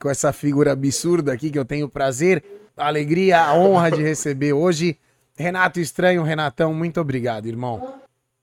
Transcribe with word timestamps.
com 0.00 0.08
essa 0.10 0.32
figura 0.32 0.72
absurda 0.72 1.32
aqui 1.32 1.50
que 1.50 1.58
eu 1.58 1.64
tenho 1.64 1.86
o 1.86 1.90
prazer, 1.90 2.42
a 2.76 2.86
alegria, 2.86 3.40
a 3.40 3.54
honra 3.54 3.90
de 3.90 4.02
receber 4.02 4.52
hoje. 4.52 4.98
Renato 5.36 5.78
Estranho, 5.80 6.22
Renatão, 6.22 6.74
muito 6.74 7.00
obrigado, 7.00 7.46
irmão. 7.46 7.94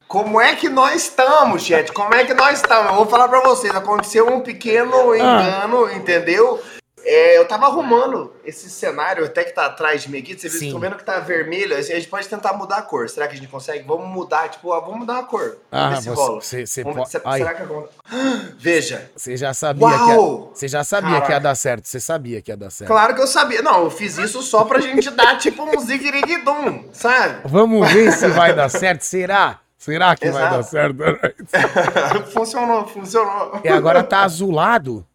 Como 0.08 0.40
é 0.40 0.56
que 0.56 0.70
nós 0.70 1.02
estamos, 1.04 1.64
gente? 1.64 1.92
Como 1.92 2.14
é 2.14 2.24
que 2.26 2.34
nós 2.34 2.60
estamos? 2.62 2.92
Eu 2.92 2.96
vou 2.96 3.06
falar 3.08 3.28
pra 3.28 3.42
vocês, 3.42 3.76
aconteceu 3.76 4.32
um 4.32 4.40
pequeno 4.42 5.12
Ah. 5.12 5.18
engano, 5.18 5.92
entendeu? 5.92 6.62
É, 7.06 7.38
eu 7.38 7.48
tava 7.48 7.68
arrumando 7.68 8.34
esse 8.44 8.68
cenário, 8.70 9.24
até 9.26 9.44
que 9.44 9.52
tá 9.52 9.68
atrás 9.68 10.02
de 10.02 10.10
mim 10.12 10.18
aqui, 10.18 10.38
vocês 10.38 10.56
estão 10.56 10.80
vendo 10.80 10.96
que 10.96 11.04
tá 11.04 11.20
vermelho, 11.20 11.78
assim, 11.78 11.94
a 11.94 11.98
gente 11.98 12.08
pode 12.08 12.28
tentar 12.28 12.54
mudar 12.54 12.78
a 12.78 12.82
cor. 12.82 13.08
Será 13.10 13.28
que 13.28 13.36
a 13.36 13.38
gente 13.38 13.48
consegue? 13.48 13.86
Vamos 13.88 14.08
mudar, 14.08 14.50
tipo, 14.50 14.70
ó, 14.70 14.82
vamos 14.82 15.00
mudar 15.00 15.20
a 15.20 15.24
cor. 15.24 15.58
Vamos 15.72 15.86
Ah, 15.88 15.90
ver 15.92 16.02
se 16.02 16.10
você- 16.10 16.66
você- 16.66 16.84
Vamos 16.84 16.98
pode- 16.98 17.10
será, 17.12 17.24
Ai. 17.26 17.38
será 17.40 17.54
que 17.54 17.62
acontece? 17.64 17.94
Veja, 18.58 19.12
Você 19.16 19.38
já 19.38 19.54
sabia 19.54 19.88
que 19.88 19.94
ia, 19.94 20.20
Uau! 20.20 20.52
você 20.54 20.68
já 20.68 20.84
sabia 20.84 21.10
Caraca. 21.10 21.26
que 21.28 21.32
ia 21.34 21.40
dar 21.40 21.56
certo, 21.56 21.86
você 21.86 22.00
sabia 22.00 22.42
que 22.42 22.52
ia 22.52 22.58
dar 22.58 22.72
certo. 22.72 22.88
claro 22.90 23.14
que 23.14 23.22
eu 23.22 23.28
sabia. 23.28 23.62
Não, 23.62 23.84
eu 23.84 23.92
fiz 23.92 24.18
isso 24.18 24.42
só 24.42 24.64
pra 24.64 24.80
gente 24.82 25.10
dar, 25.12 25.38
tipo, 25.38 25.64
um 25.64 25.80
ziguiriguidum, 25.80 26.86
sabe? 26.92 27.42
Vamos 27.46 27.92
ver 27.92 28.12
se 28.14 28.28
vai 28.30 28.54
dar 28.56 28.70
certo, 28.70 29.02
será? 29.02 29.60
Será 29.78 30.16
que 30.16 30.28
vai 30.32 30.42
Exato. 30.42 30.56
dar 30.58 30.64
certo? 30.64 30.98
funcionou, 32.34 32.88
funcionou. 32.88 33.62
E 33.64 33.70
agora 33.70 34.04
tá 34.04 34.24
azulado. 34.24 35.06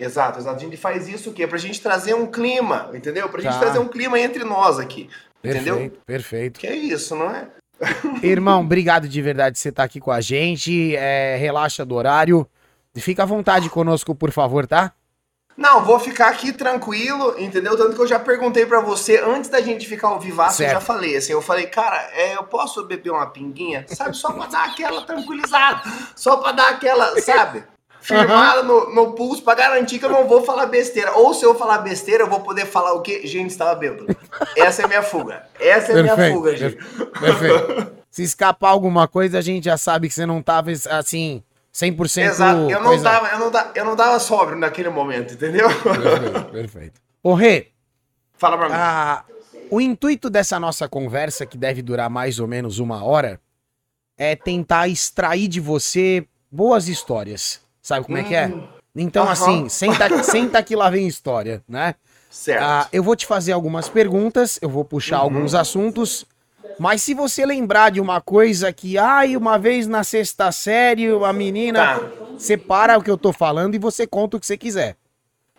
Exato, 0.00 0.38
exato. 0.38 0.56
A 0.56 0.58
gente 0.58 0.76
faz 0.76 1.08
isso 1.08 1.30
o 1.30 1.32
quê? 1.32 1.46
Pra 1.46 1.58
gente 1.58 1.80
trazer 1.80 2.14
um 2.14 2.26
clima, 2.26 2.90
entendeu? 2.94 3.28
Pra 3.28 3.40
gente 3.40 3.52
Tá. 3.52 3.58
trazer 3.60 3.78
um 3.78 3.88
clima 3.88 4.18
entre 4.18 4.42
nós 4.44 4.78
aqui. 4.78 5.08
Entendeu? 5.44 5.74
Perfeito, 5.76 6.00
perfeito. 6.06 6.60
Que 6.60 6.66
é 6.66 6.74
isso, 6.74 7.14
não 7.14 7.30
é? 7.30 7.48
Irmão, 8.22 8.60
obrigado 8.60 9.08
de 9.08 9.22
verdade 9.22 9.56
por 9.56 9.60
você 9.62 9.68
estar 9.70 9.84
aqui 9.84 10.00
com 10.00 10.10
a 10.10 10.20
gente. 10.20 10.94
É, 10.96 11.36
relaxa 11.36 11.84
do 11.84 11.94
horário. 11.94 12.46
Fica 12.96 13.22
à 13.22 13.26
vontade 13.26 13.70
conosco, 13.70 14.14
por 14.14 14.30
favor, 14.32 14.66
tá? 14.66 14.92
Não, 15.56 15.84
vou 15.84 15.98
ficar 16.00 16.28
aqui 16.28 16.52
tranquilo, 16.52 17.34
entendeu? 17.38 17.76
Tanto 17.76 17.94
que 17.94 18.00
eu 18.00 18.06
já 18.06 18.18
perguntei 18.18 18.64
pra 18.64 18.80
você, 18.80 19.18
antes 19.18 19.50
da 19.50 19.60
gente 19.60 19.86
ficar 19.86 20.08
ao 20.08 20.18
vivaço, 20.18 20.62
eu 20.62 20.70
já 20.70 20.80
falei 20.80 21.16
assim, 21.16 21.32
eu 21.32 21.42
falei, 21.42 21.66
cara, 21.66 21.96
é, 22.14 22.34
eu 22.36 22.44
posso 22.44 22.84
beber 22.86 23.10
uma 23.10 23.26
pinguinha? 23.26 23.84
Sabe, 23.88 24.16
só 24.16 24.32
pra 24.32 24.46
dar 24.46 24.64
aquela 24.64 25.02
tranquilizada, 25.02 25.82
só 26.16 26.38
pra 26.38 26.52
dar 26.52 26.70
aquela, 26.70 27.20
sabe? 27.20 27.62
Firmada 28.00 28.62
no, 28.62 28.94
no 28.94 29.12
pulso 29.12 29.42
pra 29.42 29.54
garantir 29.54 29.98
que 29.98 30.04
eu 30.04 30.10
não 30.10 30.26
vou 30.26 30.42
falar 30.42 30.66
besteira. 30.66 31.12
Ou 31.18 31.34
se 31.34 31.44
eu 31.44 31.54
falar 31.54 31.78
besteira, 31.78 32.24
eu 32.24 32.28
vou 32.28 32.40
poder 32.40 32.66
falar 32.66 32.92
o 32.94 33.02
quê? 33.02 33.22
Gente, 33.26 33.50
estava 33.50 33.74
bêbado. 33.74 34.06
Essa 34.56 34.82
é 34.82 34.86
minha 34.86 35.02
fuga. 35.02 35.44
Essa 35.58 35.92
é 35.92 36.02
minha 36.02 36.16
fuga, 36.32 36.56
gente. 36.56 36.76
Perfeito. 37.20 37.92
Se 38.10 38.22
escapar 38.22 38.70
alguma 38.70 39.06
coisa, 39.06 39.38
a 39.38 39.42
gente 39.42 39.64
já 39.64 39.76
sabe 39.76 40.08
que 40.08 40.14
você 40.14 40.26
não 40.26 40.42
tava 40.42 40.70
assim, 40.90 41.42
100% 41.72 42.22
Exato. 42.24 42.70
Eu 42.70 42.82
não, 42.82 43.00
tava, 43.00 43.28
eu, 43.28 43.38
não 43.38 43.50
tava, 43.50 43.70
eu 43.74 43.84
não 43.84 43.96
tava 43.96 44.18
sóbrio 44.18 44.58
naquele 44.58 44.88
momento, 44.88 45.34
entendeu? 45.34 45.68
Perfeito, 45.68 46.44
perfeito. 46.50 47.00
Ô, 47.22 47.34
Rê, 47.34 47.68
Fala 48.36 48.56
pra 48.58 48.68
mim. 48.68 48.74
a- 48.74 49.24
o 49.70 49.80
intuito 49.80 50.28
dessa 50.28 50.58
nossa 50.58 50.88
conversa, 50.88 51.46
que 51.46 51.56
deve 51.56 51.82
durar 51.82 52.10
mais 52.10 52.40
ou 52.40 52.48
menos 52.48 52.80
uma 52.80 53.04
hora, 53.04 53.40
é 54.18 54.34
tentar 54.34 54.88
extrair 54.88 55.46
de 55.46 55.60
você 55.60 56.26
boas 56.50 56.88
histórias. 56.88 57.60
Sabe 57.82 58.04
como 58.04 58.18
é 58.18 58.24
que 58.24 58.34
é? 58.34 58.48
Hum. 58.48 58.62
Então, 58.96 59.24
Aham. 59.24 59.32
assim, 59.32 59.68
senta, 59.68 60.08
senta 60.22 60.62
que 60.62 60.74
lá 60.76 60.90
vem 60.90 61.06
história, 61.06 61.62
né? 61.68 61.94
certo. 62.30 62.62
Ah, 62.62 62.88
eu 62.92 63.02
vou 63.02 63.14
te 63.16 63.26
fazer 63.26 63.52
algumas 63.52 63.88
perguntas, 63.88 64.58
eu 64.60 64.68
vou 64.68 64.84
puxar 64.84 65.18
alguns 65.18 65.54
assuntos, 65.54 66.24
mas 66.78 67.02
se 67.02 67.14
você 67.14 67.46
lembrar 67.46 67.90
de 67.90 68.00
uma 68.00 68.20
coisa 68.20 68.72
que, 68.72 68.98
ai, 68.98 69.36
uma 69.36 69.58
vez 69.58 69.86
na 69.86 70.02
sexta 70.04 70.50
série, 70.52 71.12
uma 71.12 71.32
menina, 71.32 71.84
Tá. 71.84 72.10
você 72.36 72.56
para 72.56 72.98
o 72.98 73.02
que 73.02 73.10
eu 73.10 73.16
tô 73.18 73.32
falando 73.32 73.74
e 73.74 73.78
você 73.78 74.06
conta 74.06 74.36
o 74.36 74.40
que 74.40 74.46
você 74.46 74.56
quiser. 74.56 74.96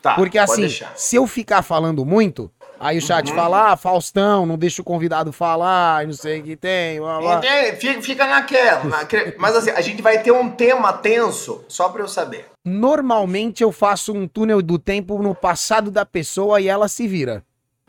tá, 0.02 0.16
Porque 0.16 0.38
assim, 0.38 0.62
deixar. 0.62 0.92
se 0.96 1.16
eu 1.16 1.26
ficar 1.28 1.62
falando 1.62 2.06
muito, 2.06 2.52
aí 2.82 2.98
o 2.98 3.02
chat 3.02 3.32
fala, 3.34 3.72
ah, 3.72 3.78
Faustão, 3.78 4.46
não 4.46 4.58
deixa 4.58 4.82
o 4.82 4.86
convidado 4.86 5.32
falar, 5.32 6.06
não 6.06 6.14
sei 6.14 6.40
o 6.40 6.44
que 6.44 6.56
tem, 6.56 7.00
blá, 7.00 7.20
blá. 7.20 7.38
Entende? 7.38 7.78
Fica, 7.78 8.02
fica 8.02 8.28
naquela. 8.28 8.84
naquele- 8.86 9.36
Mas 9.38 9.56
assim, 9.56 9.70
a 9.70 9.82
gente 9.82 10.02
vai 10.02 10.22
ter 10.22 10.32
um 10.32 10.50
tema 10.50 10.92
tenso, 10.94 11.64
só 11.68 11.88
pra 11.90 12.02
eu 12.02 12.08
saber. 12.08 12.46
Normalmente 12.66 13.64
eu 13.64 13.72
faço 13.72 14.14
um 14.14 14.28
túnel 14.28 14.62
do 14.62 14.78
tempo 14.78 15.22
no 15.22 15.34
passado 15.34 15.90
da 15.92 16.06
pessoa 16.06 16.60
e 16.60 16.68
ela 16.68 16.88
se 16.88 17.08
vira. 17.08 17.44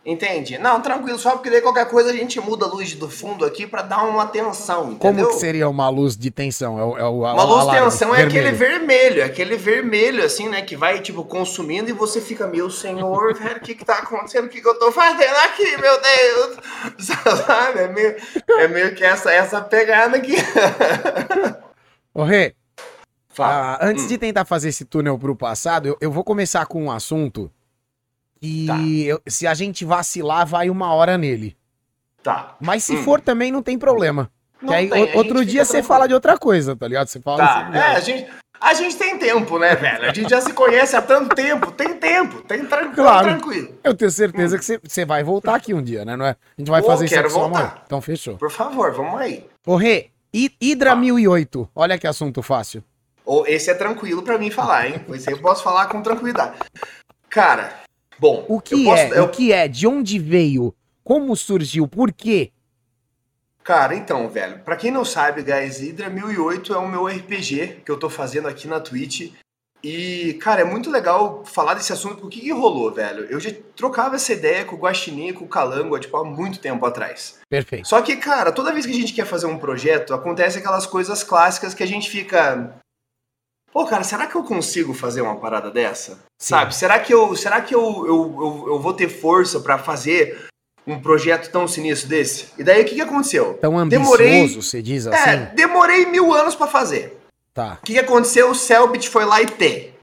Entende? 0.05 0.59
Não, 0.59 0.81
tranquilo, 0.81 1.17
só 1.17 1.31
porque 1.31 1.49
daí 1.49 1.61
qualquer 1.61 1.89
coisa 1.89 2.11
a 2.11 2.13
gente 2.13 2.41
muda 2.41 2.67
a 2.67 2.69
luz 2.69 2.93
do 2.95 3.09
fundo 3.09 3.45
aqui 3.45 3.69
pra 3.69 3.83
dar 3.83 4.03
uma 4.03 4.27
tensão, 4.27 4.97
Como 4.97 5.13
entendeu? 5.15 5.29
que 5.29 5.35
seria 5.35 5.69
uma 5.69 5.89
luz 5.89 6.17
de 6.17 6.29
tensão? 6.29 6.77
É 6.77 6.85
o, 6.85 6.99
é 6.99 7.05
o, 7.05 7.19
Uma 7.21 7.45
luz 7.45 7.67
de 7.67 7.71
tensão 7.79 8.13
é 8.13 8.25
aquele 8.25 8.51
vermelho. 8.51 8.89
vermelho, 8.89 9.21
é 9.21 9.25
aquele 9.25 9.57
vermelho, 9.57 10.25
assim, 10.25 10.49
né? 10.49 10.61
Que 10.63 10.75
vai, 10.75 11.01
tipo, 11.01 11.25
consumindo 11.25 11.89
e 11.89 11.93
você 11.93 12.21
fica, 12.21 12.49
meu 12.49 12.69
senhor, 12.69 13.33
velho, 13.39 13.59
o 13.59 13.61
que 13.61 13.77
que 13.77 13.85
tá 13.85 13.99
acontecendo? 13.99 14.47
O 14.47 14.49
que 14.49 14.61
que 14.61 14.69
eu 14.69 14.77
tô 14.77 14.91
fazendo 14.91 15.37
aqui, 15.45 15.77
meu 15.77 16.01
Deus? 16.01 16.57
Sabe? 17.47 17.79
É 17.79 17.89
meio, 17.89 18.17
é 18.59 18.69
meio 18.69 18.95
que 18.97 19.05
essa, 19.05 19.33
essa 19.33 19.61
pegada 19.61 20.17
aqui. 20.17 20.35
Ô, 22.13 22.25
Rê, 22.25 22.57
ah, 23.39 23.79
antes 23.81 24.09
de 24.09 24.19
tentar 24.19 24.45
fazer 24.45 24.71
esse 24.71 24.85
túnel 24.85 25.17
pro 25.17 25.37
passado, 25.37 25.87
eu, 25.87 25.97
eu 26.01 26.11
vou 26.11 26.25
começar 26.25 26.67
com 26.67 26.83
um 26.83 26.91
assunto 26.91 27.49
que 28.43 28.67
Tá. 28.67 28.77
eu- 29.07 29.23
se 29.29 29.47
a 29.47 29.55
gente 29.55 29.85
vacilar, 29.85 30.45
vai 30.47 30.69
uma 30.69 30.93
hora 30.93 31.17
nele. 31.17 31.57
Tá. 32.23 32.57
Mas 32.61 32.85
se 32.85 32.97
Hum. 32.97 33.03
for 33.05 33.21
também, 33.21 33.53
não 33.53 33.63
tem 33.63 33.79
problema. 33.79 34.31
Não 34.61 34.69
que 34.69 34.75
aí, 34.75 34.89
tem, 34.91 35.17
outro 35.17 35.45
dia 35.45 35.65
você 35.65 35.83
fala 35.83 36.07
de 36.07 36.15
outra 36.15 36.37
coisa, 36.39 36.75
tá 36.77 36.87
ligado? 36.87 37.07
Você 37.09 37.21
fala 37.21 37.39
Tá, 37.39 37.67
assim, 37.67 37.77
é, 37.77 37.81
a 37.97 38.01
gente, 38.01 38.31
a 38.61 38.75
gente 38.75 38.97
tem 38.97 39.19
tempo, 39.19 39.59
né, 39.59 39.75
velho? 39.75 40.09
A 40.11 40.15
gente 40.15 40.29
já 40.31 40.41
se 40.41 40.53
conhece 40.53 40.95
há 40.95 41.03
tanto 41.03 41.35
tempo, 41.35 41.73
tem 41.73 41.95
tempo, 41.95 42.43
tem 42.43 42.65
tranquilo, 42.65 42.95
Claro. 42.95 43.27
tranquilo. 43.29 43.75
Eu 43.83 43.95
tenho 43.95 44.11
certeza 44.11 44.57
que 44.59 44.65
você- 44.65 44.81
você 44.83 45.05
vai 45.05 45.25
voltar 45.25 45.57
aqui 45.57 45.75
um 45.75 45.83
dia, 45.83 46.05
né? 46.05 46.17
Não 46.17 46.25
é? 46.27 46.31
A 46.31 46.37
gente 46.61 46.71
vai 46.71 46.81
Pô, 46.81 46.89
fazer 46.89 47.07
isso 47.07 47.19
aqui 47.19 47.29
voltar. 47.29 47.83
Então 47.87 48.01
fechou. 48.01 48.37
Por 48.37 48.51
favor, 48.51 48.93
vamos 48.93 49.21
aí. 49.21 49.45
Hi- 50.35 50.57
Hidra 50.61 50.91
Tá. 50.91 50.97
1008. 50.97 51.69
Olha 51.75 51.99
que 51.99 52.07
assunto 52.07 52.41
fácil. 52.43 52.83
Ou 53.25 53.47
esse 53.47 53.69
é 53.71 53.75
tranquilo 53.75 54.23
pra 54.23 54.39
mim 54.39 54.51
falar, 54.51 54.89
hein? 54.89 55.05
Esse 55.13 55.29
aí 55.29 55.35
eu 55.35 55.43
posso 55.43 55.63
falar 55.63 55.87
com 55.87 56.01
tranquilidade. 56.03 56.55
Cara, 57.29 57.82
bom, 58.23 58.45
O 58.49 58.61
que 58.61 58.85
posso- 58.85 59.03
é? 59.03 59.19
eu- 59.19 59.25
O 59.25 59.29
que 59.29 59.53
é? 59.53 59.67
De 59.67 59.85
onde 59.85 60.17
veio? 60.17 60.73
Como 61.03 61.35
surgiu? 61.37 61.89
Por 61.89 62.13
quê? 62.13 62.53
Cara, 63.65 63.95
então, 63.97 64.29
velho, 64.29 64.61
pra 64.61 64.77
quem 64.77 64.91
não 64.93 65.05
sabe, 65.05 65.43
guys, 65.43 65.79
Hydra 65.81 66.09
1008 66.09 66.73
é 66.73 66.79
o 66.79 66.89
meu 66.89 67.07
RPG 67.09 67.81
que 67.85 67.91
eu 67.91 67.97
tô 67.99 68.09
fazendo 68.09 68.47
aqui 68.47 68.69
na 68.69 68.79
Twitch. 68.81 69.33
E, 69.85 70.35
cara, 70.41 70.61
é 70.61 70.65
muito 70.65 70.89
legal 70.89 71.43
falar 71.45 71.75
desse 71.75 71.93
assunto, 71.93 72.19
porque 72.21 72.39
o 72.39 72.43
que, 72.43 72.53
rolou, 72.53 72.93
velho? 72.93 73.25
Eu 73.25 73.41
já 73.41 73.51
trocava 73.75 74.15
essa 74.15 74.33
ideia 74.33 74.65
com 74.65 74.77
o 74.77 74.79
Guaxinim 74.79 75.29
e 75.29 75.33
com 75.33 75.45
o 75.45 75.49
Calango, 75.49 75.99
tipo, 75.99 76.17
há 76.17 76.25
muito 76.25 76.61
tempo 76.61 76.87
atrás. 76.87 77.41
Perfeito. 77.49 77.89
Só 77.89 78.01
que, 78.01 78.15
cara, 78.17 78.53
toda 78.53 78.73
vez 78.73 78.87
que 78.87 78.93
a 78.93 78.95
gente 78.95 79.13
quer 79.13 79.27
fazer 79.27 79.47
um 79.47 79.59
projeto, 79.59 80.15
acontece 80.15 80.59
aquelas 80.59 80.87
coisas 80.87 81.25
clássicas 81.25 81.75
que 81.75 81.83
a 81.83 81.87
gente 81.87 82.09
fica. 82.09 82.73
Pô, 83.73 83.87
cara, 83.87 84.05
será 84.05 84.27
que 84.27 84.35
eu 84.35 84.43
consigo 84.45 84.93
fazer 84.93 85.23
uma 85.23 85.37
parada 85.37 85.71
dessa? 85.71 86.13
Sim. 86.13 86.19
Sabe? 86.55 86.75
Será 86.75 86.99
que 87.01 87.13
eu, 87.13 87.35
será 87.35 87.61
que 87.61 87.75
eu, 87.75 87.81
eu, 88.07 88.07
eu, 88.07 88.65
eu 88.75 88.79
vou 88.81 88.93
ter 88.93 89.09
força 89.09 89.61
pra 89.61 89.79
fazer 89.79 90.47
um 90.87 91.01
projeto 91.01 91.51
tão 91.51 91.67
sinistro 91.67 92.09
desse? 92.09 92.49
E 92.59 92.63
daí 92.65 92.83
o 92.83 92.85
que, 92.85 92.97
que 92.97 93.01
aconteceu? 93.01 93.55
Tão 93.55 93.79
ambicioso, 93.79 94.17
Demorei- 94.19 94.49
você 94.55 94.83
diz 94.83 95.07
É, 95.07 95.15
assim? 95.15 95.55
demorei 95.55 96.05
mil 96.07 96.35
anos 96.35 96.55
pra 96.55 96.67
fazer. 96.67 97.19
Tá. 97.55 97.79
O 97.83 97.87
que, 97.87 97.95
que 97.95 97.99
aconteceu? 97.99 98.51
O 98.51 98.55
Selbit 98.55 99.09
foi 99.09 99.25
lá 99.25 99.41
e 99.41 99.47
tem. 99.47 99.95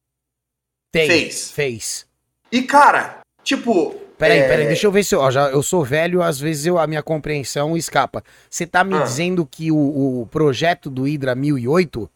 Tem. 0.91 1.07
Fez. 1.07 1.51
Fez. 1.51 2.05
E, 2.51 2.63
cara, 2.63 3.19
tipo. 3.43 3.93
Peraí, 4.17 4.39
é, 4.39 4.47
peraí, 4.47 4.67
deixa 4.67 4.85
eu 4.85 4.91
ver 4.91 5.03
se 5.03 5.15
eu, 5.15 5.19
ó, 5.21 5.31
já, 5.31 5.49
eu 5.49 5.63
sou 5.63 5.83
velho, 5.83 6.21
às 6.21 6.37
vezes 6.39 6.65
eu, 6.65 6.77
a 6.77 6.85
minha 6.85 7.01
compreensão 7.01 7.77
escapa. 7.77 8.21
Você 8.49 8.65
tá 8.67 8.83
me 8.83 8.95
Ah. 8.95 9.03
dizendo 9.03 9.45
que 9.45 9.71
o, 9.71 10.21
o 10.21 10.27
projeto 10.27 10.89
do 10.89 11.03
Hydra 11.03 11.33
1008, 11.35 12.09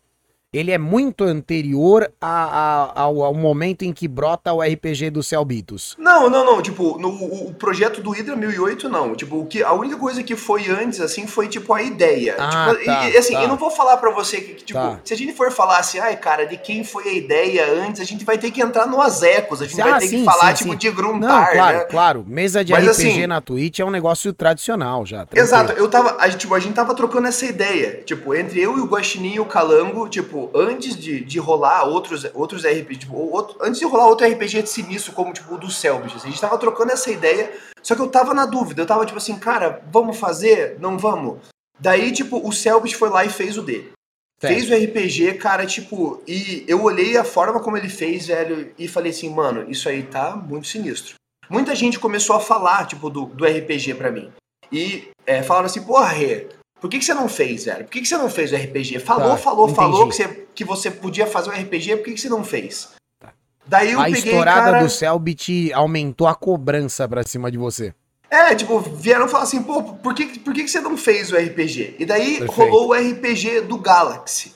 ele 0.53 0.71
é 0.71 0.77
muito 0.77 1.23
anterior 1.23 2.11
a- 2.21 2.91
a- 2.95 3.01
ao, 3.01 3.23
ao 3.23 3.33
momento 3.33 3.83
em 3.83 3.91
que 3.91 4.07
brota 4.07 4.53
o 4.53 4.61
RPG 4.61 5.09
do 5.09 5.23
Celbitos. 5.23 5.95
Não, 5.97 6.29
não, 6.29 6.45
não. 6.45 6.61
Tipo, 6.61 6.97
no, 6.99 7.09
o, 7.09 7.53
projeto 7.53 8.01
do 8.01 8.11
Hydra 8.11 8.35
1008, 8.35 8.87
não. 8.89 9.15
Tipo, 9.15 9.39
o 9.39 9.45
que, 9.45 9.63
a 9.63 9.73
única 9.73 9.97
coisa 9.97 10.21
que 10.23 10.35
foi 10.35 10.69
antes, 10.69 10.99
assim, 11.01 11.25
foi, 11.27 11.47
tipo, 11.47 11.73
a 11.73 11.81
ideia. 11.81 12.35
Ah, 12.37 12.49
tipo, 12.73 12.85
tá, 12.85 13.09
e, 13.09 13.17
assim, 13.17 13.33
tá. 13.33 13.41
eu 13.43 13.47
não 13.47 13.57
vou 13.57 13.71
falar 13.71 13.97
pra 13.97 14.11
você 14.11 14.37
que, 14.41 14.53
tipo, 14.63 14.79
Tá. 14.79 14.99
se 15.03 15.13
a 15.13 15.17
gente 15.17 15.33
for 15.33 15.51
falar 15.51 15.77
assim, 15.79 15.99
ai, 15.99 16.15
cara, 16.17 16.45
de 16.45 16.57
quem 16.57 16.83
foi 16.83 17.07
a 17.09 17.13
ideia 17.13 17.65
antes, 17.85 17.99
a 18.01 18.03
gente 18.05 18.23
vai 18.23 18.37
ter 18.37 18.51
que 18.51 18.61
entrar 18.61 18.85
no 18.85 19.01
Azecos, 19.01 19.61
a 19.61 19.65
gente 19.65 19.81
Ah, 19.81 19.91
vai 19.91 19.99
ter 19.99 20.07
sim, 20.07 20.19
que 20.19 20.25
falar, 20.25 20.55
sim, 20.55 20.63
tipo, 20.63 20.71
sim. 20.71 20.77
de 20.77 20.87
Não, 20.89 20.95
gruntar, 20.95 21.51
claro, 21.51 21.77
né? 21.79 21.83
claro. 21.85 22.25
Mesa 22.27 22.63
de 22.63 22.71
Mas, 22.73 22.85
RPG 22.87 23.09
assim- 23.09 23.27
na 23.27 23.41
Twitch 23.41 23.79
é 23.79 23.85
um 23.85 23.89
negócio 23.91 24.31
tradicional 24.33 25.05
já. 25.05 25.25
tranquilo. 25.25 25.43
Exato, 25.45 25.71
eu 25.73 25.89
tava, 25.89 26.17
a 26.19 26.27
gente, 26.29 26.41
tipo, 26.41 26.53
a 26.53 26.59
gente 26.59 26.73
tava 26.73 26.93
trocando 26.93 27.27
essa 27.27 27.45
ideia, 27.45 28.01
tipo, 28.05 28.33
entre 28.35 28.61
eu 28.61 28.77
e 28.77 28.81
o 28.81 28.85
Guaxinim 28.85 29.35
e 29.35 29.39
o 29.39 29.45
Calango, 29.45 30.07
tipo, 30.09 30.42
antes 30.53 30.95
de, 30.95 31.23
de 31.23 31.39
rolar 31.39 31.85
outros, 31.85 32.25
outros 32.33 32.63
RPG, 32.63 32.97
tipo, 32.97 33.15
outro, 33.15 33.57
antes 33.61 33.79
de 33.79 33.85
rolar 33.85 34.07
outro 34.07 34.27
RPG 34.27 34.63
de 34.63 34.69
sinistro, 34.69 35.13
como, 35.13 35.33
tipo, 35.33 35.53
o 35.53 35.57
do 35.57 35.69
Selbit, 35.69 36.15
assim, 36.15 36.27
a 36.27 36.31
gente 36.31 36.41
tava 36.41 36.57
trocando 36.57 36.91
essa 36.91 37.11
ideia, 37.11 37.51
só 37.81 37.95
que 37.95 38.01
eu 38.01 38.09
tava 38.09 38.33
na 38.33 38.45
dúvida, 38.45 38.81
eu 38.81 38.85
tava, 38.85 39.05
tipo 39.05 39.17
assim, 39.17 39.37
cara, 39.37 39.81
vamos 39.91 40.17
fazer? 40.17 40.77
Não 40.79 40.97
vamos? 40.97 41.39
Daí, 41.79 42.11
tipo, 42.11 42.45
o 42.47 42.51
Selbit 42.51 42.95
foi 42.95 43.09
lá 43.09 43.25
e 43.25 43.29
fez 43.29 43.57
o 43.57 43.61
dele. 43.61 43.91
Fez 44.39 44.69
o 44.69 44.75
RPG, 44.75 45.35
cara, 45.35 45.65
tipo, 45.65 46.21
e 46.27 46.65
eu 46.67 46.83
olhei 46.83 47.15
a 47.15 47.23
forma 47.23 47.61
como 47.61 47.77
ele 47.77 47.87
fez, 47.87 48.27
velho, 48.27 48.73
e 48.77 48.89
falei 48.89 49.11
assim, 49.11 49.29
mano, 49.29 49.69
isso 49.71 49.87
aí 49.87 50.03
tá 50.03 50.35
muito 50.35 50.67
sinistro. 50.67 51.15
Muita 51.49 51.73
gente 51.73 51.99
começou 51.99 52.35
a 52.35 52.41
falar, 52.41 52.85
tipo, 52.85 53.09
do, 53.09 53.25
do 53.25 53.45
RPG 53.45 53.93
pra 53.95 54.11
mim. 54.11 54.31
E 54.71 55.09
é, 55.25 55.41
falaram 55.43 55.67
assim, 55.67 55.83
porra, 55.83 56.07
Rê, 56.07 56.49
por 56.83 56.89
que, 56.89 56.99
que 56.99 57.05
você 57.05 57.13
não 57.13 57.29
fez, 57.29 57.63
velho? 57.63 57.85
Por 57.85 57.91
que, 57.91 58.01
que 58.01 58.07
você 58.09 58.17
não 58.17 58.29
fez 58.29 58.51
o 58.51 58.57
RPG? 58.57 58.99
Falou, 58.99 59.29
Tá, 59.29 59.37
falou, 59.37 59.63
entendi. 59.69 59.75
falou 59.77 60.09
que 60.09 60.15
você, 60.17 60.27
que 60.53 60.65
você 60.65 60.91
podia 60.91 61.25
fazer 61.25 61.49
o 61.49 61.53
RPG, 61.53 61.95
por 61.95 62.03
que, 62.03 62.11
que 62.11 62.19
você 62.19 62.27
não 62.27 62.43
fez? 62.43 62.89
Tá. 63.21 63.31
Daí 63.65 63.93
eu 63.93 64.01
a 64.01 64.03
peguei, 64.03 64.19
estourada 64.19 64.71
cara... 64.71 64.83
do 64.83 64.89
Selbit 64.89 65.71
aumentou 65.71 66.27
a 66.27 66.35
cobrança 66.35 67.07
pra 67.07 67.23
cima 67.23 67.49
de 67.49 67.57
você. 67.57 67.93
É, 68.29 68.53
tipo, 68.53 68.81
vieram 68.81 69.29
falar 69.29 69.45
assim, 69.45 69.63
pô, 69.63 69.81
por 69.81 70.13
que, 70.13 70.37
por 70.39 70.53
que, 70.53 70.63
que 70.63 70.67
você 70.69 70.81
não 70.81 70.97
fez 70.97 71.31
o 71.31 71.37
RPG? 71.37 71.95
E 71.99 72.05
daí 72.05 72.39
Perfeito. 72.39 72.51
rolou 72.51 72.89
o 72.89 72.93
RPG 72.93 73.61
do 73.61 73.77
Galaxy, 73.77 74.53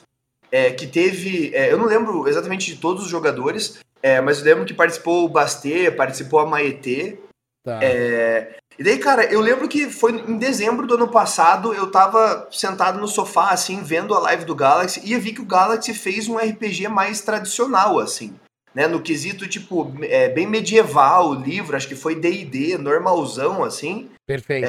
é, 0.52 0.70
que 0.72 0.86
teve, 0.86 1.50
é, 1.54 1.72
eu 1.72 1.78
não 1.78 1.86
lembro 1.86 2.28
exatamente 2.28 2.66
de 2.74 2.78
todos 2.78 3.04
os 3.04 3.08
jogadores, 3.08 3.78
é, 4.02 4.20
mas 4.20 4.40
eu 4.40 4.44
lembro 4.44 4.66
que 4.66 4.74
participou 4.74 5.24
o 5.24 5.30
Bastê, 5.30 5.90
participou 5.90 6.40
a 6.40 6.46
Maetê, 6.46 7.16
Tá. 7.64 7.80
é, 7.82 8.56
e 8.78 8.82
daí, 8.84 8.98
cara, 8.98 9.24
eu 9.24 9.40
lembro 9.40 9.66
que 9.66 9.90
foi 9.90 10.12
em 10.12 10.38
dezembro 10.38 10.86
do 10.86 10.94
ano 10.94 11.08
passado, 11.08 11.74
eu 11.74 11.90
tava 11.90 12.46
sentado 12.52 13.00
no 13.00 13.08
sofá, 13.08 13.50
assim, 13.50 13.82
vendo 13.82 14.14
a 14.14 14.20
live 14.20 14.44
do 14.44 14.54
Galaxy, 14.54 15.00
e 15.04 15.12
eu 15.12 15.20
vi 15.20 15.32
que 15.32 15.40
o 15.40 15.46
Galaxy 15.46 15.92
fez 15.92 16.28
um 16.28 16.36
RPG 16.36 16.86
mais 16.86 17.20
tradicional, 17.20 17.98
assim. 17.98 18.34
Né, 18.74 18.86
no 18.86 19.02
quesito, 19.02 19.48
tipo, 19.48 19.92
é, 20.02 20.28
bem 20.28 20.46
medieval, 20.46 21.30
o 21.30 21.34
livro, 21.34 21.76
acho 21.76 21.88
que 21.88 21.96
foi 21.96 22.14
D&D, 22.14 22.78
normalzão, 22.78 23.64
assim. 23.64 24.08
Perfeito. 24.24 24.68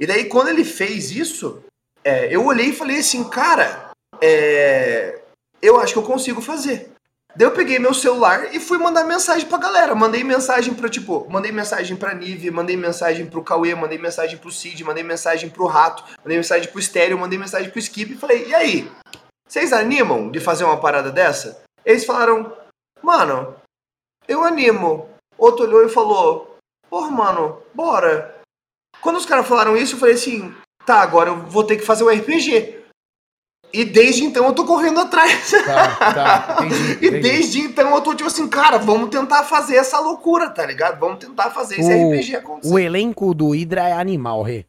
E 0.00 0.06
daí, 0.06 0.24
quando 0.24 0.48
ele 0.48 0.64
fez 0.64 1.12
isso, 1.12 1.62
é, 2.02 2.34
eu 2.34 2.44
olhei 2.44 2.70
e 2.70 2.72
falei 2.72 2.98
assim, 2.98 3.22
cara, 3.22 3.90
é, 4.20 5.20
eu 5.62 5.78
acho 5.78 5.92
que 5.92 5.98
eu 5.98 6.04
consigo 6.04 6.40
fazer. 6.40 6.87
Daí 7.38 7.46
eu 7.46 7.52
peguei 7.52 7.78
meu 7.78 7.94
celular 7.94 8.52
e 8.52 8.58
fui 8.58 8.78
mandar 8.78 9.04
mensagem 9.04 9.46
pra 9.46 9.58
galera. 9.58 9.94
Mandei 9.94 10.24
mensagem 10.24 10.74
pra, 10.74 10.88
tipo, 10.88 11.24
mandei 11.30 11.52
mensagem 11.52 11.96
pra 11.96 12.12
Nive, 12.12 12.50
mandei 12.50 12.76
mensagem 12.76 13.26
pro 13.26 13.44
Cauê, 13.44 13.76
mandei 13.76 13.96
mensagem 13.96 14.36
pro 14.36 14.50
Cid, 14.50 14.82
mandei 14.82 15.04
mensagem 15.04 15.48
pro 15.48 15.66
Rato, 15.66 16.02
mandei 16.18 16.36
mensagem 16.36 16.68
pro 16.68 16.80
Estéreo, 16.80 17.16
mandei 17.16 17.38
mensagem 17.38 17.70
pro 17.70 17.78
Skip 17.78 18.12
e 18.12 18.16
falei, 18.16 18.48
e 18.48 18.54
aí? 18.56 18.90
Vocês 19.48 19.72
animam 19.72 20.32
de 20.32 20.40
fazer 20.40 20.64
uma 20.64 20.80
parada 20.80 21.12
dessa? 21.12 21.62
Eles 21.84 22.04
falaram, 22.04 22.52
mano, 23.00 23.54
eu 24.26 24.42
animo. 24.42 25.08
Outro 25.38 25.64
olhou 25.64 25.86
e 25.86 25.88
falou, 25.88 26.56
porra, 26.90 27.08
mano, 27.08 27.62
bora. 27.72 28.34
Quando 29.00 29.14
os 29.14 29.26
caras 29.26 29.46
falaram 29.46 29.76
isso, 29.76 29.94
eu 29.94 30.00
falei 30.00 30.16
assim, 30.16 30.52
tá, 30.84 31.00
agora 31.02 31.30
eu 31.30 31.36
vou 31.46 31.62
ter 31.62 31.76
que 31.76 31.86
fazer 31.86 32.02
o 32.02 32.10
RPG. 32.10 32.77
E 33.72 33.84
desde 33.84 34.24
então 34.24 34.46
eu 34.46 34.52
tô 34.54 34.64
correndo 34.64 34.98
atrás. 35.00 35.50
Tá, 35.64 35.96
tá. 36.14 36.56
Entendi, 36.64 36.92
E 37.04 37.06
entendi. 37.08 37.20
desde 37.20 37.60
então 37.60 37.94
eu 37.94 38.00
tô 38.00 38.14
tipo 38.14 38.26
assim, 38.28 38.48
cara, 38.48 38.78
vamos 38.78 39.10
tentar 39.10 39.44
fazer 39.44 39.76
essa 39.76 39.98
loucura, 40.00 40.48
tá 40.50 40.64
ligado? 40.64 40.98
Vamos 40.98 41.18
tentar 41.18 41.50
fazer 41.50 41.80
esse 41.80 41.92
O- 41.92 42.10
RPG 42.12 42.36
acontecer. 42.36 42.72
O 42.74 42.78
elenco 42.78 43.34
do 43.34 43.50
Hydra 43.50 43.88
é 43.88 43.92
animal, 43.92 44.42
Rê. 44.42 44.64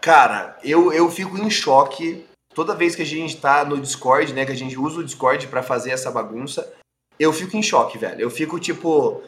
Cara, 0.00 0.56
eu, 0.62 0.92
eu 0.92 1.10
fico 1.10 1.36
em 1.38 1.50
choque 1.50 2.24
toda 2.54 2.74
vez 2.74 2.94
que 2.94 3.02
a 3.02 3.06
gente 3.06 3.36
tá 3.38 3.64
no 3.64 3.80
Discord, 3.80 4.32
né? 4.32 4.44
Que 4.44 4.52
a 4.52 4.56
gente 4.56 4.78
usa 4.78 5.00
o 5.00 5.04
Discord 5.04 5.46
pra 5.48 5.62
fazer 5.62 5.90
essa 5.90 6.10
bagunça. 6.10 6.70
Eu 7.18 7.32
fico 7.32 7.56
em 7.56 7.62
choque, 7.62 7.98
velho. 7.98 8.20
Eu 8.20 8.30
fico 8.30 8.58
tipo. 8.60 9.22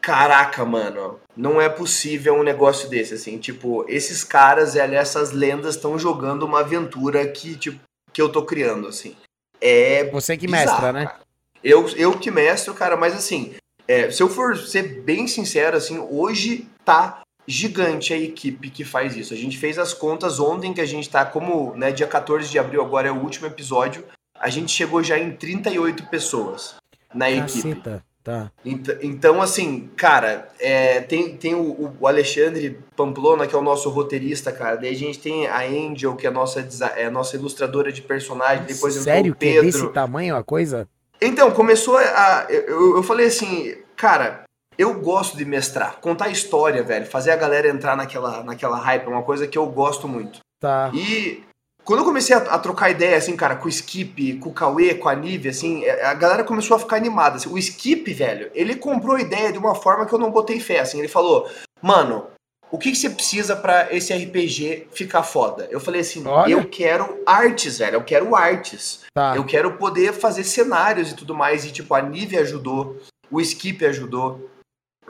Caraca, 0.00 0.64
mano, 0.64 1.18
não 1.36 1.60
é 1.60 1.68
possível 1.68 2.34
um 2.34 2.42
negócio 2.42 2.88
desse, 2.88 3.14
assim. 3.14 3.36
Tipo, 3.38 3.84
esses 3.88 4.22
caras, 4.24 4.74
velho, 4.74 4.94
essas 4.94 5.32
lendas 5.32 5.74
estão 5.74 5.98
jogando 5.98 6.44
uma 6.44 6.60
aventura 6.60 7.26
que, 7.26 7.56
tipo, 7.56 7.78
que 8.18 8.22
eu 8.22 8.28
tô 8.28 8.42
criando, 8.44 8.88
assim. 8.88 9.14
É 9.60 10.10
Você 10.10 10.36
que 10.36 10.48
bizarro, 10.48 10.66
mestra, 10.66 10.92
né? 10.92 11.06
cara. 11.06 11.20
Eu, 11.62 11.88
eu 11.90 12.18
que 12.18 12.32
mestro, 12.32 12.74
cara, 12.74 12.96
mas 12.96 13.14
assim, 13.14 13.54
é, 13.86 14.10
se 14.10 14.20
eu 14.20 14.28
for 14.28 14.56
ser 14.56 15.02
bem 15.02 15.28
sincero, 15.28 15.76
assim, 15.76 15.98
hoje 16.10 16.68
tá 16.84 17.20
gigante 17.46 18.12
a 18.12 18.16
equipe 18.16 18.70
que 18.70 18.84
faz 18.84 19.16
isso. 19.16 19.32
A 19.32 19.36
gente 19.36 19.56
fez 19.56 19.78
as 19.78 19.94
contas 19.94 20.40
ontem 20.40 20.74
que 20.74 20.80
a 20.80 20.84
gente 20.84 21.08
tá, 21.08 21.24
como 21.24 21.76
né, 21.76 21.92
dia 21.92 22.08
14 22.08 22.50
de 22.50 22.58
abril 22.58 22.82
agora 22.82 23.06
é 23.06 23.12
o 23.12 23.22
último 23.22 23.46
episódio, 23.46 24.04
a 24.34 24.50
gente 24.50 24.72
chegou 24.72 25.00
já 25.00 25.16
em 25.16 25.30
38 25.30 26.06
pessoas 26.06 26.74
na 27.14 27.30
equipe. 27.30 27.80
Tá. 28.28 28.52
Ent- 28.62 28.98
Então, 29.02 29.40
assim, 29.40 29.88
cara, 29.96 30.48
é, 30.60 31.00
tem, 31.00 31.34
tem 31.34 31.54
o, 31.54 31.94
o 31.98 32.06
Alexandre 32.06 32.78
Pamplona, 32.94 33.46
que 33.46 33.54
é 33.54 33.58
o 33.58 33.62
nosso 33.62 33.88
roteirista, 33.88 34.52
cara. 34.52 34.76
Daí 34.76 34.90
a 34.90 34.94
gente 34.94 35.18
tem 35.18 35.46
a 35.46 35.60
Angel, 35.62 36.14
que 36.14 36.26
é 36.26 36.28
a 36.28 36.32
nossa, 36.32 36.60
é 36.94 37.06
a 37.06 37.10
nossa 37.10 37.36
ilustradora 37.36 37.90
de 37.90 38.02
personagem. 38.02 38.64
Depois 38.66 38.92
Sério 38.96 39.32
o 39.32 39.34
que 39.34 39.46
é 39.48 39.52
Pedro. 39.54 39.62
desse 39.66 39.88
tamanho 39.94 40.36
a 40.36 40.44
coisa? 40.44 40.86
Então, 41.22 41.50
começou 41.52 41.96
a. 41.96 42.46
Eu, 42.50 42.96
eu 42.96 43.02
falei 43.02 43.28
assim, 43.28 43.74
cara, 43.96 44.42
eu 44.76 45.00
gosto 45.00 45.34
de 45.38 45.46
mestrar, 45.46 45.96
contar 45.98 46.28
história, 46.28 46.82
velho, 46.82 47.06
fazer 47.06 47.30
a 47.30 47.36
galera 47.36 47.66
entrar 47.68 47.96
naquela, 47.96 48.44
naquela 48.44 48.76
hype, 48.76 49.06
é 49.06 49.08
uma 49.08 49.22
coisa 49.22 49.46
que 49.48 49.56
eu 49.56 49.64
gosto 49.66 50.06
muito. 50.06 50.40
Tá. 50.60 50.90
E 50.92 51.42
quando 51.88 52.00
eu 52.00 52.04
comecei 52.04 52.36
a, 52.36 52.40
a 52.40 52.58
trocar 52.58 52.90
ideia, 52.90 53.16
assim, 53.16 53.34
cara, 53.34 53.56
com 53.56 53.64
o 53.64 53.68
Skip, 53.70 54.34
com 54.40 54.50
o 54.50 54.52
Cauê, 54.52 54.94
com 54.94 55.08
a 55.08 55.14
Nive, 55.14 55.48
assim, 55.48 55.86
é, 55.86 56.04
a 56.04 56.12
galera 56.12 56.44
começou 56.44 56.76
a 56.76 56.78
ficar 56.78 56.96
animada. 56.96 57.36
assim. 57.36 57.48
O 57.48 57.56
Skip, 57.56 58.12
velho, 58.12 58.50
ele 58.54 58.76
comprou 58.76 59.16
a 59.16 59.22
ideia 59.22 59.50
de 59.50 59.56
uma 59.56 59.74
forma 59.74 60.04
que 60.04 60.12
eu 60.12 60.18
não 60.18 60.30
botei 60.30 60.60
fé, 60.60 60.80
assim. 60.80 60.98
Ele 60.98 61.08
falou, 61.08 61.50
mano, 61.80 62.26
o 62.70 62.76
que, 62.76 62.90
que 62.90 62.98
você 62.98 63.08
precisa 63.08 63.56
pra 63.56 63.88
esse 63.90 64.12
RPG 64.12 64.88
ficar 64.92 65.22
foda? 65.22 65.66
Eu 65.70 65.80
falei 65.80 66.02
assim, 66.02 66.22
Olha. 66.26 66.52
eu 66.52 66.68
quero 66.68 67.22
artes, 67.24 67.78
velho, 67.78 67.94
eu 67.94 68.04
quero 68.04 68.36
artes. 68.36 69.06
Tá. 69.14 69.34
Eu 69.34 69.46
quero 69.46 69.78
poder 69.78 70.12
fazer 70.12 70.44
cenários 70.44 71.10
e 71.10 71.16
tudo 71.16 71.34
mais. 71.34 71.64
E, 71.64 71.72
tipo, 71.72 71.94
a 71.94 72.02
Nive 72.02 72.36
ajudou, 72.36 72.98
o 73.30 73.40
Skip 73.40 73.82
ajudou. 73.86 74.46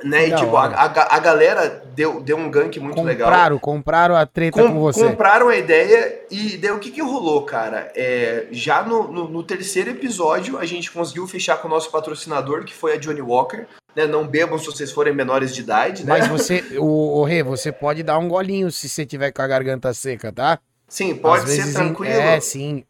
Né? 0.05 0.29
E, 0.29 0.35
tipo, 0.35 0.57
a, 0.57 0.67
a, 0.67 1.17
a 1.17 1.19
galera 1.19 1.83
deu, 1.95 2.21
deu 2.21 2.37
um 2.37 2.51
gank 2.51 2.79
muito 2.79 3.03
legal. 3.03 3.29
compraram, 3.29 3.59
compraram 3.59 4.15
a 4.17 4.25
treta 4.27 4.63
Com- 4.63 4.73
com 4.73 4.81
você. 4.81 5.05
Compraram 5.05 5.49
a 5.49 5.57
ideia 5.57 6.21
e 6.31 6.57
daí 6.57 6.71
o 6.71 6.79
que, 6.79 6.91
que 6.91 7.03
rolou, 7.03 7.43
cara? 7.43 7.91
É, 7.95 8.47
já 8.51 8.83
no, 8.83 9.11
no, 9.11 9.29
no 9.29 9.43
terceiro 9.43 9.91
episódio, 9.91 10.59
a 10.59 10.65
gente 10.65 10.91
conseguiu 10.91 11.27
fechar 11.27 11.57
com 11.57 11.69
o 11.69 11.71
nosso 11.71 11.91
patrocinador, 11.91 12.65
que 12.65 12.75
foi 12.75 12.95
a 12.95 12.97
Johnny 12.97 13.23
Walker. 13.23 13.67
Né? 13.97 14.07
Não 14.07 14.27
bebam 14.27 14.59
se 14.59 14.67
vocês 14.67 14.93
forem 14.93 15.13
menores 15.15 15.55
de 15.55 15.61
idade, 15.63 16.05
né? 16.05 16.19
Mas 16.19 16.29
você, 16.29 16.63
o, 16.79 17.19
o 17.21 17.25
Rê, 17.25 17.43
você 17.43 17.73
pode 17.73 18.03
dar 18.03 18.19
um 18.19 18.29
golinho 18.29 18.71
se 18.71 18.89
você 18.89 19.05
tiver 19.05 19.33
com 19.33 19.43
a 19.43 19.47
garganta 19.47 19.93
seca, 19.93 20.31
tá? 20.31 20.59
Sim, 20.87 21.15
pode 21.17 21.45
Às 21.45 21.51
ser 21.51 21.57
vezes, 21.57 21.75
tranquilo. 21.75 22.13
É, 22.13 22.41
sim. 22.41 22.85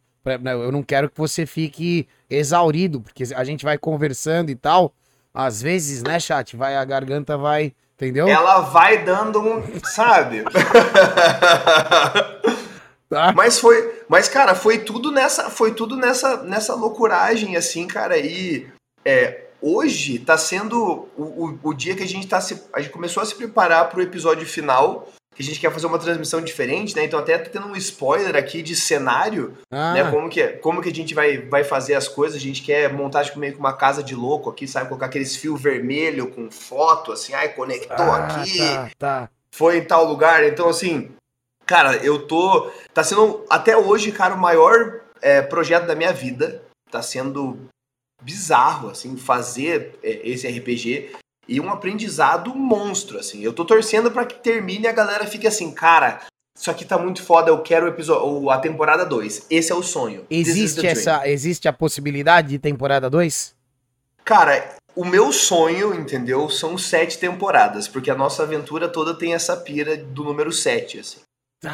Eu 0.61 0.71
não 0.71 0.83
quero 0.83 1.09
que 1.09 1.17
você 1.17 1.45
fique 1.45 2.07
exaurido, 2.29 3.01
porque 3.01 3.23
a 3.35 3.43
gente 3.43 3.65
vai 3.65 3.77
conversando 3.77 4.51
e 4.51 4.55
tal. 4.55 4.93
Às 5.45 5.61
vezes, 5.61 6.03
né, 6.03 6.19
chat? 6.19 6.57
Vai, 6.57 6.75
a 6.75 6.83
garganta 6.83 7.37
vai. 7.37 7.73
Entendeu? 7.95 8.27
Ela 8.27 8.61
vai 8.61 9.03
dando 9.03 9.41
um. 9.41 9.63
Sabe? 9.83 10.43
Tá? 13.09 13.33
Mas 13.35 13.57
foi, 13.57 14.03
mas 14.07 14.29
cara, 14.29 14.53
foi 14.53 14.77
tudo 14.77 15.11
nessa, 15.11 15.49
foi 15.49 15.73
tudo 15.73 15.97
nessa, 15.97 16.43
nessa 16.43 16.75
loucuragem 16.75 17.55
assim, 17.55 17.87
cara. 17.87 18.15
E 18.19 18.67
é, 19.03 19.45
hoje 19.59 20.19
tá 20.19 20.37
sendo 20.37 21.09
o, 21.17 21.23
o, 21.23 21.59
o 21.63 21.73
dia 21.73 21.95
que 21.95 22.03
a 22.03 22.07
gente 22.07 22.27
tá 22.27 22.39
se, 22.39 22.61
a 22.71 22.79
gente 22.79 22.91
começou 22.91 23.23
a 23.23 23.25
se 23.25 23.33
preparar 23.33 23.89
pro 23.89 24.03
episódio 24.03 24.45
final, 24.45 25.11
que 25.39 25.43
a 25.43 25.45
gente 25.45 25.59
quer 25.61 25.71
fazer 25.71 25.87
uma 25.87 25.97
transmissão 25.97 26.41
diferente, 26.41 26.93
né? 26.97 27.05
Então 27.05 27.17
até 27.17 27.37
tá 27.37 27.49
tendo 27.49 27.67
um 27.67 27.75
spoiler 27.77 28.35
aqui 28.35 28.61
de 28.61 28.75
cenário, 28.75 29.57
Ah, 29.71 29.93
né? 29.93 30.11
Como 30.11 30.29
que, 30.29 30.45
como 30.57 30.81
que 30.81 30.89
a 30.89 30.93
gente 30.93 31.15
vai, 31.15 31.37
vai 31.37 31.63
fazer 31.63 31.93
as 31.93 32.09
coisas? 32.09 32.35
A 32.35 32.41
gente 32.41 32.61
quer 32.61 32.91
montar 32.91 33.23
tipo, 33.23 33.39
meio 33.39 33.53
que 33.53 33.59
uma 33.59 33.71
casa 33.71 34.03
de 34.03 34.13
louco 34.13 34.49
aqui, 34.49 34.67
sabe? 34.67 34.89
Colocar 34.89 35.05
aqueles 35.05 35.37
fios 35.37 35.61
vermelho 35.61 36.27
com 36.29 36.51
foto, 36.51 37.13
assim, 37.13 37.33
ai, 37.33 37.53
conectou 37.53 37.95
ah, 38.11 38.25
aqui 38.25 38.59
Tá, 38.59 38.89
tá. 38.99 39.29
foi 39.49 39.77
em 39.77 39.85
tal 39.85 40.03
lugar. 40.03 40.43
Então, 40.43 40.67
assim, 40.67 41.09
cara, 41.65 41.95
eu 42.03 42.27
tô. 42.27 42.69
Tá 42.93 43.01
sendo 43.01 43.45
até 43.49 43.77
hoje, 43.77 44.11
cara, 44.11 44.35
o 44.35 44.37
maior 44.37 44.99
é, 45.21 45.41
projeto 45.41 45.85
da 45.85 45.95
minha 45.95 46.11
vida. 46.11 46.61
Tá 46.91 47.01
sendo 47.01 47.57
bizarro, 48.21 48.89
assim, 48.89 49.15
fazer 49.15 49.97
é, 50.03 50.19
esse 50.29 50.45
RPG. 50.45 51.11
E 51.49 51.59
um 51.59 51.71
aprendizado 51.71 52.53
monstro, 52.53 53.17
assim. 53.17 53.41
Eu 53.41 53.51
tô 53.51 53.65
torcendo 53.65 54.11
pra 54.11 54.23
que 54.23 54.35
termine 54.35 54.83
e 54.83 54.87
a 54.87 54.91
galera 54.91 55.25
fique 55.25 55.47
assim, 55.47 55.71
cara. 55.71 56.21
Isso 56.55 56.69
aqui 56.69 56.85
tá 56.85 56.95
muito 56.95 57.23
foda, 57.23 57.49
eu 57.49 57.59
quero 57.63 57.87
o 57.87 57.89
episódio, 57.89 58.49
a 58.51 58.59
temporada 58.59 59.03
2. 59.03 59.47
Esse 59.49 59.71
é 59.71 59.75
o 59.75 59.81
sonho. 59.81 60.27
Existe 60.29 60.85
essa, 60.85 61.27
existe 61.27 61.67
a 61.67 61.73
possibilidade 61.73 62.49
de 62.49 62.59
temporada 62.59 63.09
2? 63.09 63.55
Cara, 64.23 64.75
o 64.95 65.03
meu 65.03 65.31
sonho, 65.31 65.95
entendeu? 65.95 66.49
São 66.49 66.77
sete 66.77 67.17
temporadas, 67.17 67.87
porque 67.87 68.11
a 68.11 68.15
nossa 68.15 68.43
aventura 68.43 68.87
toda 68.87 69.15
tem 69.15 69.33
essa 69.33 69.57
pira 69.57 69.97
do 69.97 70.23
número 70.23 70.51
7, 70.51 70.99
assim. 70.99 71.19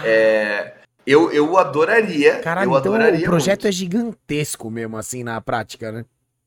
É, 0.06 0.76
eu, 1.06 1.32
eu 1.34 1.58
adoraria. 1.58 2.40
Caralho, 2.40 2.72
eu 2.72 2.78
então 2.80 2.94
adoraria 2.94 3.28
o 3.28 3.30
projeto 3.30 3.64
muito. 3.64 3.68
é 3.68 3.72
gigantesco 3.74 4.70
mesmo, 4.70 4.96
assim, 4.96 5.24
na 5.24 5.42
prática, 5.42 5.92
né? 5.92 6.06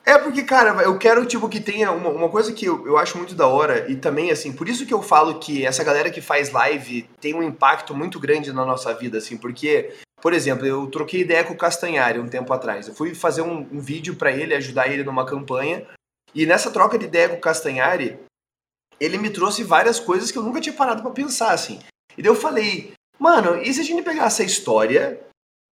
É 0.09 0.17
porque, 0.17 0.43
cara, 0.43 0.83
eu 0.83 0.97
quero, 0.97 1.27
tipo, 1.27 1.50
que 1.50 1.61
tenha 1.61 1.93
uma, 1.93 2.09
uma 2.09 2.29
coisa 2.31 2.50
que 2.50 2.65
eu, 2.65 2.87
eu 2.87 2.97
acho 2.97 3.19
muito 3.19 3.35
da 3.35 3.47
hora, 3.47 3.91
e 3.93 3.95
também, 3.95 4.31
assim, 4.31 4.50
por 4.50 4.67
isso 4.67 4.87
que 4.87 4.95
eu 4.95 5.03
falo 5.03 5.38
que 5.38 5.67
essa 5.67 5.85
galera 5.85 6.11
que 6.11 6.23
faz 6.23 6.50
live 6.50 7.03
tem 7.21 7.35
um 7.35 7.43
impacto 7.43 7.95
muito 7.95 8.19
grande 8.19 8.50
na 8.50 8.65
nossa 8.65 8.95
vida, 8.95 9.19
assim, 9.19 9.37
porque 9.37 9.93
Por 10.21 10.33
exemplo, 10.33 10.67
eu 10.67 10.87
troquei 10.88 11.21
ideia 11.21 11.45
com 11.45 11.55
o 11.55 11.57
Castanhari 11.57 12.19
um 12.19 12.29
tempo 12.29 12.53
atrás. 12.53 12.88
Eu 12.88 12.95
fui 12.95 13.15
fazer 13.15 13.43
um, 13.43 13.67
um 13.73 13.81
vídeo 13.81 14.17
para 14.17 14.33
ele, 14.33 14.55
ajudar 14.55 14.88
ele 14.88 15.05
numa 15.05 15.25
campanha. 15.25 15.87
E 16.35 16.45
nessa 16.45 16.71
troca 16.71 16.99
de 16.99 17.07
ideia 17.07 17.29
com 17.29 17.37
o 17.37 17.41
Castanhari, 17.41 18.19
ele 19.00 19.17
me 19.17 19.31
trouxe 19.31 19.62
várias 19.62 20.00
coisas 20.00 20.31
que 20.31 20.38
eu 20.38 20.43
nunca 20.43 20.61
tinha 20.61 20.75
parado 20.75 21.03
para 21.03 21.11
pensar, 21.11 21.53
assim. 21.53 21.79
E 22.17 22.23
daí 22.23 22.31
eu 22.31 22.35
falei, 22.37 22.93
mano, 23.19 23.62
e 23.62 23.73
se 23.73 23.81
a 23.81 23.85
gente 23.85 24.03
pegar 24.03 24.27
essa 24.27 24.43
história 24.43 25.21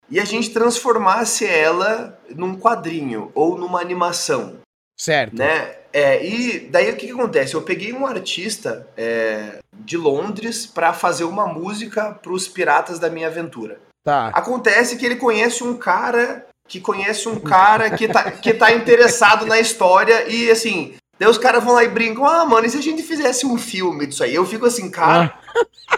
e 0.10 0.20
a 0.20 0.26
gente 0.26 0.52
transformasse 0.52 1.46
ela 1.46 2.20
num 2.30 2.58
quadrinho 2.58 3.32
ou 3.34 3.58
numa 3.58 3.82
animação? 3.82 4.58
Certo. 4.98 5.36
Né? 5.36 5.76
É, 5.92 6.26
e 6.26 6.60
daí 6.60 6.92
o 6.92 6.96
que, 6.96 7.08
que 7.08 7.14
acontece? 7.14 7.54
Eu 7.54 7.62
peguei 7.62 7.94
um 7.94 8.06
artista 8.06 8.88
é, 8.98 9.60
de 9.74 9.98
Londres 9.98 10.66
para 10.66 10.94
fazer 10.94 11.24
uma 11.24 11.48
música 11.48 12.12
para 12.12 12.32
os 12.32 12.48
Piratas 12.48 13.00
da 13.00 13.10
Minha 13.10 13.28
Aventura. 13.28 13.80
Tá. 14.04 14.28
Acontece 14.30 14.98
que 14.98 15.06
ele 15.06 15.16
conhece 15.16 15.64
um 15.64 15.78
cara 15.78 16.46
que 16.68 16.80
conhece 16.80 17.30
um 17.30 17.40
cara 17.40 17.92
que 17.92 18.08
tá, 18.08 18.32
que 18.32 18.54
tá 18.54 18.72
interessado 18.72 19.46
na 19.46 19.60
história 19.60 20.28
e 20.28 20.50
assim. 20.50 20.96
Daí 21.18 21.30
os 21.30 21.38
caras 21.38 21.64
vão 21.64 21.74
lá 21.74 21.84
e 21.84 21.88
brincam, 21.88 22.26
ah, 22.26 22.46
mano, 22.46 22.66
e 22.68 22.70
se 22.70 22.78
a 22.78 22.82
gente 22.82 23.02
fizesse 23.02 23.46
um 23.46 23.58
filme 23.58 24.06
disso 24.06 24.22
aí? 24.22 24.36
Eu 24.36 24.46
fico 24.46 24.66
assim, 24.66 24.92
cara. 24.92 25.34
Ah. 25.34 25.98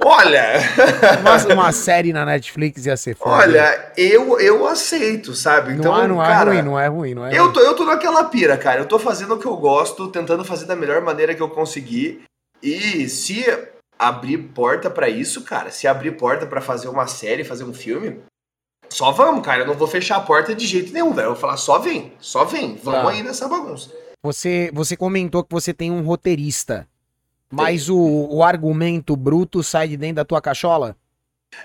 Olha! 0.00 0.60
Mas 1.22 1.44
uma 1.44 1.72
série 1.72 2.12
na 2.12 2.24
Netflix 2.24 2.86
ia 2.86 2.96
ser 2.96 3.16
foda. 3.16 3.30
Olha, 3.30 3.92
eu, 3.96 4.38
eu 4.38 4.66
aceito, 4.66 5.34
sabe? 5.34 5.72
Então, 5.72 5.92
não, 5.92 6.02
é, 6.02 6.08
não 6.08 6.16
cara, 6.18 6.50
é 6.50 6.54
ruim, 6.54 6.62
não 6.62 6.78
é 6.78 6.86
ruim, 6.86 7.14
não 7.14 7.26
é 7.26 7.36
eu 7.36 7.52
Tô, 7.52 7.60
eu 7.60 7.74
tô 7.74 7.84
naquela 7.84 8.24
pira, 8.24 8.56
cara. 8.56 8.80
Eu 8.80 8.86
tô 8.86 8.98
fazendo 8.98 9.34
o 9.34 9.38
que 9.38 9.46
eu 9.46 9.56
gosto, 9.56 10.08
tentando 10.08 10.44
fazer 10.44 10.66
da 10.66 10.76
melhor 10.76 11.02
maneira 11.02 11.34
que 11.34 11.42
eu 11.42 11.48
conseguir. 11.48 12.22
E 12.62 13.08
se 13.08 13.44
abrir 13.98 14.38
porta 14.38 14.88
para 14.88 15.08
isso, 15.08 15.42
cara, 15.42 15.70
se 15.70 15.88
abrir 15.88 16.12
porta 16.12 16.46
para 16.46 16.60
fazer 16.60 16.88
uma 16.88 17.06
série, 17.06 17.42
fazer 17.42 17.64
um 17.64 17.74
filme, 17.74 18.20
só 18.88 19.10
vamos, 19.10 19.44
cara. 19.44 19.62
Eu 19.62 19.66
não 19.66 19.74
vou 19.74 19.88
fechar 19.88 20.16
a 20.16 20.20
porta 20.20 20.54
de 20.54 20.66
jeito 20.66 20.92
nenhum, 20.92 21.12
velho. 21.12 21.26
Eu 21.26 21.32
vou 21.32 21.40
falar, 21.40 21.56
só 21.56 21.78
vem, 21.78 22.12
só 22.18 22.44
vem. 22.44 22.76
Vamos 22.82 23.02
tá. 23.02 23.10
aí 23.10 23.22
nessa 23.22 23.48
bagunça. 23.48 23.90
Você, 24.22 24.70
você 24.72 24.96
comentou 24.96 25.44
que 25.44 25.52
você 25.52 25.72
tem 25.74 25.90
um 25.90 26.02
roteirista. 26.02 26.86
Mas 27.50 27.88
o, 27.88 27.98
o 27.98 28.42
argumento 28.42 29.16
bruto 29.16 29.62
sai 29.62 29.88
de 29.88 29.96
dentro 29.96 30.16
da 30.16 30.24
tua 30.24 30.40
cachola? 30.40 30.96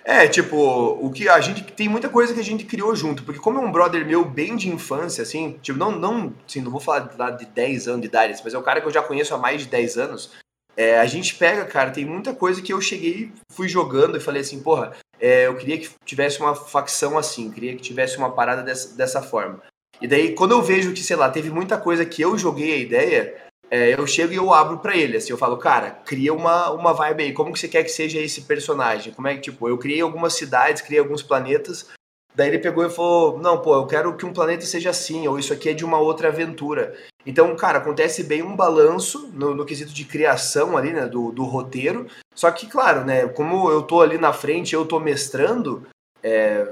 É, 0.06 0.28
tipo, 0.28 0.58
o 0.58 1.12
que 1.12 1.28
a 1.28 1.40
gente 1.42 1.64
tem 1.64 1.90
muita 1.90 2.10
coisa 2.10 2.34
que 2.34 2.40
a 2.40 2.44
gente 2.44 2.64
criou 2.66 2.96
junto, 2.96 3.24
porque 3.24 3.40
como 3.40 3.60
é 3.60 3.62
um 3.62 3.72
brother 3.72 4.06
meu 4.06 4.24
bem 4.24 4.56
de 4.56 4.70
infância, 4.70 5.22
assim, 5.22 5.60
tipo, 5.62 5.78
não, 5.78 5.92
não, 5.92 6.34
assim, 6.48 6.62
não 6.62 6.72
vou 6.72 6.80
falar 6.80 7.32
de 7.32 7.46
10 7.46 7.88
anos 7.88 8.02
de 8.02 8.08
idade, 8.08 8.42
mas 8.44 8.54
é 8.54 8.58
um 8.58 8.64
cara 8.64 8.80
que 8.80 8.88
eu 8.88 8.94
já 8.94 9.02
conheço 9.02 9.36
há 9.36 9.38
mais 9.38 9.62
de 9.62 9.68
10 9.68 9.98
anos. 9.98 10.32
É, 10.76 11.00
a 11.00 11.06
gente 11.06 11.36
pega, 11.36 11.66
cara, 11.66 11.92
tem 11.92 12.06
muita 12.06 12.34
coisa 12.34 12.62
que 12.62 12.74
eu 12.74 12.82
cheguei, 12.82 13.32
fui 13.52 13.68
jogando 13.70 14.18
e 14.18 14.22
falei 14.22 14.42
assim, 14.42 14.64
porra, 14.64 14.94
é, 15.20 15.48
eu 15.48 15.56
queria 15.56 15.78
que 15.78 15.90
tivesse 16.04 16.40
uma 16.40 16.56
facção 16.56 17.18
assim, 17.18 17.52
queria 17.52 17.76
que 17.76 17.82
tivesse 17.82 18.18
uma 18.18 18.32
parada 18.32 18.64
dessa, 18.64 18.96
dessa 18.96 19.22
forma. 19.22 19.62
E 20.02 20.08
daí, 20.08 20.34
quando 20.34 20.52
eu 20.52 20.62
vejo 20.62 20.94
que, 20.94 21.04
sei 21.04 21.16
lá, 21.16 21.30
teve 21.30 21.50
muita 21.50 21.78
coisa 21.78 22.06
que 22.06 22.22
eu 22.22 22.38
joguei 22.38 22.74
a 22.74 22.78
ideia, 22.78 23.36
é, 23.74 24.00
eu 24.00 24.06
chego 24.06 24.32
e 24.32 24.36
eu 24.36 24.54
abro 24.54 24.78
para 24.78 24.96
ele, 24.96 25.18
assim, 25.18 25.32
eu 25.32 25.38
falo, 25.38 25.58
cara, 25.58 25.90
cria 25.90 26.32
uma, 26.32 26.70
uma 26.70 26.94
vibe 26.94 27.24
aí, 27.24 27.34
como 27.34 27.52
que 27.52 27.60
você 27.60 27.68
quer 27.68 27.84
que 27.84 27.90
seja 27.90 28.20
esse 28.20 28.42
personagem? 28.42 29.12
Como 29.12 29.28
é 29.28 29.34
que, 29.34 29.42
tipo, 29.42 29.68
eu 29.68 29.80
criei 29.80 30.00
algumas 30.00 30.36
cidades, 30.36 30.84
criei 30.84 31.00
alguns 31.00 31.24
planetas, 31.24 31.90
daí 32.36 32.50
ele 32.50 32.60
pegou 32.60 32.86
e 32.86 32.90
falou, 32.92 33.40
não, 33.40 33.64
pô, 33.64 33.74
eu 33.74 33.88
quero 33.88 34.16
que 34.16 34.28
um 34.28 34.32
planeta 34.32 34.64
seja 34.64 34.92
assim, 34.92 35.28
ou 35.28 35.40
isso 35.40 35.52
aqui 35.52 35.70
é 35.70 35.74
de 35.74 35.84
uma 35.84 35.98
outra 35.98 36.28
aventura. 36.28 36.96
Então, 37.26 37.56
cara, 37.56 37.80
acontece 37.80 38.24
bem 38.24 38.44
um 38.44 38.56
balanço 38.56 39.32
no, 39.34 39.56
no 39.56 39.66
quesito 39.66 39.92
de 39.92 40.06
criação 40.06 40.78
ali, 40.78 40.94
né, 40.94 41.08
do, 41.08 41.32
do 41.32 41.44
roteiro, 41.44 42.06
só 42.36 42.52
que, 42.52 42.68
claro, 42.68 43.04
né, 43.04 43.28
como 43.30 43.72
eu 43.72 43.82
tô 43.82 44.04
ali 44.04 44.20
na 44.20 44.34
frente, 44.34 44.76
eu 44.76 44.86
tô 44.86 45.00
mestrando, 45.00 45.84
é, 46.22 46.72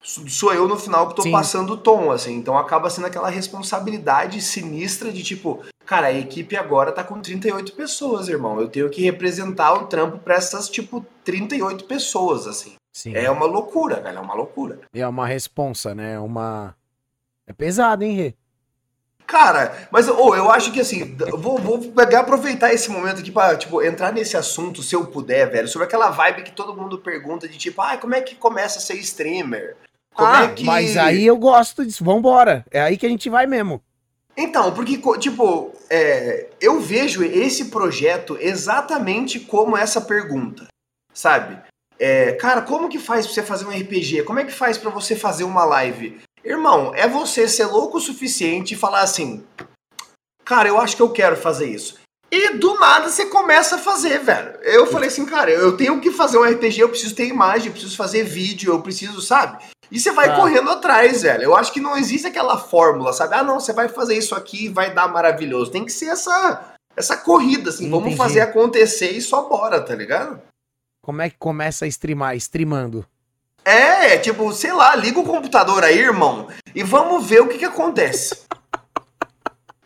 sou 0.00 0.54
eu 0.54 0.66
no 0.66 0.78
final 0.78 1.08
que 1.08 1.16
tô 1.16 1.22
Sim. 1.22 1.32
passando 1.32 1.74
o 1.74 1.76
tom, 1.76 2.10
assim. 2.10 2.36
Então 2.36 2.56
acaba 2.56 2.88
sendo 2.88 3.06
aquela 3.06 3.28
responsabilidade 3.28 4.40
sinistra 4.40 5.12
de 5.12 5.22
tipo, 5.22 5.62
cara, 5.86 6.08
a 6.08 6.12
equipe 6.12 6.56
agora 6.56 6.92
tá 6.92 7.02
com 7.02 7.20
38 7.20 7.72
pessoas, 7.72 8.28
irmão. 8.28 8.60
Eu 8.60 8.68
tenho 8.68 8.90
que 8.90 9.02
representar 9.02 9.72
o 9.72 9.86
trampo 9.86 10.18
pra 10.18 10.34
essas, 10.34 10.68
tipo, 10.68 11.06
38 11.24 11.84
pessoas, 11.84 12.46
assim. 12.46 12.74
Sim. 12.92 13.14
É 13.14 13.30
uma 13.30 13.46
loucura, 13.46 14.00
velho, 14.00 14.18
é 14.18 14.20
uma 14.20 14.34
loucura. 14.34 14.80
E 14.92 15.00
é 15.00 15.06
uma 15.06 15.26
responsa, 15.26 15.94
né? 15.94 16.14
É 16.14 16.18
uma. 16.18 16.74
É 17.46 17.52
pesado, 17.52 18.02
hein, 18.02 18.16
Rê? 18.16 18.34
Cara, 19.26 19.88
mas 19.90 20.08
oh, 20.08 20.36
eu 20.36 20.50
acho 20.50 20.72
que 20.72 20.80
assim, 20.80 21.16
vou, 21.36 21.58
vou 21.58 21.80
pegar 21.80 22.20
aproveitar 22.20 22.72
esse 22.72 22.88
momento 22.88 23.20
aqui 23.20 23.32
pra, 23.32 23.56
tipo, 23.56 23.82
entrar 23.82 24.12
nesse 24.12 24.36
assunto, 24.36 24.84
se 24.84 24.94
eu 24.94 25.04
puder, 25.06 25.50
velho, 25.50 25.66
sobre 25.66 25.86
aquela 25.86 26.10
vibe 26.10 26.44
que 26.44 26.52
todo 26.52 26.76
mundo 26.76 26.98
pergunta 26.98 27.48
de 27.48 27.58
tipo, 27.58 27.82
ah, 27.82 27.96
como 27.96 28.14
é 28.14 28.20
que 28.20 28.36
começa 28.36 28.78
a 28.78 28.80
ser 28.82 28.94
streamer? 28.94 29.76
Como 30.14 30.28
ah, 30.28 30.44
é 30.44 30.48
que... 30.48 30.64
mas 30.64 30.96
aí 30.96 31.26
eu 31.26 31.36
gosto 31.36 31.84
disso. 31.84 32.04
Vambora. 32.04 32.64
É 32.70 32.80
aí 32.80 32.96
que 32.96 33.04
a 33.04 33.08
gente 33.08 33.28
vai 33.28 33.46
mesmo. 33.46 33.82
Então, 34.36 34.72
porque, 34.74 35.00
tipo, 35.18 35.72
é, 35.88 36.50
eu 36.60 36.78
vejo 36.78 37.24
esse 37.24 37.66
projeto 37.66 38.36
exatamente 38.38 39.40
como 39.40 39.76
essa 39.76 40.00
pergunta, 40.00 40.66
sabe? 41.12 41.58
É, 41.98 42.32
cara, 42.32 42.60
como 42.60 42.88
que 42.88 42.98
faz 42.98 43.24
pra 43.24 43.34
você 43.34 43.42
fazer 43.42 43.64
um 43.64 43.70
RPG? 43.70 44.24
Como 44.24 44.38
é 44.38 44.44
que 44.44 44.52
faz 44.52 44.76
para 44.76 44.90
você 44.90 45.16
fazer 45.16 45.44
uma 45.44 45.64
live? 45.64 46.20
Irmão, 46.44 46.92
é 46.94 47.08
você 47.08 47.48
ser 47.48 47.64
louco 47.66 47.96
o 47.96 48.00
suficiente 48.00 48.74
e 48.74 48.76
falar 48.76 49.00
assim, 49.00 49.44
cara, 50.44 50.68
eu 50.68 50.78
acho 50.78 50.94
que 50.94 51.02
eu 51.02 51.10
quero 51.10 51.36
fazer 51.36 51.70
isso. 51.70 51.98
E 52.30 52.50
do 52.54 52.78
nada 52.78 53.08
você 53.08 53.26
começa 53.26 53.76
a 53.76 53.78
fazer, 53.78 54.18
velho. 54.18 54.58
Eu 54.62 54.86
falei 54.86 55.08
assim, 55.08 55.24
cara, 55.24 55.50
eu 55.50 55.76
tenho 55.76 56.00
que 56.00 56.10
fazer 56.10 56.36
um 56.36 56.44
RPG, 56.44 56.80
eu 56.80 56.88
preciso 56.88 57.14
ter 57.14 57.26
imagem, 57.26 57.68
eu 57.68 57.72
preciso 57.72 57.96
fazer 57.96 58.24
vídeo, 58.24 58.72
eu 58.72 58.82
preciso, 58.82 59.22
sabe? 59.22 59.64
E 59.90 60.00
você 60.00 60.10
vai 60.10 60.28
ah. 60.28 60.36
correndo 60.36 60.70
atrás, 60.70 61.22
velho. 61.22 61.42
Eu 61.42 61.56
acho 61.56 61.72
que 61.72 61.80
não 61.80 61.96
existe 61.96 62.26
aquela 62.26 62.58
fórmula, 62.58 63.12
sabe? 63.12 63.34
Ah, 63.34 63.42
não, 63.42 63.60
você 63.60 63.72
vai 63.72 63.88
fazer 63.88 64.16
isso 64.16 64.34
aqui 64.34 64.66
e 64.66 64.68
vai 64.68 64.92
dar 64.92 65.08
maravilhoso. 65.08 65.70
Tem 65.70 65.84
que 65.84 65.92
ser 65.92 66.06
essa, 66.06 66.74
essa 66.96 67.16
corrida, 67.16 67.70
assim. 67.70 67.86
Entendi. 67.86 68.02
Vamos 68.02 68.16
fazer 68.16 68.40
acontecer 68.40 69.10
e 69.10 69.22
só 69.22 69.48
bora, 69.48 69.80
tá 69.80 69.94
ligado? 69.94 70.40
Como 71.02 71.22
é 71.22 71.30
que 71.30 71.36
começa 71.38 71.84
a 71.84 71.88
streamar? 71.88 72.36
Streamando. 72.36 73.06
É, 73.64 74.16
tipo, 74.18 74.52
sei 74.52 74.72
lá, 74.72 74.94
liga 74.94 75.18
o 75.18 75.24
computador 75.24 75.82
aí, 75.82 75.98
irmão, 75.98 76.46
e 76.72 76.84
vamos 76.84 77.26
ver 77.26 77.40
o 77.40 77.48
que 77.48 77.58
que 77.58 77.64
acontece. 77.64 78.46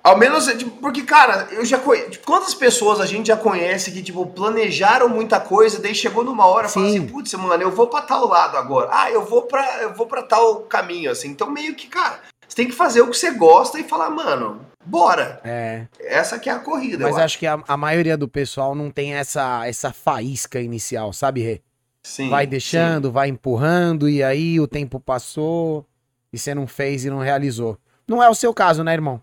Ao 0.02 0.16
menos, 0.16 0.47
tipo, 0.47 0.71
porque, 0.78 1.02
cara, 1.02 1.49
eu 1.52 1.64
já 1.64 1.78
conheço. 1.78 2.11
Tipo, 2.12 2.26
quantas 2.26 2.54
pessoas 2.54 3.00
a 3.00 3.07
gente 3.07 3.26
já 3.26 3.37
conhece 3.37 3.92
que, 3.92 4.02
tipo, 4.02 4.26
planejaram 4.26 5.09
muita 5.09 5.38
coisa, 5.38 5.80
daí 5.80 5.95
chegou 5.95 6.25
numa 6.25 6.47
hora 6.47 6.66
e 6.66 6.71
falou 6.71 6.88
assim, 6.88 7.07
putz, 7.07 7.35
mano, 7.35 7.62
eu 7.62 7.71
vou 7.71 7.87
pra 7.87 8.00
tal 8.00 8.26
lado 8.26 8.57
agora. 8.57 8.88
Ah, 8.90 9.11
eu 9.11 9.25
vou 9.25 9.42
pra, 9.42 9.83
eu 9.83 9.95
vou 9.95 10.07
pra 10.07 10.23
tal 10.23 10.61
caminho, 10.62 11.11
assim. 11.11 11.28
Então, 11.28 11.50
meio 11.50 11.75
que, 11.75 11.87
cara, 11.87 12.21
você 12.49 12.57
tem 12.57 12.66
que 12.66 12.73
fazer 12.73 13.02
o 13.02 13.09
que 13.09 13.16
você 13.16 13.30
gosta 13.33 13.78
e 13.78 13.85
falar, 13.85 14.09
mano, 14.09 14.64
bora. 14.85 15.38
É. 15.45 15.87
Essa 16.00 16.38
que 16.38 16.49
é 16.49 16.52
a 16.52 16.59
corrida. 16.59 17.04
Mas 17.04 17.16
acho, 17.16 17.25
acho 17.25 17.38
que 17.38 17.47
a, 17.47 17.62
a, 17.69 17.76
maioria 17.76 18.16
do 18.16 18.26
pessoal 18.26 18.75
não 18.75 18.90
tem 18.90 19.14
essa, 19.14 19.66
essa 19.66 19.92
faísca 19.92 20.61
inicial, 20.61 21.12
sabe, 21.12 21.42
Rê? 21.42 21.61
Sim. 22.02 22.30
Vai 22.30 22.47
deixando, 22.47 23.09
sim. 23.09 23.12
vai 23.12 23.28
empurrando, 23.28 24.09
e 24.09 24.23
aí 24.23 24.59
o 24.59 24.66
tempo 24.66 24.99
passou 24.99 25.87
e 26.33 26.38
você 26.38 26.54
não 26.54 26.66
fez 26.66 27.04
e 27.04 27.11
não 27.11 27.19
realizou. 27.19 27.78
Não 28.09 28.23
é 28.23 28.30
o 28.30 28.35
seu 28.35 28.54
caso, 28.54 28.83
né, 28.83 28.95
irmão? 28.95 29.21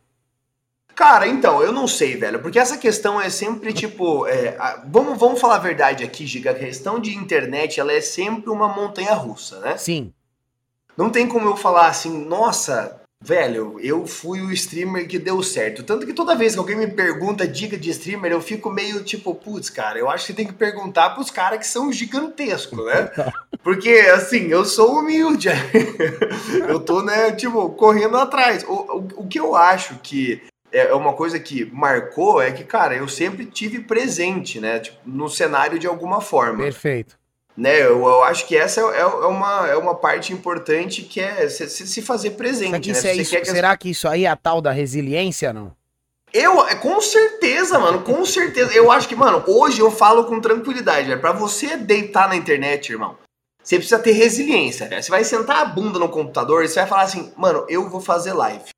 Cara, 0.97 1.27
então, 1.27 1.61
eu 1.61 1.71
não 1.71 1.87
sei, 1.87 2.17
velho, 2.17 2.39
porque 2.41 2.57
essa 2.57 2.75
questão 2.75 3.21
é 3.21 3.29
sempre 3.29 3.71
tipo. 3.71 4.25
É, 4.25 4.57
vamos, 4.87 5.19
vamos 5.19 5.39
falar 5.39 5.57
a 5.57 5.59
verdade 5.59 6.03
aqui, 6.03 6.25
Giga. 6.25 6.49
A 6.49 6.55
questão 6.55 6.99
de 6.99 7.15
internet 7.15 7.79
ela 7.79 7.93
é 7.93 8.01
sempre 8.01 8.49
uma 8.49 8.67
montanha 8.67 9.13
russa, 9.13 9.59
né? 9.59 9.77
Sim. 9.77 10.11
Não 10.97 11.11
tem 11.11 11.27
como 11.27 11.47
eu 11.47 11.55
falar 11.55 11.85
assim, 11.85 12.25
nossa, 12.25 12.99
velho, 13.23 13.79
eu 13.79 14.07
fui 14.07 14.41
o 14.41 14.51
streamer 14.51 15.07
que 15.07 15.19
deu 15.19 15.43
certo. 15.43 15.83
Tanto 15.83 16.03
que 16.03 16.13
toda 16.13 16.35
vez 16.35 16.53
que 16.53 16.59
alguém 16.59 16.75
me 16.75 16.87
pergunta 16.87 17.47
dica 17.47 17.77
de 17.77 17.91
streamer, 17.91 18.31
eu 18.31 18.41
fico 18.41 18.71
meio 18.71 19.03
tipo, 19.03 19.35
putz, 19.35 19.69
cara, 19.69 19.99
eu 19.99 20.09
acho 20.09 20.25
que 20.25 20.33
tem 20.33 20.47
que 20.47 20.53
perguntar 20.53 21.11
pros 21.11 21.29
caras 21.29 21.59
que 21.59 21.67
são 21.67 21.91
gigantescos, 21.91 22.83
né? 22.83 23.11
Porque, 23.63 23.91
assim, 24.15 24.47
eu 24.47 24.65
sou 24.65 24.97
humilde. 24.97 25.49
eu 26.67 26.79
tô, 26.79 27.03
né, 27.03 27.33
tipo, 27.33 27.69
correndo 27.69 28.17
atrás. 28.17 28.63
O, 28.63 28.73
o, 28.73 29.07
o 29.17 29.27
que 29.27 29.39
eu 29.39 29.55
acho 29.55 29.99
que 30.01 30.41
é, 30.71 30.87
é 30.87 30.93
uma 30.93 31.13
coisa 31.13 31.39
que 31.39 31.65
marcou 31.73 32.41
é 32.41 32.51
que, 32.51 32.63
cara, 32.63 32.95
eu 32.95 33.07
sempre 33.07 33.45
tive 33.45 33.79
presente, 33.79 34.59
né? 34.59 34.79
Tipo, 34.79 34.97
no 35.05 35.29
cenário 35.29 35.79
de 35.79 35.87
alguma 35.87 36.21
forma. 36.21 36.63
Perfeito. 36.63 37.17
Né, 37.55 37.81
eu, 37.81 38.05
eu 38.05 38.23
acho 38.23 38.45
que 38.45 38.55
essa 38.55 38.79
é, 38.81 38.99
é, 38.99 39.05
uma, 39.05 39.67
é 39.67 39.75
uma 39.75 39.95
parte 39.95 40.31
importante 40.31 41.01
que 41.01 41.19
é 41.19 41.49
se, 41.49 41.67
se 41.67 42.01
fazer 42.03 42.31
presente. 42.31 42.91
Né? 42.91 43.15
Isso, 43.15 43.35
que 43.35 43.45
será 43.45 43.75
que 43.75 43.89
isso 43.89 44.07
aí 44.07 44.25
é 44.25 44.29
a 44.29 44.35
tal 44.35 44.61
da 44.61 44.69
resiliência, 44.71 45.51
não? 45.51 45.75
Eu, 46.31 46.67
é, 46.67 46.75
com 46.75 47.01
certeza, 47.01 47.79
mano, 47.79 48.03
com 48.03 48.23
certeza. 48.25 48.71
Eu 48.73 48.91
acho 48.91 49.07
que, 49.07 49.15
mano, 49.15 49.43
hoje 49.47 49.79
eu 49.79 49.89
falo 49.89 50.25
com 50.25 50.39
tranquilidade, 50.39 51.09
né? 51.09 51.15
Pra 51.15 51.31
você 51.31 51.77
deitar 51.77 52.29
na 52.29 52.35
internet, 52.35 52.91
irmão, 52.91 53.17
você 53.63 53.77
precisa 53.77 53.97
ter 53.97 54.11
resiliência, 54.11 54.87
né? 54.87 55.01
Você 55.01 55.09
vai 55.09 55.23
sentar 55.23 55.61
a 55.61 55.65
bunda 55.65 55.97
no 55.97 56.09
computador 56.09 56.63
e 56.63 56.67
você 56.67 56.79
vai 56.81 56.87
falar 56.87 57.03
assim, 57.03 57.33
mano, 57.35 57.65
eu 57.67 57.89
vou 57.89 57.99
fazer 57.99 58.33
live. 58.33 58.69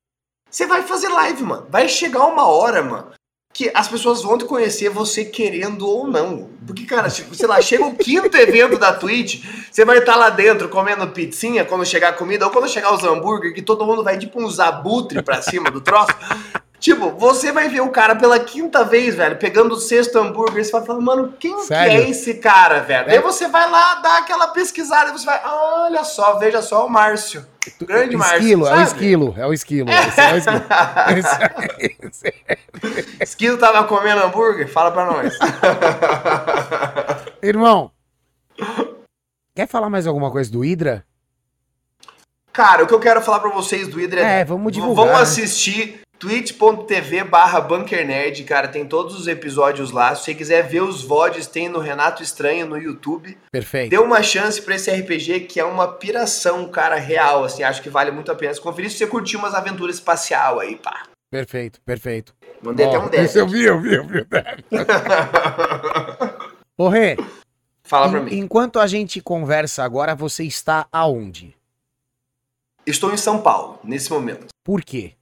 Você 0.50 0.66
vai 0.66 0.82
fazer 0.82 1.08
live, 1.08 1.42
mano. 1.44 1.66
Vai 1.70 1.88
chegar 1.88 2.26
uma 2.26 2.48
hora, 2.48 2.82
mano, 2.82 3.12
que 3.54 3.70
as 3.72 3.86
pessoas 3.86 4.22
vão 4.22 4.36
te 4.36 4.44
conhecer 4.44 4.88
você 4.88 5.24
querendo 5.24 5.86
ou 5.86 6.06
não. 6.06 6.50
Porque, 6.66 6.84
cara, 6.84 7.08
tipo, 7.08 7.34
sei 7.34 7.46
lá, 7.46 7.60
chega 7.60 7.84
o 7.84 7.94
quinto 7.94 8.36
evento 8.36 8.76
da 8.76 8.92
Twitch, 8.92 9.44
você 9.70 9.84
vai 9.84 9.98
estar 9.98 10.16
lá 10.16 10.28
dentro 10.28 10.68
comendo 10.68 11.06
pizzinha 11.08 11.64
quando 11.64 11.86
chegar 11.86 12.08
a 12.08 12.12
comida, 12.12 12.46
ou 12.46 12.50
quando 12.50 12.68
chegar 12.68 12.92
os 12.92 13.04
hambúrguer, 13.04 13.54
que 13.54 13.62
todo 13.62 13.86
mundo 13.86 14.02
vai 14.02 14.18
tipo 14.18 14.42
uns 14.42 14.58
abutre 14.58 15.22
pra 15.22 15.40
cima 15.40 15.70
do 15.70 15.80
troço. 15.80 16.12
Tipo, 16.80 17.10
você 17.10 17.52
vai 17.52 17.68
ver 17.68 17.82
o 17.82 17.90
cara 17.90 18.16
pela 18.16 18.38
quinta 18.40 18.82
vez, 18.82 19.14
velho, 19.14 19.36
pegando 19.36 19.74
o 19.74 19.78
sexto 19.78 20.16
hambúrguer, 20.16 20.64
você 20.64 20.72
vai 20.72 20.82
falar, 20.82 21.00
mano, 21.02 21.34
quem 21.38 21.54
que 21.66 21.74
é 21.74 22.08
esse 22.08 22.34
cara, 22.34 22.80
velho? 22.80 23.02
É. 23.02 23.10
Daí 23.10 23.18
você 23.18 23.46
vai 23.48 23.70
lá, 23.70 23.96
dá 23.96 24.16
aquela 24.16 24.48
pesquisada, 24.48 25.10
e 25.10 25.12
você 25.12 25.26
vai, 25.26 25.42
olha 25.44 26.02
só, 26.04 26.38
veja 26.38 26.62
só 26.62 26.86
o 26.86 26.90
Márcio. 26.90 27.46
O 27.78 27.84
grande 27.84 28.16
Márcio. 28.16 28.38
Esquilo, 28.38 28.66
é 28.66 28.76
o 28.78 28.82
esquilo, 28.82 29.34
é 29.36 29.46
o 29.46 29.52
esquilo. 29.52 29.90
Esse 29.90 30.20
é 30.20 30.32
o 30.32 31.18
esquilo. 31.98 32.34
esquilo 33.20 33.58
tava 33.58 33.84
comendo 33.84 34.24
hambúrguer? 34.24 34.66
Fala 34.66 34.90
pra 34.90 35.04
nós. 35.04 35.38
Irmão, 37.42 37.90
quer 39.54 39.68
falar 39.68 39.90
mais 39.90 40.06
alguma 40.06 40.30
coisa 40.30 40.50
do 40.50 40.60
Hydra? 40.60 41.04
Cara, 42.54 42.84
o 42.84 42.86
que 42.86 42.94
eu 42.94 43.00
quero 43.00 43.20
falar 43.20 43.40
pra 43.40 43.50
vocês 43.50 43.86
do 43.86 43.98
Hydra 43.98 44.20
é. 44.20 44.40
É, 44.40 44.44
vamos 44.46 44.72
divulgar. 44.72 45.06
Vamos 45.06 45.20
assistir 45.20 45.99
twitch.tv 46.20 47.24
barra 47.24 47.62
bunkernerd, 47.62 48.44
cara, 48.44 48.68
tem 48.68 48.86
todos 48.86 49.18
os 49.18 49.26
episódios 49.26 49.90
lá. 49.90 50.14
Se 50.14 50.24
você 50.24 50.34
quiser 50.34 50.68
ver 50.68 50.82
os 50.82 51.02
VODs, 51.02 51.46
tem 51.46 51.66
no 51.66 51.78
Renato 51.78 52.22
Estranho 52.22 52.66
no 52.66 52.76
YouTube. 52.76 53.38
Perfeito. 53.50 53.88
Dê 53.88 53.98
uma 53.98 54.22
chance 54.22 54.60
para 54.60 54.74
esse 54.74 54.90
RPG 54.90 55.40
que 55.40 55.58
é 55.58 55.64
uma 55.64 55.88
piração, 55.88 56.68
cara, 56.68 56.96
real, 56.96 57.44
assim, 57.44 57.62
acho 57.62 57.80
que 57.80 57.88
vale 57.88 58.10
muito 58.10 58.30
a 58.30 58.34
pena 58.34 58.52
se 58.52 58.60
conferir 58.60 58.90
se 58.90 58.98
você 58.98 59.06
curtir 59.06 59.38
umas 59.38 59.54
aventuras 59.54 59.96
espacial 59.96 60.60
aí, 60.60 60.76
pá. 60.76 61.04
Perfeito, 61.30 61.80
perfeito. 61.80 62.34
Mandei 62.62 62.84
até 62.84 62.98
um 62.98 63.08
10. 63.08 63.36
Eu 63.36 63.48
vi, 63.48 63.64
eu 63.64 63.80
vi, 63.80 63.94
eu 63.94 64.06
vi. 64.06 64.20
Ô, 66.76 66.88
Rê. 66.88 67.16
Fala 67.82 68.08
em, 68.08 68.10
pra 68.10 68.20
mim. 68.20 68.36
Enquanto 68.36 68.78
a 68.78 68.86
gente 68.86 69.22
conversa 69.22 69.82
agora, 69.82 70.14
você 70.14 70.44
está 70.44 70.86
aonde? 70.92 71.56
Estou 72.86 73.14
em 73.14 73.16
São 73.16 73.40
Paulo, 73.40 73.78
nesse 73.82 74.10
momento. 74.10 74.48
Por 74.62 74.82
quê? 74.82 75.14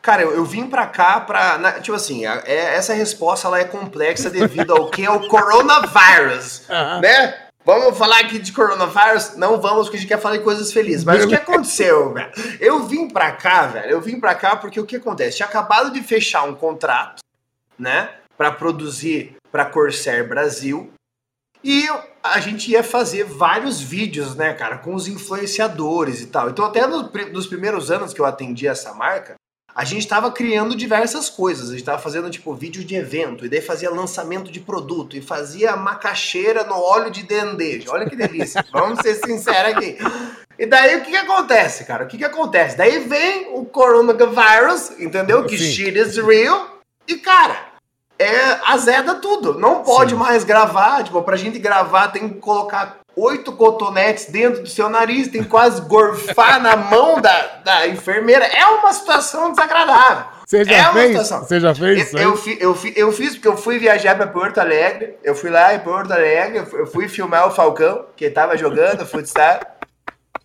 Cara, 0.00 0.22
eu, 0.22 0.32
eu 0.32 0.44
vim 0.44 0.68
pra 0.68 0.86
cá 0.86 1.20
pra. 1.20 1.58
Na, 1.58 1.72
tipo 1.80 1.96
assim, 1.96 2.24
a, 2.24 2.42
é, 2.46 2.76
essa 2.76 2.94
resposta 2.94 3.48
ela 3.48 3.58
é 3.58 3.64
complexa 3.64 4.30
devido 4.30 4.72
ao 4.72 4.90
que 4.90 5.04
é 5.04 5.10
o 5.10 5.28
coronavírus, 5.28 6.62
uhum. 6.68 7.00
né? 7.02 7.48
Vamos 7.64 7.98
falar 7.98 8.20
aqui 8.20 8.38
de 8.38 8.52
coronavírus? 8.52 9.36
Não 9.36 9.60
vamos, 9.60 9.84
porque 9.84 9.98
a 9.98 10.00
gente 10.00 10.08
quer 10.08 10.20
falar 10.20 10.38
de 10.38 10.42
coisas 10.44 10.72
felizes. 10.72 11.04
Mas 11.04 11.24
o 11.24 11.28
que 11.28 11.34
aconteceu, 11.34 12.12
velho? 12.14 12.32
Eu 12.60 12.84
vim 12.86 13.08
pra 13.08 13.32
cá, 13.32 13.66
velho. 13.66 13.90
Eu 13.90 14.00
vim 14.00 14.18
pra 14.18 14.34
cá 14.34 14.56
porque 14.56 14.80
o 14.80 14.86
que 14.86 14.96
acontece? 14.96 15.36
Tinha 15.36 15.48
acabado 15.48 15.92
de 15.92 16.02
fechar 16.02 16.44
um 16.44 16.54
contrato, 16.54 17.20
né? 17.78 18.10
Pra 18.38 18.50
produzir 18.50 19.36
pra 19.52 19.66
Corsair 19.66 20.26
Brasil. 20.26 20.90
E 21.62 21.86
a 22.22 22.40
gente 22.40 22.70
ia 22.70 22.82
fazer 22.82 23.24
vários 23.24 23.80
vídeos, 23.80 24.34
né, 24.34 24.54
cara, 24.54 24.78
com 24.78 24.94
os 24.94 25.08
influenciadores 25.08 26.20
e 26.22 26.26
tal. 26.28 26.48
Então, 26.50 26.64
até 26.64 26.86
nos, 26.86 27.10
nos 27.32 27.46
primeiros 27.46 27.90
anos 27.90 28.14
que 28.14 28.20
eu 28.20 28.26
atendi 28.26 28.66
essa 28.66 28.94
marca, 28.94 29.34
a 29.78 29.84
gente 29.84 30.00
estava 30.00 30.32
criando 30.32 30.74
diversas 30.74 31.30
coisas. 31.30 31.68
A 31.68 31.70
gente 31.70 31.82
estava 31.82 32.02
fazendo 32.02 32.28
tipo 32.28 32.52
vídeo 32.52 32.84
de 32.84 32.96
evento, 32.96 33.46
e 33.46 33.48
daí 33.48 33.60
fazia 33.60 33.88
lançamento 33.88 34.50
de 34.50 34.58
produto, 34.58 35.16
e 35.16 35.22
fazia 35.22 35.76
macaxeira 35.76 36.64
no 36.64 36.74
óleo 36.74 37.12
de 37.12 37.22
dendê. 37.22 37.84
Olha 37.86 38.10
que 38.10 38.16
delícia. 38.16 38.64
Vamos 38.74 38.98
ser 38.98 39.14
sinceros 39.14 39.76
aqui. 39.76 39.96
E 40.58 40.66
daí 40.66 40.96
o 40.96 41.02
que, 41.02 41.12
que 41.12 41.16
acontece, 41.16 41.84
cara? 41.84 42.02
O 42.02 42.08
que, 42.08 42.18
que 42.18 42.24
acontece? 42.24 42.76
Daí 42.76 42.98
vem 42.98 43.54
o 43.54 43.64
coronavirus, 43.64 44.98
entendeu? 44.98 45.44
Que 45.44 45.56
Sim. 45.56 45.70
shit 45.70 45.96
is 45.96 46.16
real. 46.16 46.80
E, 47.06 47.14
cara, 47.14 47.56
é 48.18 48.58
azeda 48.64 49.14
tudo. 49.14 49.60
Não 49.60 49.84
pode 49.84 50.10
Sim. 50.10 50.16
mais 50.16 50.42
gravar. 50.42 51.04
Tipo, 51.04 51.22
pra 51.22 51.36
gente 51.36 51.56
gravar 51.60 52.08
tem 52.08 52.28
que 52.28 52.40
colocar 52.40 52.98
oito 53.18 53.52
cotonetes 53.52 54.26
dentro 54.26 54.62
do 54.62 54.68
seu 54.68 54.88
nariz, 54.88 55.28
tem 55.28 55.42
quase 55.42 55.80
gorfar 55.82 56.62
na 56.62 56.76
mão 56.76 57.20
da, 57.20 57.60
da 57.64 57.88
enfermeira. 57.88 58.44
É 58.44 58.64
uma 58.66 58.92
situação 58.92 59.50
desagradável. 59.50 60.38
Você 60.46 60.64
já 60.64 60.72
é 60.72 60.92
fez? 60.92 61.08
Situação. 61.08 61.40
Você 61.40 61.60
já 61.60 61.74
fez? 61.74 62.14
Eu, 62.14 62.20
eu, 62.20 62.38
eu, 62.60 62.78
eu, 62.96 63.12
fiz 63.12 63.34
porque 63.34 63.48
eu 63.48 63.56
fui 63.56 63.78
viajar 63.78 64.16
para 64.16 64.26
Porto 64.26 64.58
Alegre. 64.58 65.16
Eu 65.22 65.34
fui 65.34 65.50
lá 65.50 65.74
em 65.74 65.80
Porto 65.80 66.12
Alegre, 66.12 66.66
eu 66.72 66.86
fui 66.86 67.06
filmar 67.06 67.46
o 67.46 67.50
Falcão, 67.50 68.06
que 68.16 68.30
tava 68.30 68.56
jogando 68.56 69.04
futsal. 69.04 69.60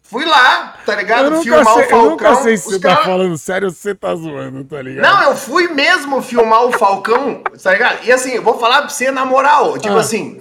Fui 0.01 0.25
lá, 0.25 0.75
tá 0.85 0.93
ligado? 0.95 1.33
Eu 1.33 1.41
filmar 1.41 1.65
sei, 1.65 1.85
o 1.85 1.89
Falcão. 1.89 2.03
Eu 2.03 2.09
nunca 2.11 2.35
sei 2.35 2.57
se 2.57 2.65
você 2.65 2.79
tá 2.79 2.89
cara... 2.89 2.99
tá 2.99 3.05
falando 3.05 3.37
sério 3.37 3.67
ou 3.69 3.73
se 3.73 3.79
você 3.79 3.95
tá 3.95 4.13
zoando, 4.13 4.65
tá 4.65 4.81
ligado? 4.81 5.03
Não, 5.09 5.29
eu 5.29 5.35
fui 5.37 5.69
mesmo 5.69 6.21
filmar 6.21 6.65
o 6.65 6.73
Falcão, 6.73 7.41
tá 7.63 7.71
ligado? 7.71 8.03
E 8.03 8.11
assim, 8.11 8.33
eu 8.33 8.43
vou 8.43 8.59
falar 8.59 8.81
pra 8.81 8.89
você 8.89 9.09
na 9.09 9.25
moral. 9.25 9.77
Tipo 9.79 9.95
ah. 9.95 10.01
assim, 10.01 10.37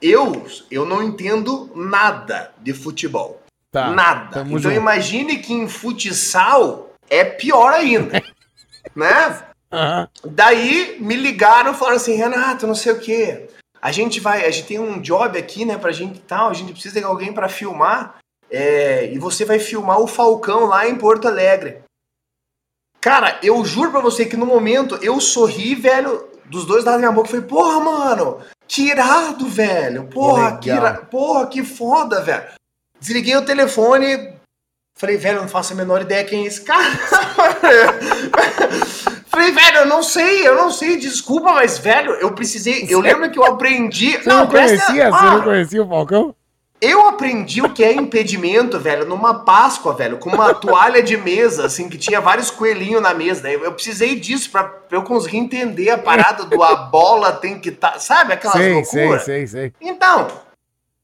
eu, 0.00 0.46
eu 0.70 0.84
não 0.84 1.02
entendo 1.02 1.70
nada 1.74 2.52
de 2.58 2.72
futebol. 2.72 3.40
Tá, 3.70 3.90
nada. 3.90 4.40
Então 4.40 4.58
junto. 4.58 4.74
imagine 4.74 5.38
que 5.38 5.52
em 5.52 5.68
futsal 5.68 6.90
é 7.08 7.24
pior 7.24 7.72
ainda. 7.72 8.22
né? 8.94 9.42
Uhum. 9.72 10.32
Daí 10.32 10.96
me 11.00 11.14
ligaram 11.14 11.72
e 11.72 11.74
falaram 11.74 11.96
assim, 11.96 12.14
Renato, 12.14 12.66
não 12.66 12.74
sei 12.74 12.92
o 12.92 12.98
quê. 12.98 13.48
A 13.80 13.92
gente 13.92 14.20
vai, 14.20 14.44
a 14.44 14.50
gente 14.50 14.66
tem 14.66 14.78
um 14.78 15.00
job 15.00 15.38
aqui, 15.38 15.64
né, 15.64 15.78
pra 15.78 15.92
gente 15.92 16.20
tal, 16.20 16.50
a 16.50 16.52
gente 16.52 16.72
precisa 16.72 17.00
de 17.00 17.06
alguém 17.06 17.32
para 17.32 17.48
filmar. 17.48 18.16
É, 18.50 19.10
e 19.12 19.18
você 19.18 19.44
vai 19.44 19.58
filmar 19.60 20.00
o 20.00 20.08
Falcão 20.08 20.66
lá 20.66 20.88
em 20.88 20.96
Porto 20.96 21.28
Alegre. 21.28 21.82
Cara, 23.00 23.38
eu 23.42 23.64
juro 23.64 23.92
pra 23.92 24.00
você 24.00 24.26
que 24.26 24.36
no 24.36 24.44
momento 24.44 24.96
eu 24.96 25.20
sorri, 25.20 25.74
velho, 25.74 26.28
dos 26.46 26.66
dois 26.66 26.84
lados 26.84 27.00
da 27.00 27.06
minha 27.06 27.12
boca. 27.12 27.28
Falei, 27.28 27.46
porra, 27.46 27.80
mano, 27.80 28.40
que 28.70 28.82
irado, 28.82 29.48
velho. 29.48 30.04
Porra, 30.04 30.56
que, 30.56 30.70
ira... 30.70 30.94
Porra, 30.94 31.48
que 31.48 31.64
foda, 31.64 32.20
velho. 32.22 32.44
Desliguei 33.00 33.36
o 33.36 33.44
telefone. 33.44 34.34
Falei, 34.96 35.16
velho, 35.16 35.38
eu 35.38 35.42
não 35.42 35.48
faço 35.48 35.72
a 35.72 35.76
menor 35.76 36.02
ideia 36.02 36.24
quem 36.24 36.44
é 36.44 36.46
esse 36.46 36.60
cara. 36.60 36.88
Falei, 39.26 39.50
velho, 39.50 39.78
eu 39.78 39.86
não 39.86 40.04
sei, 40.04 40.46
eu 40.46 40.54
não 40.54 40.70
sei, 40.70 40.98
desculpa, 40.98 41.52
mas, 41.52 41.78
velho, 41.78 42.12
eu 42.12 42.32
precisei. 42.32 42.86
Eu 42.88 43.00
lembro 43.00 43.28
que 43.28 43.38
eu 43.40 43.44
aprendi. 43.44 44.12
Você 44.16 44.28
não, 44.28 44.40
não 44.40 44.46
conhecia? 44.46 45.10
Você 45.10 45.16
ah, 45.16 45.32
não 45.32 45.42
conhecia 45.42 45.82
o 45.82 45.88
Falcão? 45.88 46.36
Eu 46.80 47.06
aprendi 47.06 47.60
o 47.60 47.74
que 47.74 47.84
é 47.84 47.92
impedimento, 47.92 48.78
velho, 48.78 49.04
numa 49.04 49.44
Páscoa, 49.44 49.94
velho, 49.94 50.16
com 50.16 50.30
uma 50.30 50.54
toalha 50.54 51.02
de 51.02 51.14
mesa, 51.14 51.66
assim, 51.66 51.90
que 51.90 51.98
tinha 51.98 52.22
vários 52.22 52.50
coelhinhos 52.50 53.02
na 53.02 53.12
mesa. 53.12 53.50
Eu 53.50 53.72
precisei 53.72 54.18
disso 54.18 54.50
pra, 54.50 54.72
eu 54.90 55.02
conseguir 55.02 55.36
entender 55.36 55.90
a 55.90 55.98
parada 55.98 56.44
do 56.44 56.62
a 56.62 56.74
bola 56.74 57.32
tem 57.32 57.60
que 57.60 57.68
estar. 57.68 57.92
Tá, 57.92 57.98
sabe 57.98 58.32
aquelas 58.32 58.56
sei, 58.56 58.72
loucuras? 58.72 59.22
Sei, 59.24 59.46
sei, 59.46 59.46
sei. 59.46 59.72
Então, 59.78 60.28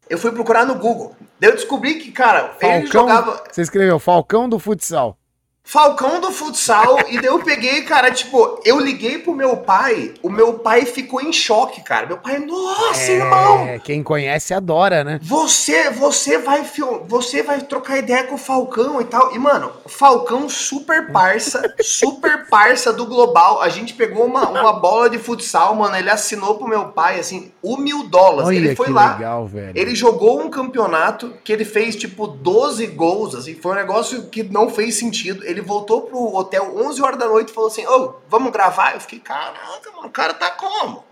eu 0.09 0.17
fui 0.17 0.33
procurar 0.33 0.65
no 0.65 0.77
Google. 0.77 1.15
Daí 1.39 1.51
eu 1.51 1.57
descobri 1.57 1.97
que, 1.97 2.11
cara, 2.11 2.55
Falcão, 2.59 2.71
ele 2.71 2.87
jogava. 2.87 3.45
Você 3.51 3.61
escreveu 3.61 3.99
Falcão 3.99 4.49
do 4.49 4.59
futsal. 4.59 5.19
Falcão 5.69 6.21
do 6.21 6.31
futsal, 6.31 7.01
e 7.09 7.17
daí 7.17 7.27
eu 7.27 7.41
peguei, 7.41 7.83
cara, 7.83 8.13
tipo, 8.13 8.61
eu 8.65 8.79
liguei 8.79 9.19
pro 9.19 9.35
meu 9.35 9.57
pai, 9.57 10.15
o 10.23 10.31
meu 10.31 10.61
pai 10.61 10.87
ficou 10.87 11.21
em 11.21 11.33
choque, 11.33 11.83
cara. 11.83 12.07
Meu 12.07 12.19
pai, 12.19 12.39
nossa, 12.39 13.11
é, 13.11 13.17
irmão! 13.17 13.81
Quem 13.83 14.01
conhece 14.01 14.55
adora, 14.55 15.03
né? 15.03 15.19
Você, 15.25 15.91
você 15.91 16.39
vai 16.39 16.65
você 17.09 17.43
vai 17.43 17.61
trocar 17.63 17.99
ideia 17.99 18.23
com 18.25 18.37
o 18.37 18.39
Falcão 18.39 19.01
e 19.01 19.05
tal. 19.05 19.35
E, 19.35 19.39
mano, 19.41 19.73
Falcão 19.87 20.49
super 20.49 21.11
parça, 21.11 21.75
super 21.83 22.47
parça 22.49 22.93
do 22.93 23.05
Global. 23.05 23.61
A 23.61 23.69
gente 23.69 23.93
pegou 23.95 24.25
uma, 24.25 24.49
uma 24.49 24.73
bola 24.73 25.11
de 25.11 25.19
futsal, 25.19 25.75
mano, 25.75 25.97
ele 25.97 26.11
assinou 26.11 26.59
pro 26.59 26.69
meu 26.69 26.91
pai, 26.91 27.19
assim, 27.19 27.51
um 27.61 27.77
mil 27.77 28.07
dólares. 28.09 28.47
Olha 28.47 28.57
ele 28.57 28.77
foi 28.77 28.89
lá, 28.89 29.15
legal, 29.15 29.47
velho. 29.49 29.73
ele 29.75 29.97
jogou 29.97 30.41
um 30.41 30.49
campeonato 30.49 31.33
que 31.43 31.53
ele 31.53 31.65
fez, 31.65 31.97
tipo, 31.97 32.29
12 32.29 32.87
gols, 32.87 33.35
assim, 33.35 33.55
foi 33.55 33.73
um 33.73 33.77
negócio 33.77 34.29
que 34.29 34.45
não 34.45 34.71
fez 34.71 34.95
sentido. 34.95 35.45
Ele 35.45 35.56
ele 35.57 35.63
voltou 35.63 36.03
pro 36.03 36.35
hotel 36.35 36.77
11 36.77 37.03
horas 37.03 37.19
da 37.19 37.27
noite 37.27 37.49
e 37.49 37.55
falou 37.55 37.69
assim: 37.69 37.87
Ô, 37.87 37.97
oh, 37.97 38.15
vamos 38.29 38.53
gravar? 38.53 38.95
Eu 38.95 39.01
fiquei, 39.01 39.19
caraca, 39.19 39.91
mano, 39.95 40.09
o 40.09 40.11
cara 40.11 40.35
tá 40.35 40.51
como? 40.51 41.05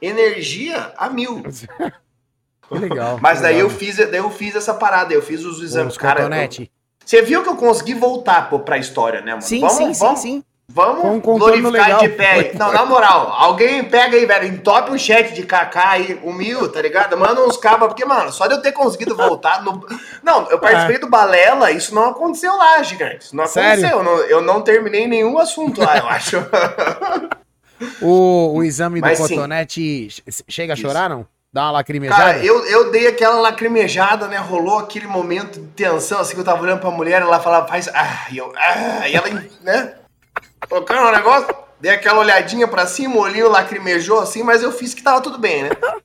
Energia 0.00 0.92
a 0.96 1.08
mil. 1.10 1.42
Que 2.70 2.78
legal. 2.78 3.18
Mas 3.20 3.40
daí 3.40 3.56
legal. 3.56 3.68
eu 3.68 3.76
fiz, 3.76 3.96
daí 3.96 4.16
eu 4.18 4.30
fiz 4.30 4.54
essa 4.54 4.72
parada, 4.72 5.12
eu 5.12 5.20
fiz 5.20 5.44
os 5.44 5.60
exames. 5.60 5.94
Os 5.94 5.98
cara, 5.98 6.22
eu, 6.22 6.68
você 7.04 7.20
viu 7.20 7.42
que 7.42 7.48
eu 7.48 7.56
consegui 7.56 7.94
voltar 7.94 8.48
pô, 8.48 8.60
pra 8.60 8.78
história, 8.78 9.20
né, 9.20 9.32
mano? 9.32 9.42
Sim, 9.42 9.58
vamos, 9.58 9.74
sim, 9.74 9.92
vamos, 9.94 10.20
sim, 10.20 10.34
sim. 10.36 10.44
Vamos 10.72 11.04
um 11.04 11.20
glorificar 11.20 11.72
legal. 11.72 12.00
de 12.00 12.08
pé. 12.10 12.52
Não, 12.58 12.72
na 12.72 12.86
moral, 12.86 13.32
alguém 13.36 13.82
pega 13.82 14.16
aí, 14.16 14.24
velho, 14.24 14.46
entope 14.46 14.92
um 14.92 14.98
chat 14.98 15.34
de 15.34 15.42
Kaká 15.42 15.90
aí, 15.90 16.20
um 16.22 16.32
mil, 16.32 16.70
tá 16.70 16.80
ligado? 16.80 17.16
Manda 17.18 17.44
uns 17.44 17.56
cabos, 17.56 17.88
porque, 17.88 18.04
mano, 18.04 18.32
só 18.32 18.46
de 18.46 18.54
eu 18.54 18.62
ter 18.62 18.70
conseguido 18.70 19.16
voltar 19.16 19.64
no. 19.64 19.84
Não, 20.22 20.48
eu 20.48 20.60
participei 20.60 20.96
é. 20.96 20.98
do 21.00 21.08
Balela, 21.08 21.72
isso 21.72 21.94
não 21.94 22.10
aconteceu 22.10 22.54
lá, 22.56 22.82
gigante. 22.82 23.24
Isso 23.24 23.36
não 23.36 23.44
aconteceu. 23.44 23.88
Eu 23.88 24.02
não, 24.02 24.16
eu 24.18 24.42
não 24.42 24.60
terminei 24.60 25.08
nenhum 25.08 25.38
assunto 25.38 25.80
lá, 25.80 25.96
eu 25.96 26.06
acho. 26.06 26.36
o, 28.00 28.54
o 28.56 28.62
exame 28.62 29.00
Mas, 29.00 29.18
do 29.18 29.28
cotonete 29.28 30.08
chega 30.46 30.74
a 30.74 30.76
chorar, 30.76 31.08
não? 31.08 31.26
Dá 31.52 31.64
uma 31.64 31.70
lacrimejada? 31.72 32.22
Cara, 32.22 32.44
eu, 32.44 32.64
eu 32.66 32.92
dei 32.92 33.08
aquela 33.08 33.40
lacrimejada, 33.40 34.28
né? 34.28 34.36
Rolou 34.36 34.78
aquele 34.78 35.08
momento 35.08 35.60
de 35.60 35.66
tensão, 35.68 36.20
assim, 36.20 36.34
que 36.34 36.40
eu 36.40 36.44
tava 36.44 36.62
olhando 36.62 36.80
pra 36.80 36.90
mulher, 36.90 37.22
ela 37.22 37.40
falava, 37.40 37.66
faz. 37.66 37.88
Ah, 37.88 38.26
e 38.30 38.38
eu. 38.38 38.52
Ah, 38.56 39.08
e 39.08 39.14
ela, 39.14 39.28
né? 39.62 39.94
Colocando 40.68 41.08
um 41.08 41.12
negócio. 41.12 41.54
dei 41.80 41.92
aquela 41.92 42.20
olhadinha 42.20 42.68
para 42.68 42.86
cima, 42.86 43.16
o 43.16 43.20
olhinho 43.20 43.48
lacrimejou 43.48 44.20
assim, 44.20 44.42
mas 44.42 44.62
eu 44.62 44.70
fiz 44.70 44.94
que 44.94 45.02
tava 45.02 45.20
tudo 45.20 45.38
bem, 45.38 45.64
né? 45.64 45.70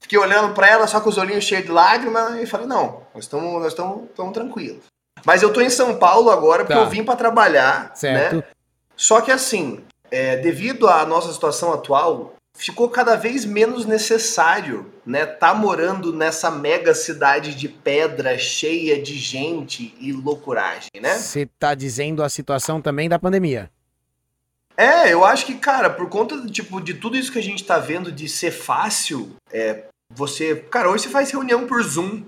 Fiquei 0.00 0.18
olhando 0.18 0.52
para 0.52 0.68
ela 0.68 0.86
só 0.86 1.00
com 1.00 1.08
os 1.08 1.16
olhinhos 1.16 1.44
cheios 1.44 1.64
de 1.64 1.70
lágrimas 1.70 2.40
e 2.40 2.46
falei, 2.46 2.66
não, 2.66 3.02
nós 3.14 3.24
estamos 3.24 3.62
nós 3.62 3.72
estamos 3.72 4.32
tranquilos. 4.32 4.84
Mas 5.24 5.42
eu 5.42 5.52
tô 5.52 5.60
em 5.60 5.70
São 5.70 5.96
Paulo 5.96 6.30
agora 6.30 6.64
porque 6.64 6.78
tá. 6.78 6.84
eu 6.84 6.90
vim 6.90 7.04
para 7.04 7.16
trabalhar, 7.16 7.84
né? 7.84 7.90
certo. 7.94 8.36
né? 8.36 8.44
Só 8.96 9.20
que 9.20 9.30
assim, 9.30 9.84
é, 10.10 10.36
devido 10.36 10.88
à 10.88 11.06
nossa 11.06 11.32
situação 11.32 11.72
atual, 11.72 12.34
ficou 12.54 12.88
cada 12.88 13.16
vez 13.16 13.44
menos 13.44 13.86
necessário, 13.86 14.92
né, 15.04 15.26
tá 15.26 15.54
morando 15.54 16.12
nessa 16.12 16.50
mega 16.50 16.94
cidade 16.94 17.54
de 17.54 17.68
pedra 17.68 18.38
cheia 18.38 19.00
de 19.00 19.14
gente 19.14 19.94
e 19.98 20.12
loucuragem, 20.12 20.90
né? 21.00 21.14
Você 21.14 21.46
tá 21.58 21.74
dizendo 21.74 22.22
a 22.22 22.28
situação 22.28 22.80
também 22.80 23.08
da 23.08 23.18
pandemia. 23.18 23.70
É, 24.76 25.12
eu 25.12 25.24
acho 25.24 25.44
que, 25.44 25.54
cara, 25.54 25.90
por 25.90 26.08
conta 26.08 26.40
de, 26.40 26.50
tipo, 26.50 26.80
de 26.80 26.94
tudo 26.94 27.16
isso 27.16 27.30
que 27.30 27.38
a 27.38 27.42
gente 27.42 27.64
tá 27.64 27.78
vendo 27.78 28.10
de 28.10 28.28
ser 28.28 28.50
fácil, 28.50 29.36
é, 29.52 29.84
você. 30.10 30.56
Cara, 30.56 30.90
hoje 30.90 31.04
você 31.04 31.10
faz 31.10 31.30
reunião 31.30 31.66
por 31.66 31.82
Zoom. 31.82 32.22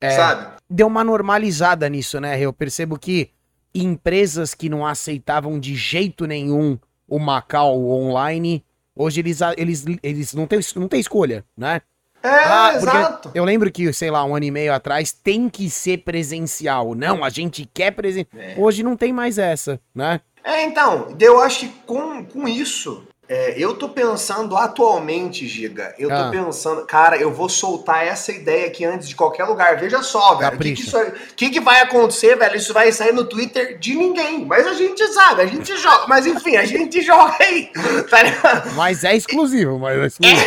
É, 0.00 0.10
sabe? 0.10 0.56
Deu 0.68 0.86
uma 0.86 1.04
normalizada 1.04 1.88
nisso, 1.88 2.20
né? 2.20 2.38
Eu 2.40 2.52
percebo 2.52 2.98
que 2.98 3.30
empresas 3.74 4.54
que 4.54 4.68
não 4.68 4.86
aceitavam 4.86 5.58
de 5.58 5.74
jeito 5.74 6.26
nenhum 6.26 6.78
o 7.08 7.18
Macau 7.18 7.88
online 7.90 8.64
Hoje 8.94 9.20
eles, 9.20 9.40
eles, 9.56 9.84
eles 10.02 10.34
não, 10.34 10.46
têm, 10.46 10.60
não 10.76 10.88
têm 10.88 11.00
escolha, 11.00 11.44
né? 11.56 11.80
É, 12.22 12.28
ah, 12.28 12.72
exato. 12.74 13.30
Eu 13.34 13.44
lembro 13.44 13.70
que, 13.70 13.90
sei 13.92 14.10
lá, 14.10 14.24
um 14.24 14.36
ano 14.36 14.44
e 14.44 14.50
meio 14.50 14.74
atrás 14.74 15.10
tem 15.10 15.48
que 15.48 15.70
ser 15.70 15.98
presencial. 15.98 16.94
Não, 16.94 17.24
a 17.24 17.30
gente 17.30 17.68
quer 17.72 17.92
presencial. 17.92 18.42
É. 18.42 18.54
Hoje 18.58 18.82
não 18.82 18.94
tem 18.94 19.12
mais 19.12 19.38
essa, 19.38 19.80
né? 19.94 20.20
É, 20.44 20.64
então, 20.64 21.16
eu 21.18 21.40
acho 21.40 21.60
que 21.60 21.68
com, 21.86 22.24
com 22.24 22.48
isso, 22.48 23.06
é, 23.32 23.54
eu 23.56 23.76
tô 23.76 23.88
pensando 23.88 24.56
atualmente, 24.56 25.46
Giga, 25.46 25.94
eu 25.96 26.12
ah. 26.12 26.24
tô 26.24 26.30
pensando, 26.32 26.84
cara, 26.84 27.16
eu 27.16 27.32
vou 27.32 27.48
soltar 27.48 28.04
essa 28.04 28.32
ideia 28.32 28.66
aqui 28.66 28.84
antes 28.84 29.08
de 29.08 29.14
qualquer 29.14 29.44
lugar. 29.44 29.78
Veja 29.78 30.02
só, 30.02 30.34
velho. 30.34 30.56
O 30.56 30.58
que 30.58 30.72
que, 30.72 31.12
que, 31.36 31.50
que, 31.50 31.60
vai 31.60 31.80
acontecer, 31.80 32.34
velho? 32.36 32.56
Isso 32.56 32.74
vai 32.74 32.90
sair 32.90 33.12
no 33.12 33.24
Twitter 33.24 33.78
de 33.78 33.94
ninguém. 33.94 34.44
Mas 34.44 34.66
a 34.66 34.74
gente 34.74 35.06
sabe, 35.12 35.42
a 35.42 35.46
gente 35.46 35.76
joga. 35.76 36.08
Mas 36.08 36.26
enfim, 36.26 36.56
a 36.56 36.64
gente 36.64 37.00
joga 37.06 37.36
aí. 37.38 37.70
Tá? 38.10 38.64
Mas 38.74 39.04
é 39.04 39.14
exclusivo, 39.14 39.78
mas 39.78 39.96
é 39.96 40.06
exclusivo. 40.06 40.40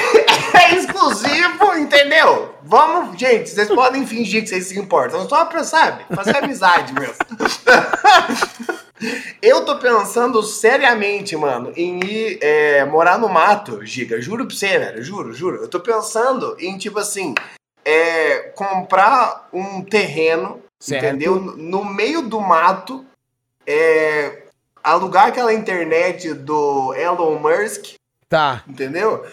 É, 0.53 0.63
é 0.65 0.75
exclusivo, 0.75 1.75
entendeu? 1.77 2.53
Vamos, 2.63 3.17
gente, 3.17 3.49
vocês 3.49 3.69
podem 3.69 4.05
fingir 4.05 4.43
que 4.43 4.49
vocês 4.49 4.67
se 4.67 4.77
importam. 4.77 5.25
Só 5.29 5.45
pra, 5.45 5.63
sabe, 5.63 6.03
fazer 6.13 6.35
amizade 6.35 6.93
mesmo. 6.93 7.15
Eu 9.41 9.65
tô 9.65 9.77
pensando 9.79 10.41
seriamente, 10.43 11.35
mano, 11.35 11.73
em 11.75 11.99
ir 11.99 12.39
é, 12.41 12.85
morar 12.85 13.17
no 13.17 13.27
mato, 13.27 13.85
Giga. 13.85 14.21
Juro 14.21 14.45
pra 14.45 14.55
você, 14.55 14.77
velho. 14.79 15.03
Juro, 15.03 15.33
juro. 15.33 15.57
Eu 15.57 15.67
tô 15.67 15.79
pensando 15.79 16.55
em, 16.59 16.77
tipo 16.77 16.99
assim, 16.99 17.33
é, 17.83 18.51
comprar 18.55 19.49
um 19.51 19.81
terreno, 19.81 20.61
certo. 20.79 21.05
entendeu? 21.05 21.39
No 21.39 21.83
meio 21.83 22.21
do 22.21 22.39
mato, 22.39 23.05
é, 23.65 24.43
alugar 24.83 25.27
aquela 25.27 25.53
internet 25.53 26.33
do 26.33 26.93
Elon 26.93 27.39
Musk. 27.39 27.95
Tá. 28.29 28.63
Entendeu? 28.67 29.25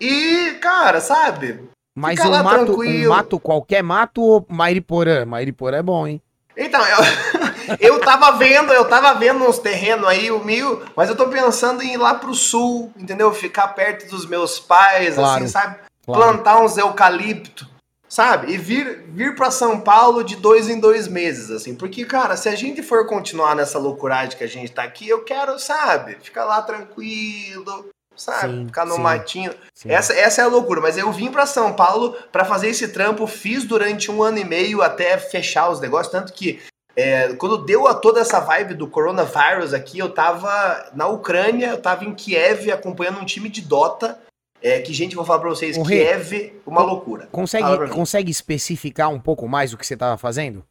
E, 0.00 0.58
cara, 0.60 1.00
sabe? 1.00 1.68
Mas 1.94 2.18
um 2.20 2.42
mato, 2.42 2.80
um 2.80 3.08
mato, 3.08 3.38
qualquer 3.38 3.82
mato 3.82 4.20
ou 4.20 4.46
Mairiporã? 4.48 5.24
Mairiporã 5.24 5.78
é 5.78 5.82
bom, 5.82 6.06
hein? 6.06 6.20
Então, 6.56 6.80
eu, 6.80 6.96
eu 7.80 8.00
tava 8.00 8.32
vendo, 8.32 8.72
eu 8.72 8.84
tava 8.84 9.14
vendo 9.14 9.44
uns 9.44 9.58
terrenos 9.58 10.06
aí, 10.06 10.30
o 10.30 10.44
mil, 10.44 10.82
mas 10.96 11.08
eu 11.08 11.16
tô 11.16 11.28
pensando 11.28 11.82
em 11.82 11.94
ir 11.94 11.96
lá 11.96 12.14
pro 12.14 12.34
sul, 12.34 12.92
entendeu? 12.96 13.32
Ficar 13.32 13.68
perto 13.68 14.08
dos 14.08 14.26
meus 14.26 14.58
pais, 14.58 15.10
assim, 15.10 15.14
claro, 15.16 15.44
assim, 15.44 15.48
sabe? 15.48 15.78
Claro. 16.04 16.22
Plantar 16.22 16.60
uns 16.60 16.76
eucalipto, 16.76 17.68
sabe? 18.08 18.52
E 18.52 18.58
vir, 18.58 19.04
vir 19.08 19.34
pra 19.34 19.50
São 19.50 19.80
Paulo 19.80 20.22
de 20.22 20.36
dois 20.36 20.68
em 20.68 20.78
dois 20.78 21.08
meses, 21.08 21.50
assim. 21.50 21.74
Porque, 21.74 22.04
cara, 22.04 22.36
se 22.36 22.48
a 22.48 22.54
gente 22.54 22.82
for 22.82 23.06
continuar 23.06 23.56
nessa 23.56 23.78
loucuragem 23.78 24.36
que 24.36 24.44
a 24.44 24.48
gente 24.48 24.72
tá 24.72 24.82
aqui, 24.82 25.08
eu 25.08 25.24
quero, 25.24 25.58
sabe? 25.58 26.16
Ficar 26.22 26.44
lá 26.44 26.62
tranquilo, 26.62 27.88
sabe? 28.16 28.52
Sim, 28.52 28.66
Ficar 28.66 28.84
no 28.84 28.96
sim, 28.96 29.00
matinho. 29.00 29.54
Sim. 29.74 29.90
Essa, 29.90 30.12
essa 30.12 30.42
é 30.42 30.44
a 30.44 30.48
loucura. 30.48 30.80
Mas 30.80 30.96
eu 30.96 31.10
vim 31.12 31.30
para 31.30 31.46
São 31.46 31.72
Paulo 31.72 32.16
para 32.30 32.44
fazer 32.44 32.68
esse 32.68 32.88
trampo, 32.88 33.26
fiz 33.26 33.64
durante 33.64 34.10
um 34.10 34.22
ano 34.22 34.38
e 34.38 34.44
meio 34.44 34.82
até 34.82 35.18
fechar 35.18 35.70
os 35.70 35.80
negócios. 35.80 36.12
Tanto 36.12 36.32
que 36.32 36.60
é, 36.96 37.34
quando 37.34 37.58
deu 37.58 37.88
a 37.88 37.94
toda 37.94 38.20
essa 38.20 38.38
vibe 38.40 38.74
do 38.74 38.86
coronavírus 38.86 39.74
aqui, 39.74 39.98
eu 39.98 40.10
tava 40.10 40.90
na 40.94 41.08
Ucrânia, 41.08 41.68
eu 41.68 41.82
tava 41.82 42.04
em 42.04 42.14
Kiev 42.14 42.70
acompanhando 42.70 43.20
um 43.20 43.24
time 43.24 43.48
de 43.48 43.60
Dota. 43.62 44.18
É, 44.62 44.80
que, 44.80 44.94
gente, 44.94 45.14
vou 45.14 45.24
falar 45.24 45.40
pra 45.40 45.50
vocês, 45.50 45.76
o 45.76 45.82
Kiev, 45.82 46.54
uma 46.64 46.82
loucura. 46.82 47.28
Consegue, 47.30 47.88
consegue 47.88 48.30
especificar 48.30 49.10
um 49.10 49.20
pouco 49.20 49.46
mais 49.46 49.74
o 49.74 49.76
que 49.76 49.86
você 49.86 49.96
tava 49.96 50.16
fazendo? 50.16 50.64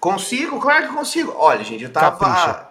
Consigo, 0.00 0.58
claro 0.58 0.88
que 0.88 0.94
consigo. 0.94 1.34
Olha, 1.36 1.62
gente, 1.62 1.84
eu 1.84 1.92
tava. 1.92 2.16
Capricha. 2.16 2.68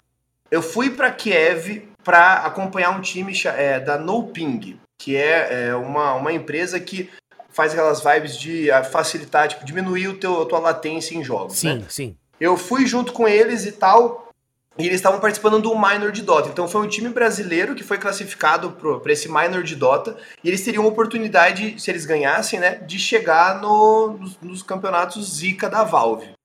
Eu 0.49 0.63
fui 0.63 0.89
para 0.89 1.11
Kiev 1.11 1.87
para 2.03 2.35
acompanhar 2.45 2.91
um 2.91 3.01
time 3.01 3.33
é, 3.57 3.79
da 3.79 3.97
NoPing, 3.97 4.79
que 4.97 5.17
é, 5.17 5.67
é, 5.67 5.75
uma, 5.75 6.13
uma 6.13 6.31
empresa 6.31 6.79
que 6.79 7.09
faz 7.49 7.73
aquelas 7.73 8.01
vibes 8.03 8.37
de 8.37 8.69
facilitar, 8.91 9.47
tipo, 9.47 9.65
diminuir 9.65 10.07
o 10.07 10.17
teu, 10.17 10.41
a 10.41 10.45
tua 10.45 10.59
latência 10.59 11.15
em 11.15 11.23
jogos. 11.23 11.57
Sim, 11.57 11.79
né? 11.79 11.85
sim. 11.89 12.17
Eu 12.39 12.57
fui 12.57 12.85
junto 12.85 13.13
com 13.13 13.27
eles 13.27 13.65
e 13.65 13.71
tal, 13.71 14.29
e 14.77 14.85
eles 14.85 14.97
estavam 14.97 15.19
participando 15.19 15.59
do 15.59 15.73
minor 15.73 16.11
de 16.11 16.21
Dota. 16.21 16.49
Então 16.49 16.67
foi 16.67 16.81
um 16.81 16.87
time 16.87 17.09
brasileiro 17.09 17.75
que 17.75 17.83
foi 17.83 17.97
classificado 17.97 18.71
para 19.01 19.13
esse 19.13 19.29
minor 19.29 19.63
de 19.63 19.75
Dota, 19.75 20.17
e 20.43 20.47
eles 20.47 20.63
teriam 20.63 20.85
oportunidade, 20.85 21.79
se 21.81 21.89
eles 21.89 22.05
ganhassem, 22.05 22.59
né, 22.59 22.75
de 22.75 22.99
chegar 22.99 23.61
no, 23.61 24.17
nos, 24.19 24.37
nos 24.41 24.63
campeonatos 24.63 25.37
Zika 25.37 25.69
da 25.69 25.83
Valve. 25.83 26.35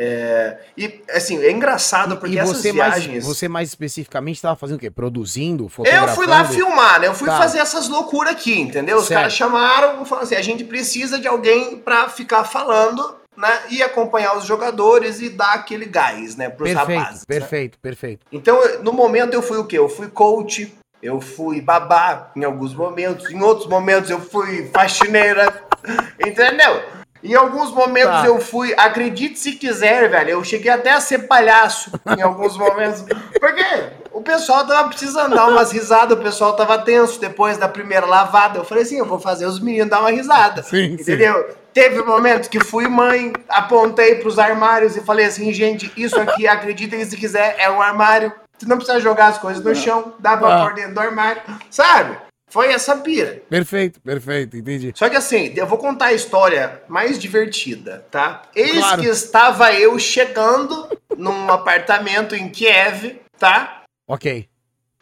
É, 0.00 0.58
e 0.76 1.02
assim, 1.10 1.42
é 1.42 1.50
engraçado 1.50 2.18
porque 2.18 2.36
e 2.36 2.38
essas 2.38 2.62
viagens. 2.62 3.08
Mais, 3.08 3.24
você 3.24 3.48
mais 3.48 3.68
especificamente 3.68 4.36
estava 4.36 4.54
fazendo 4.54 4.76
o 4.76 4.78
quê? 4.78 4.92
Produzindo, 4.92 5.68
fotografando? 5.68 6.10
Eu 6.10 6.14
fui 6.14 6.26
lá 6.26 6.44
filmar, 6.44 7.00
né? 7.00 7.08
Eu 7.08 7.14
fui 7.14 7.26
tá. 7.26 7.36
fazer 7.36 7.58
essas 7.58 7.88
loucuras 7.88 8.32
aqui, 8.32 8.60
entendeu? 8.60 8.98
Os 8.98 9.08
caras 9.08 9.32
chamaram 9.32 10.00
e 10.00 10.06
falaram 10.06 10.24
assim: 10.24 10.36
a 10.36 10.42
gente 10.42 10.62
precisa 10.62 11.18
de 11.18 11.26
alguém 11.26 11.78
para 11.78 12.08
ficar 12.08 12.44
falando, 12.44 13.16
né? 13.38 13.60
E 13.70 13.82
acompanhar 13.82 14.36
os 14.36 14.44
jogadores 14.44 15.20
e 15.20 15.30
dar 15.30 15.54
aquele 15.54 15.86
gás, 15.86 16.36
né? 16.36 16.50
Pros 16.50 16.72
perfeito, 16.72 16.98
rapazes. 16.98 17.20
Né? 17.20 17.38
Perfeito, 17.38 17.72
né? 17.74 17.78
perfeito. 17.80 18.26
Então, 18.32 18.60
no 18.82 18.92
momento 18.92 19.32
eu 19.32 19.42
fui 19.42 19.58
o 19.58 19.64
quê? 19.64 19.78
Eu 19.78 19.88
fui 19.88 20.08
coach, 20.08 20.74
eu 21.00 21.20
fui 21.20 21.60
babá 21.60 22.32
em 22.34 22.44
alguns 22.44 22.74
momentos, 22.74 23.30
em 23.30 23.40
outros 23.40 23.68
momentos 23.68 24.10
eu 24.10 24.20
fui 24.20 24.68
faxineira, 24.72 25.62
entendeu? 26.20 26.82
Em 27.22 27.34
alguns 27.34 27.72
momentos 27.72 28.22
tá. 28.22 28.26
eu 28.26 28.40
fui, 28.40 28.72
acredite 28.76 29.38
se 29.38 29.52
quiser, 29.52 30.08
velho, 30.08 30.30
eu 30.30 30.44
cheguei 30.44 30.70
até 30.70 30.92
a 30.92 31.00
ser 31.00 31.26
palhaço 31.26 31.90
em 32.16 32.22
alguns 32.22 32.56
momentos. 32.56 33.04
Porque 33.40 33.64
o 34.12 34.20
pessoal 34.20 34.66
tava 34.66 34.88
precisando 34.88 35.34
dar 35.34 35.48
umas 35.48 35.72
risadas, 35.72 36.16
o 36.16 36.22
pessoal 36.22 36.54
tava 36.54 36.78
tenso 36.78 37.20
depois 37.20 37.56
da 37.56 37.68
primeira 37.68 38.06
lavada. 38.06 38.58
Eu 38.58 38.64
falei 38.64 38.84
assim, 38.84 38.98
eu 38.98 39.04
vou 39.04 39.18
fazer 39.18 39.46
os 39.46 39.60
meninos 39.60 39.90
dar 39.90 40.00
uma 40.00 40.10
risada. 40.10 40.62
Sim, 40.62 40.92
entendeu? 40.92 41.48
Sim. 41.48 41.54
Teve 41.78 42.02
momentos 42.02 42.48
que 42.48 42.58
fui 42.58 42.88
mãe, 42.88 43.32
apontei 43.48 44.16
pros 44.16 44.36
armários 44.36 44.96
e 44.96 45.00
falei 45.00 45.26
assim, 45.26 45.52
gente, 45.52 45.92
isso 45.96 46.18
aqui, 46.18 46.44
acreditem 46.44 47.04
se 47.04 47.16
quiser, 47.16 47.54
é 47.56 47.70
um 47.70 47.80
armário. 47.80 48.32
Você 48.58 48.66
não 48.66 48.78
precisa 48.78 48.98
jogar 48.98 49.28
as 49.28 49.38
coisas 49.38 49.62
no 49.62 49.72
chão, 49.76 50.12
dá 50.18 50.36
pra 50.36 50.56
ah. 50.56 50.64
pôr 50.64 50.74
dentro 50.74 50.94
do 50.94 50.98
armário, 50.98 51.40
sabe? 51.70 52.18
Foi 52.50 52.72
essa 52.72 52.96
pira. 52.96 53.42
Perfeito, 53.48 54.00
perfeito, 54.00 54.56
entendi. 54.56 54.92
Só 54.92 55.08
que 55.08 55.14
assim, 55.14 55.52
eu 55.54 55.68
vou 55.68 55.78
contar 55.78 56.06
a 56.06 56.12
história 56.12 56.82
mais 56.88 57.16
divertida, 57.16 58.04
tá? 58.10 58.42
Eis 58.56 58.80
claro. 58.80 59.00
que 59.00 59.06
estava 59.06 59.72
eu 59.72 59.96
chegando 60.00 60.88
num 61.16 61.48
apartamento 61.48 62.34
em 62.34 62.48
Kiev, 62.48 63.20
tá? 63.38 63.84
Ok. 64.08 64.48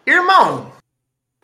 Irmão, 0.07 0.76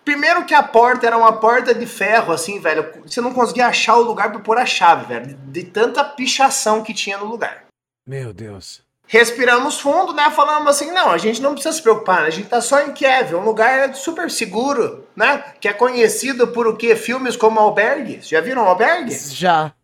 primeiro 0.04 0.44
que 0.44 0.54
a 0.54 0.62
porta 0.62 1.06
era 1.06 1.16
uma 1.16 1.32
porta 1.32 1.74
de 1.74 1.86
ferro, 1.86 2.32
assim, 2.32 2.58
velho. 2.60 2.92
Você 3.04 3.20
não 3.20 3.32
conseguia 3.32 3.66
achar 3.66 3.96
o 3.96 4.02
lugar 4.02 4.30
pra 4.30 4.40
pôr 4.40 4.58
a 4.58 4.66
chave, 4.66 5.06
velho. 5.06 5.26
De, 5.26 5.34
de 5.34 5.64
tanta 5.64 6.04
pichação 6.04 6.82
que 6.82 6.94
tinha 6.94 7.18
no 7.18 7.26
lugar. 7.26 7.64
Meu 8.06 8.32
Deus 8.32 8.82
respiramos 9.12 9.78
fundo, 9.78 10.14
né? 10.14 10.30
Falamos 10.30 10.68
assim, 10.68 10.90
não, 10.90 11.10
a 11.10 11.18
gente 11.18 11.42
não 11.42 11.52
precisa 11.52 11.74
se 11.74 11.82
preocupar, 11.82 12.22
né? 12.22 12.28
a 12.28 12.30
gente 12.30 12.48
tá 12.48 12.62
só 12.62 12.80
em 12.80 12.92
Kiev, 12.92 13.34
um 13.34 13.44
lugar 13.44 13.94
super 13.94 14.30
seguro, 14.30 15.06
né? 15.14 15.44
Que 15.60 15.68
é 15.68 15.72
conhecido 15.74 16.48
por 16.48 16.66
o 16.66 16.74
quê? 16.74 16.96
Filmes 16.96 17.36
como 17.36 17.60
Albergue. 17.60 18.20
Já 18.22 18.40
viram 18.40 18.66
Albergue? 18.66 19.14
Já. 19.14 19.74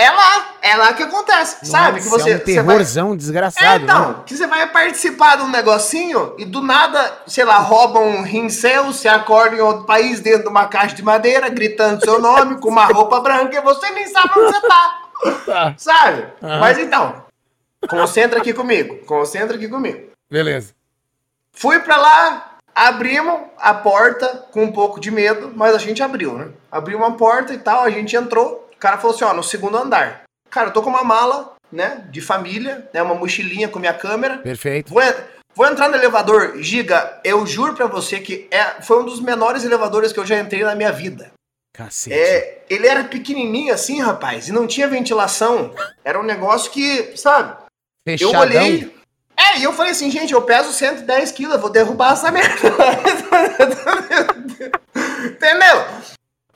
É 0.00 0.10
lá, 0.10 0.54
é 0.62 0.76
lá 0.76 0.94
que 0.94 1.02
acontece, 1.02 1.56
Nossa, 1.56 1.66
sabe? 1.66 2.00
Que 2.00 2.08
você, 2.08 2.30
é 2.30 2.36
um 2.36 2.38
terrorzão 2.40 3.08
vai... 3.08 3.16
desgraçado. 3.18 3.82
É, 3.82 3.84
então, 3.84 4.08
né? 4.08 4.16
que 4.24 4.34
você 4.34 4.46
vai 4.46 4.66
participar 4.70 5.36
de 5.36 5.42
um 5.42 5.50
negocinho 5.50 6.34
e 6.38 6.44
do 6.44 6.62
nada, 6.62 7.18
sei 7.26 7.44
lá, 7.44 7.58
roubam 7.58 8.02
um 8.08 8.22
rim 8.22 8.48
seu, 8.48 8.92
se 8.94 9.06
acorda 9.06 9.56
em 9.56 9.60
outro 9.60 9.84
país 9.84 10.20
dentro 10.20 10.44
de 10.44 10.48
uma 10.48 10.66
caixa 10.68 10.96
de 10.96 11.02
madeira, 11.02 11.50
gritando 11.50 12.02
seu 12.02 12.18
nome 12.18 12.58
com 12.60 12.70
uma 12.70 12.86
roupa 12.92 13.20
branca 13.20 13.58
e 13.58 13.60
você 13.60 13.90
nem 13.90 14.06
sabe 14.06 14.30
onde 14.38 14.52
você 14.52 14.60
tá. 14.66 15.00
tá. 15.44 15.74
Sabe? 15.76 16.22
Uhum. 16.40 16.60
Mas 16.60 16.78
então, 16.78 17.22
Concentra 17.88 18.40
aqui 18.40 18.52
comigo. 18.52 18.96
Concentra 19.06 19.56
aqui 19.56 19.68
comigo. 19.68 20.10
Beleza. 20.30 20.74
Fui 21.52 21.78
pra 21.80 21.96
lá, 21.96 22.50
Abrimos 22.72 23.40
a 23.58 23.74
porta 23.74 24.46
com 24.52 24.62
um 24.62 24.72
pouco 24.72 25.00
de 25.00 25.10
medo, 25.10 25.52
mas 25.54 25.74
a 25.74 25.78
gente 25.78 26.02
abriu, 26.02 26.34
né? 26.34 26.48
Abriu 26.70 26.96
uma 26.96 27.16
porta 27.16 27.52
e 27.52 27.58
tal, 27.58 27.82
a 27.82 27.90
gente 27.90 28.16
entrou. 28.16 28.69
O 28.80 28.80
cara 28.80 28.96
falou 28.96 29.14
assim: 29.14 29.24
ó, 29.24 29.34
no 29.34 29.42
segundo 29.42 29.76
andar. 29.76 30.22
Cara, 30.48 30.68
eu 30.68 30.72
tô 30.72 30.80
com 30.80 30.88
uma 30.88 31.04
mala, 31.04 31.52
né, 31.70 32.02
de 32.10 32.22
família, 32.22 32.88
né, 32.94 33.02
uma 33.02 33.14
mochilinha 33.14 33.68
com 33.68 33.78
minha 33.78 33.92
câmera. 33.92 34.38
Perfeito. 34.38 34.90
Vou, 34.90 35.02
vou 35.54 35.66
entrar 35.66 35.90
no 35.90 35.96
elevador. 35.96 36.54
Giga, 36.62 37.20
eu 37.22 37.46
juro 37.46 37.74
pra 37.74 37.86
você 37.86 38.20
que 38.20 38.48
é, 38.50 38.80
foi 38.80 39.02
um 39.02 39.04
dos 39.04 39.20
menores 39.20 39.64
elevadores 39.64 40.14
que 40.14 40.18
eu 40.18 40.24
já 40.24 40.40
entrei 40.40 40.64
na 40.64 40.74
minha 40.74 40.90
vida. 40.90 41.30
Cacete. 41.74 42.18
É, 42.18 42.64
ele 42.70 42.86
era 42.86 43.04
pequenininho 43.04 43.74
assim, 43.74 44.00
rapaz, 44.00 44.48
e 44.48 44.52
não 44.52 44.66
tinha 44.66 44.88
ventilação. 44.88 45.74
Era 46.02 46.18
um 46.18 46.24
negócio 46.24 46.70
que, 46.70 47.14
sabe? 47.18 47.54
Fechadão. 48.08 48.32
Eu 48.32 48.40
olhei. 48.40 48.96
É, 49.36 49.58
e 49.58 49.64
eu 49.64 49.74
falei 49.74 49.92
assim, 49.92 50.10
gente, 50.10 50.32
eu 50.32 50.40
peso 50.40 50.72
110 50.72 51.32
quilos, 51.32 51.54
eu 51.54 51.60
vou 51.60 51.70
derrubar 51.70 52.14
essa 52.14 52.30
merda. 52.30 52.56
Entendeu? 55.26 55.84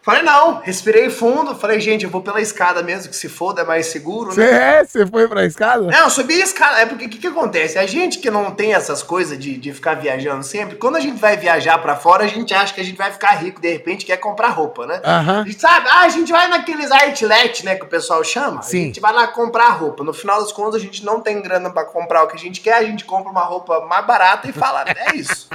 Falei, 0.04 0.22
não, 0.22 0.60
respirei 0.60 1.08
fundo, 1.08 1.54
falei, 1.54 1.80
gente, 1.80 2.04
eu 2.04 2.10
vou 2.10 2.20
pela 2.20 2.38
escada 2.38 2.82
mesmo, 2.82 3.08
que 3.08 3.16
se 3.16 3.26
foda, 3.26 3.62
é 3.62 3.64
mais 3.64 3.86
seguro, 3.86 4.36
né? 4.36 4.80
É, 4.80 4.84
você 4.84 5.06
foi 5.06 5.26
pra 5.26 5.46
escada? 5.46 5.84
Não, 5.84 6.00
eu 6.00 6.10
subi 6.10 6.42
a 6.42 6.44
escada, 6.44 6.78
é 6.80 6.84
porque 6.84 7.06
o 7.06 7.08
que, 7.08 7.16
que 7.16 7.26
acontece? 7.26 7.78
A 7.78 7.86
gente 7.86 8.18
que 8.18 8.30
não 8.30 8.50
tem 8.50 8.74
essas 8.74 9.02
coisas 9.02 9.38
de, 9.38 9.56
de 9.56 9.72
ficar 9.72 9.94
viajando 9.94 10.44
sempre, 10.44 10.76
quando 10.76 10.96
a 10.96 11.00
gente 11.00 11.18
vai 11.18 11.38
viajar 11.38 11.78
para 11.78 11.96
fora, 11.96 12.24
a 12.24 12.26
gente 12.26 12.52
acha 12.52 12.74
que 12.74 12.82
a 12.82 12.84
gente 12.84 12.98
vai 12.98 13.10
ficar 13.10 13.30
rico, 13.30 13.62
de 13.62 13.72
repente 13.72 14.04
quer 14.04 14.18
comprar 14.18 14.48
roupa, 14.48 14.86
né? 14.86 15.00
Aham. 15.02 15.40
A 15.40 15.44
gente 15.44 15.60
sabe, 15.60 15.88
ah, 15.88 16.00
a 16.00 16.08
gente 16.10 16.30
vai 16.30 16.48
naqueles 16.48 16.90
outlet, 16.90 17.64
né, 17.64 17.74
que 17.76 17.84
o 17.84 17.88
pessoal 17.88 18.22
chama, 18.22 18.60
Sim. 18.60 18.82
a 18.82 18.86
gente 18.88 19.00
vai 19.00 19.12
lá 19.12 19.26
comprar 19.28 19.70
roupa. 19.70 20.04
No 20.04 20.12
final 20.12 20.38
das 20.38 20.52
contas, 20.52 20.74
a 20.74 20.84
gente 20.84 21.02
não 21.02 21.18
tem 21.20 21.40
grana 21.40 21.70
para 21.70 21.86
comprar 21.86 22.24
o 22.24 22.26
que 22.26 22.36
a 22.36 22.38
gente 22.38 22.60
quer, 22.60 22.74
a 22.74 22.84
gente 22.84 23.06
compra 23.06 23.30
uma 23.30 23.44
roupa 23.44 23.80
mais 23.86 24.06
barata 24.06 24.50
e 24.50 24.52
fala, 24.52 24.84
é 24.86 25.16
isso. 25.16 25.48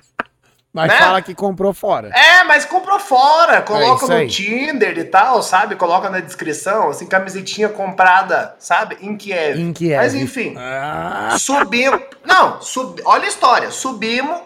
Mas 0.72 0.88
Né? 0.92 0.98
fala 0.98 1.22
que 1.22 1.34
comprou 1.34 1.74
fora. 1.74 2.10
É, 2.10 2.44
mas 2.44 2.64
comprou 2.66 3.00
fora, 3.00 3.62
coloca 3.62 4.06
É 4.14 4.24
no. 4.24 4.30
Tinder 4.30 4.98
e 5.00 5.04
tal, 5.04 5.42
sabe? 5.42 5.76
Coloca 5.76 6.10
na 6.10 6.20
descrição, 6.20 6.90
assim, 6.90 7.08
camisetinha 7.08 7.70
comprada, 7.70 8.56
sabe? 8.60 8.98
Em 9.02 9.18
Kiev. 9.18 9.60
Em 9.60 9.74
Kiev. 9.74 9.98
Mas 9.98 10.14
enfim, 10.14 10.56
Ah, 10.58 11.36
subimos. 11.40 12.00
Não, 12.24 12.62
sub... 12.62 13.02
olha 13.06 13.26
a 13.26 13.28
história. 13.28 13.72
Subimos, 13.72 14.40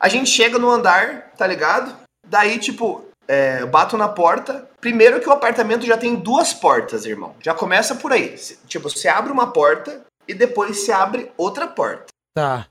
a 0.00 0.08
gente 0.08 0.28
chega 0.28 0.58
no 0.58 0.68
andar, 0.68 1.30
tá 1.36 1.46
ligado? 1.46 1.94
Daí, 2.26 2.58
tipo, 2.58 3.04
é, 3.28 3.58
eu 3.60 3.68
bato 3.68 3.96
na 3.96 4.08
porta. 4.08 4.68
Primeiro 4.80 5.20
que 5.20 5.28
o 5.28 5.32
apartamento 5.32 5.86
já 5.86 5.96
tem 5.96 6.16
duas 6.16 6.52
portas, 6.52 7.06
irmão. 7.06 7.34
Já 7.40 7.54
começa 7.54 7.94
por 7.94 8.12
aí. 8.12 8.34
Tipo, 8.66 8.90
você 8.90 9.06
abre 9.08 9.30
uma 9.32 9.46
porta 9.52 10.00
e 10.26 10.34
depois 10.34 10.78
se 10.84 10.90
abre 10.90 11.30
outra 11.36 11.66
porta. 11.68 12.06
tá. 12.34 12.66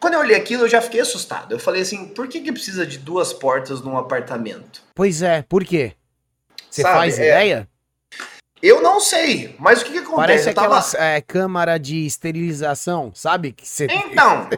Quando 0.00 0.14
eu 0.14 0.20
olhei 0.20 0.36
aquilo, 0.36 0.64
eu 0.64 0.68
já 0.68 0.80
fiquei 0.80 1.00
assustado. 1.00 1.52
Eu 1.52 1.58
falei 1.58 1.82
assim, 1.82 2.06
por 2.08 2.28
que, 2.28 2.40
que 2.40 2.52
precisa 2.52 2.86
de 2.86 2.98
duas 2.98 3.32
portas 3.32 3.80
num 3.80 3.96
apartamento? 3.98 4.82
Pois 4.94 5.22
é, 5.22 5.42
por 5.42 5.64
quê? 5.64 5.94
Você 6.70 6.82
Sabe, 6.82 6.94
faz 6.96 7.18
é, 7.18 7.22
ideia? 7.26 7.68
Eu 8.62 8.82
não 8.82 9.00
sei, 9.00 9.54
mas 9.58 9.80
o 9.80 9.84
que, 9.84 9.92
que 9.92 9.98
acontece? 9.98 10.16
Parece 10.16 10.52
tava- 10.52 10.66
aquelas 10.66 10.94
é, 10.94 11.20
câmara 11.20 11.78
de 11.78 12.04
esterilização, 12.06 13.12
sabe? 13.14 13.52
Que 13.52 13.66
você... 13.66 13.86
Então, 13.86 14.48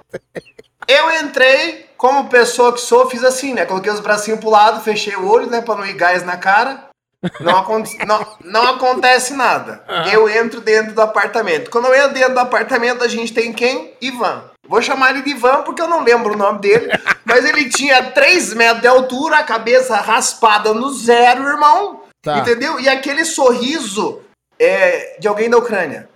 eu 0.88 1.10
entrei, 1.22 1.86
como 1.96 2.28
pessoa 2.28 2.72
que 2.72 2.80
sou, 2.80 3.08
fiz 3.08 3.22
assim, 3.24 3.54
né? 3.54 3.64
Coloquei 3.66 3.92
os 3.92 4.00
bracinhos 4.00 4.40
pro 4.40 4.50
lado, 4.50 4.82
fechei 4.82 5.14
o 5.16 5.28
olho, 5.28 5.48
né? 5.48 5.60
Pra 5.60 5.74
não 5.74 5.86
ir 5.86 5.94
gás 5.94 6.22
na 6.22 6.36
cara. 6.36 6.88
Não, 7.40 7.56
acon- 7.58 7.84
não, 8.06 8.36
não 8.42 8.66
acontece 8.74 9.34
nada. 9.34 9.84
Eu 10.10 10.28
entro 10.28 10.60
dentro 10.62 10.94
do 10.94 11.00
apartamento. 11.02 11.70
Quando 11.70 11.86
eu 11.86 11.94
entro 11.94 12.14
dentro 12.14 12.32
do 12.34 12.40
apartamento, 12.40 13.04
a 13.04 13.08
gente 13.08 13.32
tem 13.34 13.52
quem? 13.52 13.94
Ivan. 14.00 14.49
Vou 14.70 14.80
chamar 14.80 15.10
ele 15.10 15.22
de 15.22 15.30
Ivan 15.30 15.64
porque 15.64 15.82
eu 15.82 15.88
não 15.88 16.04
lembro 16.04 16.34
o 16.34 16.36
nome 16.36 16.60
dele. 16.60 16.86
mas 17.26 17.44
ele 17.44 17.68
tinha 17.68 18.12
3 18.12 18.54
metros 18.54 18.80
de 18.80 18.86
altura, 18.86 19.38
a 19.38 19.44
cabeça 19.44 19.96
raspada 19.96 20.72
no 20.72 20.94
zero, 20.94 21.42
irmão. 21.42 22.04
Tá. 22.22 22.38
Entendeu? 22.38 22.78
E 22.78 22.88
aquele 22.88 23.24
sorriso 23.24 24.22
é, 24.56 25.18
de 25.18 25.26
alguém 25.26 25.50
da 25.50 25.58
Ucrânia. 25.58 26.08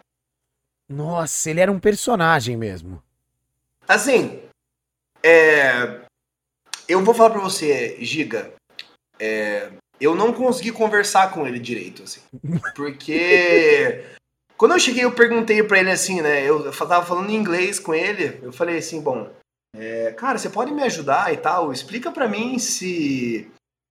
Nossa, 0.89 1.51
ele 1.51 1.61
era 1.61 1.73
um 1.73 1.81
personagem 1.81 2.57
mesmo. 2.57 3.03
Assim, 3.89 4.41
é, 5.21 6.03
eu 6.87 7.03
vou 7.03 7.13
falar 7.13 7.31
pra 7.31 7.41
você, 7.41 7.97
Giga. 7.99 8.53
é, 9.19 9.69
eu 10.01 10.15
não 10.15 10.33
consegui 10.33 10.71
conversar 10.71 11.33
com 11.33 11.45
ele 11.45 11.59
direito, 11.59 12.05
assim. 12.05 12.21
Porque 12.77 14.05
quando 14.57 14.73
eu 14.73 14.81
cheguei, 14.81 15.05
eu 15.05 15.13
perguntei 15.13 15.63
pra 15.63 15.79
ele 15.79 15.91
assim, 15.91 16.21
né? 16.21 16.43
Eu, 16.43 16.71
tava 16.73 17.05
falando 17.05 17.31
em 17.31 17.37
inglês 17.37 17.79
com 17.79 17.95
ele. 17.95 18.39
Eu 18.43 18.53
falei 18.53 18.79
assim, 18.79 19.01
bom, 19.01 19.29
é, 19.77 20.13
cara, 20.13 20.39
você 20.39 20.49
pode 20.49 20.73
me 20.73 20.83
ajudar 20.83 21.33
e 21.33 21.37
tal? 21.37 21.73
Explica 21.73 22.11
pra 22.11 22.29
mim 22.29 22.59
se 22.59 23.51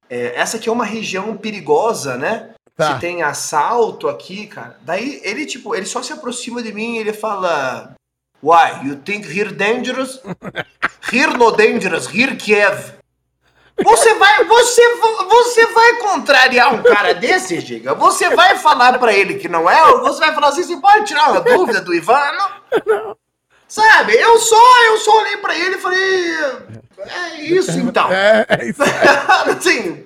é, 0.10 0.40
essa 0.40 0.58
aqui 0.58 0.70
é 0.70 0.72
uma 0.72 0.86
região 0.86 1.36
perigosa, 1.36 2.18
né? 2.18 2.54
Tá. 2.76 2.96
Se 2.96 3.02
tem 3.02 3.22
assalto 3.22 4.08
aqui, 4.08 4.48
cara. 4.48 4.78
Daí 4.82 5.22
ele, 5.24 5.46
tipo, 5.46 5.76
ele 5.76 5.86
só 5.86 6.02
se 6.02 6.14
aproxima 6.14 6.64
de 6.64 6.72
mim 6.74 6.96
e 6.96 7.00
ele 7.00 7.14
fala. 7.14 7.94
Why? 8.42 8.88
You 8.88 8.98
think 8.98 9.26
here 9.28 9.54
dangerous? 9.54 10.20
Here 11.12 11.38
no 11.38 11.52
dangerous, 11.52 12.08
here 12.08 12.36
Kiev. 12.36 12.96
Você 13.84 14.14
vai, 14.16 14.44
você, 14.46 14.96
você 15.28 15.66
vai 15.68 15.96
contrariar 15.98 16.74
um 16.74 16.84
cara 16.84 17.14
desse, 17.14 17.60
Giga? 17.60 17.94
Você 17.96 18.30
vai 18.36 18.58
falar 18.58 18.98
pra 19.00 19.14
ele 19.14 19.36
que 19.36 19.50
não 19.50 19.70
é? 19.70 19.84
Ou 19.92 20.02
você 20.02 20.20
vai 20.20 20.34
falar 20.34 20.50
assim, 20.50 20.64
você 20.64 20.78
pode 20.78 21.06
tirar 21.06 21.32
uma 21.32 21.42
dúvida 21.42 21.82
do 21.82 21.94
Ivan? 21.94 22.20
Não. 22.86 23.18
Sabe, 23.68 24.14
eu 24.16 24.38
só, 24.38 24.84
eu 24.86 24.98
só 24.98 25.18
olhei 25.20 25.38
pra 25.38 25.58
ele 25.58 25.78
e 25.78 25.80
falei, 25.80 26.36
é 27.00 27.42
isso 27.42 27.72
então. 27.80 28.12
É, 28.12 28.46
é 28.48 28.66
isso. 28.66 28.82
assim, 29.50 30.06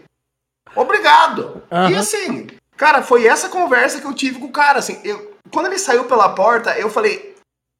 obrigado. 0.73 1.61
Aham. 1.69 1.91
E 1.91 1.95
assim, 1.95 2.47
cara, 2.77 3.01
foi 3.01 3.27
essa 3.27 3.49
conversa 3.49 3.99
que 3.99 4.07
eu 4.07 4.13
tive 4.13 4.39
com 4.39 4.45
o 4.45 4.51
cara, 4.51 4.79
assim, 4.79 5.01
eu, 5.03 5.33
quando 5.51 5.65
ele 5.65 5.79
saiu 5.79 6.05
pela 6.05 6.29
porta, 6.29 6.77
eu 6.79 6.89
falei, 6.89 7.35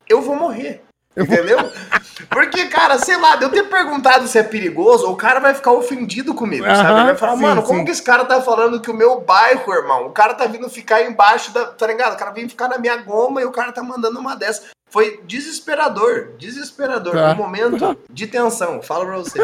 eu 0.09 0.21
vou 0.21 0.35
morrer. 0.35 0.83
Entendeu? 1.15 1.57
Porque, 2.29 2.66
cara, 2.77 2.99
sei 2.99 3.17
lá, 3.17 3.35
de 3.35 3.43
eu 3.43 3.49
ter 3.49 3.63
perguntado 3.63 4.27
se 4.27 4.37
é 4.37 4.43
perigoso, 4.43 5.09
o 5.09 5.15
cara 5.15 5.39
vai 5.39 5.53
ficar 5.53 5.71
ofendido 5.71 6.33
comigo, 6.33 6.65
sabe? 6.65 6.79
Aham, 6.81 6.97
Ele 6.97 7.05
vai 7.07 7.15
falar, 7.15 7.35
sim, 7.35 7.41
mano, 7.41 7.63
como 7.63 7.79
sim. 7.79 7.85
que 7.85 7.91
esse 7.91 8.03
cara 8.03 8.23
tá 8.25 8.41
falando 8.41 8.79
que 8.79 8.91
o 8.91 8.93
meu 8.93 9.19
bairro, 9.21 9.73
irmão, 9.73 10.05
o 10.07 10.11
cara 10.11 10.33
tá 10.33 10.45
vindo 10.45 10.69
ficar 10.69 11.01
embaixo 11.03 11.51
da. 11.51 11.65
Tá 11.65 11.87
ligado? 11.87 12.13
O 12.13 12.17
cara 12.17 12.31
vem 12.31 12.47
ficar 12.47 12.67
na 12.67 12.77
minha 12.77 12.97
goma 12.97 13.41
e 13.41 13.45
o 13.45 13.51
cara 13.51 13.71
tá 13.71 13.81
mandando 13.81 14.19
uma 14.19 14.35
dessa. 14.35 14.63
Foi 14.89 15.21
desesperador, 15.25 16.33
desesperador. 16.37 17.13
Tá. 17.13 17.31
Um 17.33 17.35
momento 17.35 17.97
de 18.09 18.27
tensão, 18.27 18.81
falo 18.81 19.05
pra 19.05 19.17
você. 19.17 19.39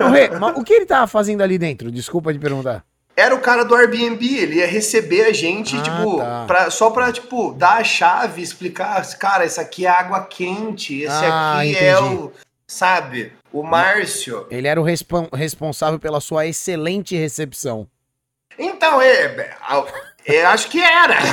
Ô, 0.00 0.08
Rê, 0.08 0.30
mas 0.30 0.56
o 0.56 0.64
que 0.64 0.72
ele 0.72 0.86
tava 0.86 1.06
fazendo 1.06 1.42
ali 1.42 1.58
dentro? 1.58 1.90
Desculpa 1.90 2.32
de 2.32 2.38
perguntar. 2.38 2.84
Era 3.16 3.32
o 3.34 3.40
cara 3.40 3.64
do 3.64 3.76
Airbnb, 3.76 4.24
ele 4.36 4.56
ia 4.56 4.66
receber 4.66 5.26
a 5.26 5.32
gente, 5.32 5.76
Ah, 5.76 5.82
tipo, 5.82 6.18
tá. 6.18 6.44
pra, 6.48 6.68
só 6.70 6.90
pra, 6.90 7.12
tipo, 7.12 7.52
dar 7.52 7.78
a 7.80 7.84
chave, 7.84 8.42
explicar, 8.42 9.06
cara, 9.18 9.44
esse 9.44 9.60
aqui 9.60 9.86
é 9.86 9.90
água 9.90 10.24
quente, 10.24 11.00
esse 11.02 11.24
Ah, 11.24 11.58
aqui 11.60 11.76
é 11.76 11.92
entendi. 11.96 12.14
o, 12.16 12.32
sabe, 12.66 13.32
o 13.52 13.62
Márcio. 13.62 14.46
Ele 14.50 14.66
era 14.66 14.80
o 14.80 14.84
respon- 14.84 15.28
responsável 15.32 16.00
pela 16.00 16.20
sua 16.20 16.44
excelente 16.46 17.14
recepção. 17.14 17.86
Então, 18.58 19.00
é, 19.00 19.54
eu 20.26 20.48
acho 20.48 20.68
que 20.68 20.82
era. 20.82 21.16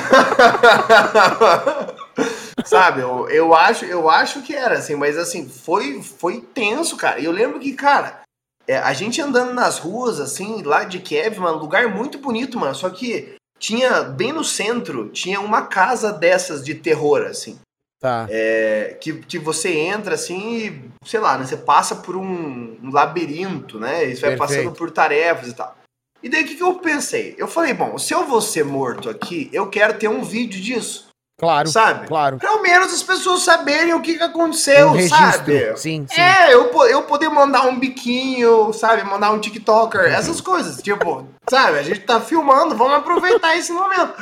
sabe, 2.66 3.02
eu, 3.02 3.30
eu, 3.30 3.54
acho, 3.56 3.86
eu 3.86 4.10
acho 4.10 4.42
que 4.42 4.56
era, 4.56 4.76
assim, 4.78 4.96
mas 4.96 5.18
assim, 5.18 5.48
foi, 5.50 6.02
foi 6.02 6.42
tenso, 6.54 6.96
cara. 6.98 7.20
E 7.20 7.26
eu 7.26 7.32
lembro 7.32 7.60
que, 7.60 7.74
cara, 7.74 8.22
é, 8.68 8.78
a 8.78 8.94
gente 8.94 9.22
andando 9.22 9.54
nas 9.54 9.80
ruas, 9.80 10.20
assim, 10.20 10.62
lá 10.64 10.84
de 10.84 11.00
Kiev, 11.00 11.40
mano, 11.40 11.58
lugar 11.58 11.88
muito 11.90 12.18
bonito, 12.18 12.60
mano, 12.60 12.76
só 12.76 12.90
que 12.90 13.36
tinha, 13.60 14.04
bem 14.04 14.32
no 14.32 14.44
centro, 14.44 15.10
tinha 15.10 15.40
uma 15.40 15.68
casa 15.68 16.12
dessas 16.12 16.64
de 16.64 16.76
terror, 16.76 17.24
assim. 17.24 17.60
Tá. 18.00 18.26
É, 18.32 18.98
que, 19.00 19.14
que 19.14 19.38
você 19.38 19.72
entra 19.78 20.16
assim 20.16 20.58
e, 20.58 20.92
sei 21.06 21.20
lá, 21.20 21.38
né, 21.38 21.46
você 21.46 21.56
passa 21.56 21.98
por 21.98 22.18
um, 22.18 22.76
um 22.82 22.92
labirinto, 22.92 23.80
né? 23.80 24.06
E 24.06 24.16
você 24.16 24.22
vai 24.22 24.32
Perfeito. 24.32 24.40
passando 24.40 24.72
por 24.76 24.90
tarefas 24.90 25.50
e 25.50 25.54
tal. 25.54 25.78
E 26.24 26.28
daí 26.28 26.44
o 26.44 26.48
que, 26.48 26.56
que 26.56 26.64
eu 26.64 26.74
pensei? 26.80 27.36
Eu 27.38 27.48
falei, 27.48 27.76
bom, 27.76 28.00
se 28.00 28.14
eu 28.14 28.26
vou 28.26 28.42
ser 28.42 28.66
morto 28.66 29.08
aqui, 29.08 29.50
eu 29.54 29.70
quero 29.70 30.00
ter 30.00 30.08
um 30.08 30.24
vídeo 30.24 30.60
disso, 30.60 31.10
Claro. 31.42 31.68
sabe? 31.68 32.08
Claro. 32.08 32.38
Pelo 32.38 32.62
menos 32.62 32.94
as 32.94 33.02
pessoas 33.02 33.42
saberem 33.42 33.96
o 33.96 34.02
que, 34.02 34.16
que 34.16 34.24
aconteceu, 34.24 34.92
um 34.92 35.10
sabe? 35.10 35.76
Sim, 35.76 36.06
sim. 36.08 36.22
É, 36.22 36.54
eu, 36.54 36.72
eu 36.86 37.02
poder 37.02 37.30
mandar 37.30 37.66
um 37.66 37.80
biquinho, 37.80 38.72
sabe? 38.72 39.04
Mandar 39.04 39.32
um 39.32 39.40
TikToker, 39.40 40.02
essas 40.02 40.40
coisas. 40.40 40.80
Tipo, 40.84 41.28
sabe? 41.50 41.80
A 41.80 41.84
gente 41.84 42.02
tá 42.02 42.22
filmando, 42.22 42.78
vamos 42.78 42.94
aproveitar 42.94 43.58
esse 43.58 43.72
momento. 43.72 44.14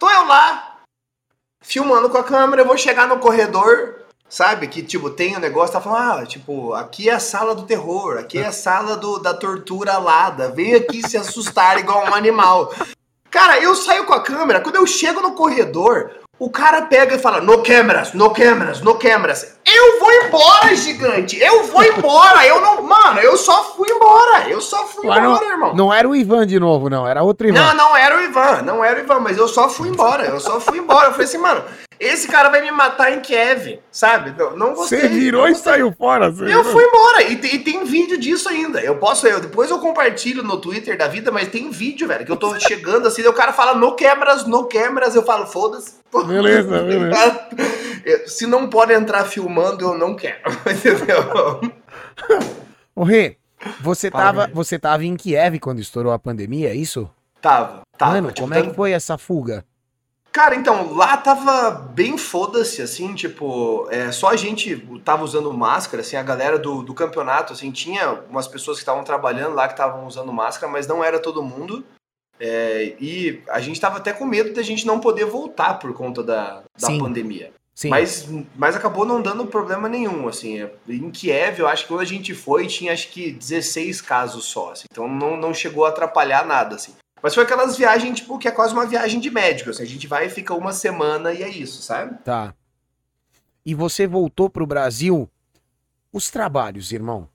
Tô 0.00 0.10
eu 0.10 0.26
lá, 0.26 0.78
filmando 1.62 2.10
com 2.10 2.18
a 2.18 2.24
câmera, 2.24 2.62
eu 2.62 2.66
vou 2.66 2.76
chegar 2.76 3.06
no 3.06 3.20
corredor, 3.20 4.00
sabe? 4.28 4.66
Que, 4.66 4.82
tipo, 4.82 5.10
tem 5.10 5.36
o 5.36 5.40
negócio, 5.40 5.74
tá 5.74 5.80
falando, 5.80 6.22
ah, 6.22 6.26
tipo, 6.26 6.74
aqui 6.74 7.08
é 7.08 7.14
a 7.14 7.20
sala 7.20 7.54
do 7.54 7.62
terror, 7.62 8.18
aqui 8.18 8.38
é 8.38 8.46
a 8.46 8.52
sala 8.52 8.96
do, 8.96 9.20
da 9.20 9.32
tortura 9.32 9.92
alada, 9.92 10.50
vem 10.50 10.74
aqui 10.74 11.08
se 11.08 11.16
assustar 11.16 11.78
igual 11.78 12.04
um 12.04 12.14
animal. 12.14 12.74
Cara, 13.30 13.60
eu 13.60 13.76
saio 13.76 14.06
com 14.06 14.12
a 14.12 14.22
câmera, 14.22 14.60
quando 14.60 14.76
eu 14.76 14.86
chego 14.88 15.20
no 15.20 15.34
corredor, 15.34 16.23
o 16.44 16.50
cara 16.50 16.82
pega 16.82 17.14
e 17.14 17.18
fala, 17.18 17.40
no 17.40 17.62
câmeras, 17.62 18.12
no 18.12 18.28
câmeras, 18.28 18.82
no 18.82 18.96
câmeras. 18.96 19.54
Eu 19.64 19.98
vou 19.98 20.12
embora, 20.12 20.76
gigante. 20.76 21.40
Eu 21.40 21.64
vou 21.64 21.82
embora. 21.82 22.46
Eu 22.46 22.60
não. 22.60 22.82
Mano, 22.82 23.18
eu 23.20 23.34
só 23.38 23.64
fui 23.74 23.88
embora. 23.90 24.46
Eu 24.46 24.60
só 24.60 24.86
fui 24.86 25.06
embora, 25.06 25.22
não, 25.22 25.42
irmão. 25.42 25.74
Não 25.74 25.92
era 25.92 26.06
o 26.06 26.14
Ivan 26.14 26.46
de 26.46 26.60
novo, 26.60 26.90
não. 26.90 27.08
Era 27.08 27.22
outro 27.22 27.48
Ivan. 27.48 27.58
Não, 27.58 27.74
não 27.74 27.96
era 27.96 28.18
o 28.18 28.20
Ivan. 28.22 28.60
Não 28.60 28.84
era 28.84 29.00
o 29.00 29.02
Ivan, 29.02 29.20
mas 29.20 29.38
eu 29.38 29.48
só 29.48 29.70
fui 29.70 29.88
embora. 29.88 30.24
Eu 30.26 30.38
só 30.38 30.60
fui 30.60 30.78
embora. 30.78 31.06
Eu 31.06 31.12
falei 31.12 31.26
assim, 31.26 31.38
mano, 31.38 31.64
esse 31.98 32.28
cara 32.28 32.48
vai 32.48 32.60
me 32.60 32.70
matar 32.70 33.12
em 33.12 33.20
Kiev, 33.20 33.80
sabe? 33.90 34.34
Não, 34.36 34.56
não 34.56 34.74
gostei. 34.74 35.00
Você 35.00 35.08
virou 35.08 35.48
e 35.48 35.54
saiu 35.54 35.92
fora. 35.92 36.26
eu 36.26 36.32
virou. 36.32 36.64
fui 36.64 36.84
embora. 36.84 37.22
E, 37.22 37.34
e, 37.34 37.58
tem 37.60 37.84
vídeo 37.84 38.18
disso 38.18 38.48
ainda. 38.48 38.80
Eu 38.80 38.96
posso, 38.96 39.26
eu, 39.26 39.40
depois 39.40 39.70
eu 39.70 39.78
compartilho 39.78 40.42
no 40.42 40.60
Twitter 40.60 40.98
da 40.98 41.08
vida, 41.08 41.30
mas 41.30 41.48
tem 41.48 41.70
vídeo, 41.70 42.08
velho, 42.08 42.24
que 42.24 42.32
eu 42.32 42.36
tô 42.36 42.58
chegando 42.60 43.06
assim, 43.06 43.22
o 43.26 43.32
cara 43.32 43.52
fala 43.52 43.74
no 43.74 43.92
câmeras, 43.92 44.44
no 44.46 44.64
câmeras, 44.64 45.14
eu 45.14 45.22
falo, 45.22 45.46
foda-se. 45.46 45.94
Beleza, 46.26 46.82
beleza. 46.82 47.48
Se 48.26 48.46
não 48.46 48.68
pode 48.68 48.92
entrar 48.92 49.24
filmando, 49.24 49.84
eu 49.84 49.98
não 49.98 50.14
quero. 50.16 50.50
Entendeu? 50.66 51.60
Ô, 52.94 53.04
Rê, 53.04 53.36
você 53.80 54.10
tava, 54.10 54.50
você 54.52 54.78
tava 54.78 55.04
em 55.04 55.16
Kiev 55.16 55.58
quando 55.58 55.80
estourou 55.80 56.12
a 56.12 56.18
pandemia, 56.18 56.70
é 56.70 56.74
isso? 56.74 57.10
Tava, 57.40 57.82
tava. 57.96 58.12
Mano, 58.12 58.28
tipo, 58.28 58.40
como 58.40 58.54
é 58.54 58.62
que 58.62 58.74
foi 58.74 58.92
essa 58.92 59.18
fuga? 59.18 59.64
Cara, 60.34 60.56
então, 60.56 60.92
lá 60.92 61.16
tava 61.16 61.70
bem 61.70 62.18
foda-se, 62.18 62.82
assim, 62.82 63.14
tipo, 63.14 63.86
é, 63.88 64.10
só 64.10 64.30
a 64.30 64.36
gente 64.36 64.76
tava 65.04 65.22
usando 65.22 65.52
máscara, 65.52 66.00
assim, 66.00 66.16
a 66.16 66.24
galera 66.24 66.58
do, 66.58 66.82
do 66.82 66.92
campeonato, 66.92 67.52
assim, 67.52 67.70
tinha 67.70 68.20
umas 68.28 68.48
pessoas 68.48 68.78
que 68.78 68.82
estavam 68.82 69.04
trabalhando 69.04 69.54
lá 69.54 69.68
que 69.68 69.74
estavam 69.74 70.04
usando 70.08 70.32
máscara, 70.32 70.72
mas 70.72 70.88
não 70.88 71.04
era 71.04 71.20
todo 71.20 71.40
mundo. 71.40 71.84
É, 72.40 72.96
e 73.00 73.44
a 73.48 73.60
gente 73.60 73.80
tava 73.80 73.98
até 73.98 74.12
com 74.12 74.24
medo 74.24 74.52
da 74.52 74.60
gente 74.60 74.84
não 74.84 74.98
poder 74.98 75.24
voltar 75.24 75.74
por 75.74 75.94
conta 75.94 76.20
da, 76.20 76.64
da 76.80 76.88
Sim. 76.88 76.98
pandemia. 76.98 77.52
Sim. 77.72 77.90
Mas, 77.90 78.28
mas 78.56 78.74
acabou 78.74 79.06
não 79.06 79.22
dando 79.22 79.46
problema 79.46 79.88
nenhum, 79.88 80.26
assim. 80.26 80.68
Em 80.88 81.10
Kiev, 81.12 81.60
eu 81.60 81.68
acho 81.68 81.84
que 81.84 81.88
quando 81.88 82.00
a 82.00 82.04
gente 82.04 82.34
foi, 82.34 82.66
tinha 82.66 82.92
acho 82.92 83.08
que 83.10 83.30
16 83.30 84.00
casos 84.00 84.46
só, 84.46 84.72
assim, 84.72 84.86
Então 84.90 85.06
não, 85.06 85.36
não 85.36 85.54
chegou 85.54 85.86
a 85.86 85.90
atrapalhar 85.90 86.44
nada, 86.44 86.74
assim. 86.74 86.92
Mas 87.24 87.34
foi 87.34 87.44
aquelas 87.44 87.74
viagens, 87.74 88.18
tipo, 88.18 88.36
que 88.38 88.46
é 88.46 88.50
quase 88.50 88.74
uma 88.74 88.84
viagem 88.84 89.18
de 89.18 89.30
médico. 89.30 89.70
Assim, 89.70 89.82
a 89.82 89.86
gente 89.86 90.06
vai 90.06 90.26
e 90.26 90.30
fica 90.30 90.52
uma 90.52 90.74
semana 90.74 91.32
e 91.32 91.42
é 91.42 91.48
isso, 91.48 91.80
sabe? 91.80 92.18
Tá. 92.22 92.52
E 93.64 93.74
você 93.74 94.06
voltou 94.06 94.50
pro 94.50 94.66
Brasil. 94.66 95.26
Os 96.12 96.30
trabalhos, 96.30 96.92
irmão. 96.92 97.26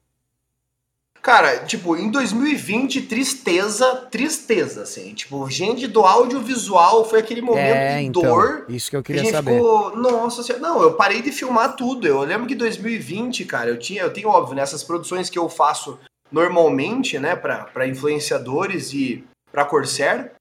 Cara, 1.23 1.65
tipo, 1.65 1.97
em 1.97 2.11
2020, 2.11 3.01
tristeza, 3.01 4.07
tristeza, 4.11 4.83
assim. 4.83 5.15
Tipo, 5.15 5.49
gente 5.49 5.87
do 5.87 6.01
audiovisual 6.05 7.03
foi 7.09 7.21
aquele 7.21 7.41
momento 7.41 7.75
é, 7.75 7.97
de 7.97 8.05
então, 8.05 8.21
dor. 8.21 8.65
Isso 8.69 8.91
que 8.91 8.95
eu 8.95 9.01
queria 9.01 9.23
que 9.23 9.29
a 9.29 9.31
gente 9.31 9.43
saber. 9.43 9.55
Ficou, 9.55 9.97
nossa 9.97 10.43
senhora. 10.43 10.61
Não, 10.61 10.83
eu 10.83 10.93
parei 10.93 11.23
de 11.23 11.31
filmar 11.31 11.75
tudo. 11.75 12.05
Eu 12.05 12.19
lembro 12.19 12.45
que 12.45 12.53
2020, 12.53 13.43
cara, 13.45 13.71
eu 13.71 13.79
tinha, 13.79 14.03
eu 14.03 14.13
tenho, 14.13 14.29
óbvio, 14.29 14.55
nessas 14.55 14.83
produções 14.83 15.31
que 15.31 15.39
eu 15.39 15.49
faço 15.49 15.99
normalmente, 16.31 17.17
né, 17.17 17.35
para 17.35 17.87
influenciadores 17.87 18.93
e 18.93 19.27
para 19.51 19.65
Corsair, 19.65 20.31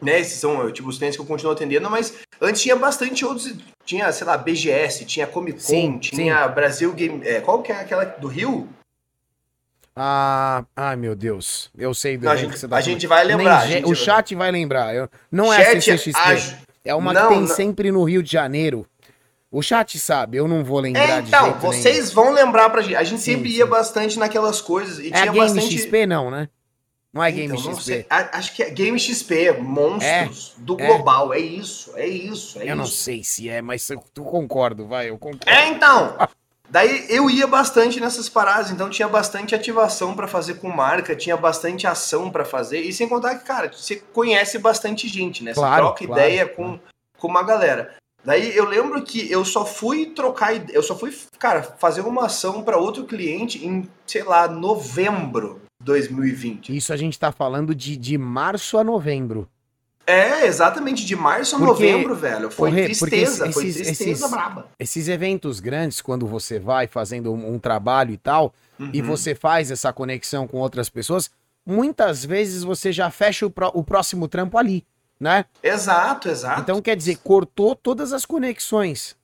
né? 0.00 0.20
Esses 0.20 0.38
são 0.38 0.70
tipo 0.70 0.88
os 0.88 0.98
clientes 0.98 1.16
que 1.16 1.22
eu 1.22 1.26
continuo 1.26 1.52
atendendo, 1.52 1.88
mas 1.90 2.14
antes 2.40 2.62
tinha 2.62 2.76
bastante 2.76 3.24
outros, 3.24 3.54
tinha, 3.84 4.10
sei 4.12 4.26
lá, 4.26 4.36
BGS, 4.36 5.04
tinha 5.04 5.26
Comic 5.26 5.58
Con, 5.58 5.64
sim, 5.64 5.98
tinha 5.98 6.46
sim. 6.46 6.54
Brasil 6.54 6.92
Game, 6.92 7.26
é, 7.26 7.40
qual 7.40 7.62
que 7.62 7.72
é 7.72 7.76
aquela 7.76 8.04
do 8.04 8.28
Rio? 8.28 8.68
Ah, 9.96 10.64
ai 10.74 10.96
meu 10.96 11.14
Deus, 11.14 11.70
eu 11.78 11.94
sei 11.94 12.16
do 12.16 12.24
não, 12.24 12.32
a 12.32 12.36
gente, 12.36 12.52
que 12.52 12.58
você 12.58 12.66
tá 12.66 12.76
A 12.76 12.80
gente 12.80 13.06
vai 13.06 13.24
lembrar. 13.24 13.60
a 13.60 13.66
gente 13.66 13.86
o 13.86 13.94
chat 13.94 14.34
vai 14.34 14.50
lembrar. 14.50 14.94
Eu, 14.94 15.08
não 15.30 15.52
é 15.52 15.72
a 15.72 15.80
CCXP. 15.80 16.18
A... 16.18 16.64
É 16.84 16.94
uma 16.94 17.12
não, 17.12 17.22
que 17.22 17.28
tem 17.28 17.40
não. 17.42 17.46
sempre 17.54 17.90
no 17.92 18.02
Rio 18.04 18.22
de 18.22 18.30
Janeiro. 18.30 18.86
O 19.50 19.62
chat 19.62 19.96
sabe, 20.00 20.36
eu 20.36 20.48
não 20.48 20.64
vou 20.64 20.80
lembrar 20.80 21.08
é, 21.08 21.20
então, 21.20 21.52
vocês 21.60 21.96
nenhum. 21.96 22.14
vão 22.14 22.32
lembrar 22.32 22.70
pra 22.70 22.82
gente. 22.82 22.96
A 22.96 23.04
gente 23.04 23.22
sim, 23.22 23.34
sempre 23.36 23.50
ia 23.50 23.64
bastante 23.64 24.18
naquelas 24.18 24.60
coisas. 24.60 24.98
E 24.98 25.06
é 25.06 25.10
tinha 25.12 25.22
a 25.22 25.32
Game 25.32 25.38
bastante... 25.38 25.78
XP, 25.78 26.06
não, 26.06 26.28
né? 26.28 26.48
Não 27.14 27.22
é 27.22 27.30
Game 27.30 27.56
então, 27.56 27.76
XP. 27.76 28.06
acho 28.10 28.56
que 28.56 28.62
é 28.64 28.70
Game 28.70 28.98
XP, 28.98 29.52
monstros 29.60 30.52
é, 30.58 30.60
do 30.60 30.80
é. 30.80 30.86
global. 30.88 31.32
É 31.32 31.38
isso, 31.38 31.92
é 31.94 32.08
isso. 32.08 32.58
É 32.58 32.62
eu 32.62 32.66
isso. 32.66 32.76
não 32.76 32.86
sei 32.86 33.22
se 33.22 33.48
é, 33.48 33.62
mas 33.62 33.88
eu, 33.88 34.02
eu 34.16 34.24
concordo, 34.24 34.88
vai, 34.88 35.10
eu 35.10 35.16
concordo. 35.16 35.48
É, 35.48 35.68
então. 35.68 36.18
Daí 36.68 37.06
eu 37.08 37.30
ia 37.30 37.46
bastante 37.46 38.00
nessas 38.00 38.28
paradas, 38.28 38.72
então 38.72 38.90
tinha 38.90 39.06
bastante 39.06 39.54
ativação 39.54 40.16
para 40.16 40.26
fazer 40.26 40.54
com 40.54 40.68
marca, 40.68 41.14
tinha 41.14 41.36
bastante 41.36 41.86
ação 41.86 42.32
para 42.32 42.44
fazer, 42.44 42.80
e 42.80 42.92
sem 42.92 43.08
contar 43.08 43.36
que, 43.36 43.44
cara, 43.44 43.70
você 43.72 43.96
conhece 44.12 44.58
bastante 44.58 45.06
gente, 45.06 45.44
né? 45.44 45.54
Você 45.54 45.60
claro, 45.60 45.84
troca 45.84 46.04
claro, 46.04 46.20
ideia 46.20 46.48
claro. 46.48 46.80
com, 46.80 46.80
com 47.16 47.28
uma 47.28 47.44
galera. 47.44 47.94
Daí 48.24 48.56
eu 48.56 48.64
lembro 48.64 49.00
que 49.04 49.30
eu 49.30 49.44
só 49.44 49.64
fui 49.64 50.06
trocar, 50.06 50.68
eu 50.70 50.82
só 50.82 50.98
fui, 50.98 51.16
cara, 51.38 51.62
fazer 51.62 52.00
uma 52.00 52.26
ação 52.26 52.64
para 52.64 52.76
outro 52.76 53.04
cliente 53.04 53.64
em, 53.64 53.88
sei 54.04 54.24
lá, 54.24 54.48
novembro 54.48 55.63
2020. 55.80 56.76
Isso 56.76 56.92
a 56.92 56.96
gente 56.96 57.18
tá 57.18 57.32
falando 57.32 57.74
de, 57.74 57.96
de 57.96 58.16
março 58.18 58.78
a 58.78 58.84
novembro. 58.84 59.48
É, 60.06 60.46
exatamente, 60.46 61.04
de 61.04 61.16
março 61.16 61.56
a 61.56 61.58
porque, 61.58 61.90
novembro, 61.90 62.14
velho. 62.14 62.50
Foi 62.50 62.70
tristeza, 62.70 63.44
esses, 63.44 63.54
foi 63.54 63.72
tristeza 63.72 64.10
esses, 64.10 64.30
braba. 64.30 64.68
Esses 64.78 65.08
eventos 65.08 65.60
grandes, 65.60 66.02
quando 66.02 66.26
você 66.26 66.58
vai 66.58 66.86
fazendo 66.86 67.32
um, 67.32 67.54
um 67.54 67.58
trabalho 67.58 68.12
e 68.12 68.18
tal, 68.18 68.52
uhum. 68.78 68.90
e 68.92 69.00
você 69.00 69.34
faz 69.34 69.70
essa 69.70 69.92
conexão 69.92 70.46
com 70.46 70.58
outras 70.58 70.90
pessoas, 70.90 71.30
muitas 71.64 72.24
vezes 72.24 72.62
você 72.62 72.92
já 72.92 73.10
fecha 73.10 73.46
o, 73.46 73.50
pro, 73.50 73.70
o 73.72 73.82
próximo 73.82 74.28
trampo 74.28 74.58
ali, 74.58 74.84
né? 75.18 75.46
Exato, 75.62 76.28
exato. 76.28 76.60
Então, 76.60 76.82
quer 76.82 76.96
dizer, 76.96 77.16
cortou 77.24 77.74
todas 77.74 78.12
as 78.12 78.26
conexões. 78.26 79.16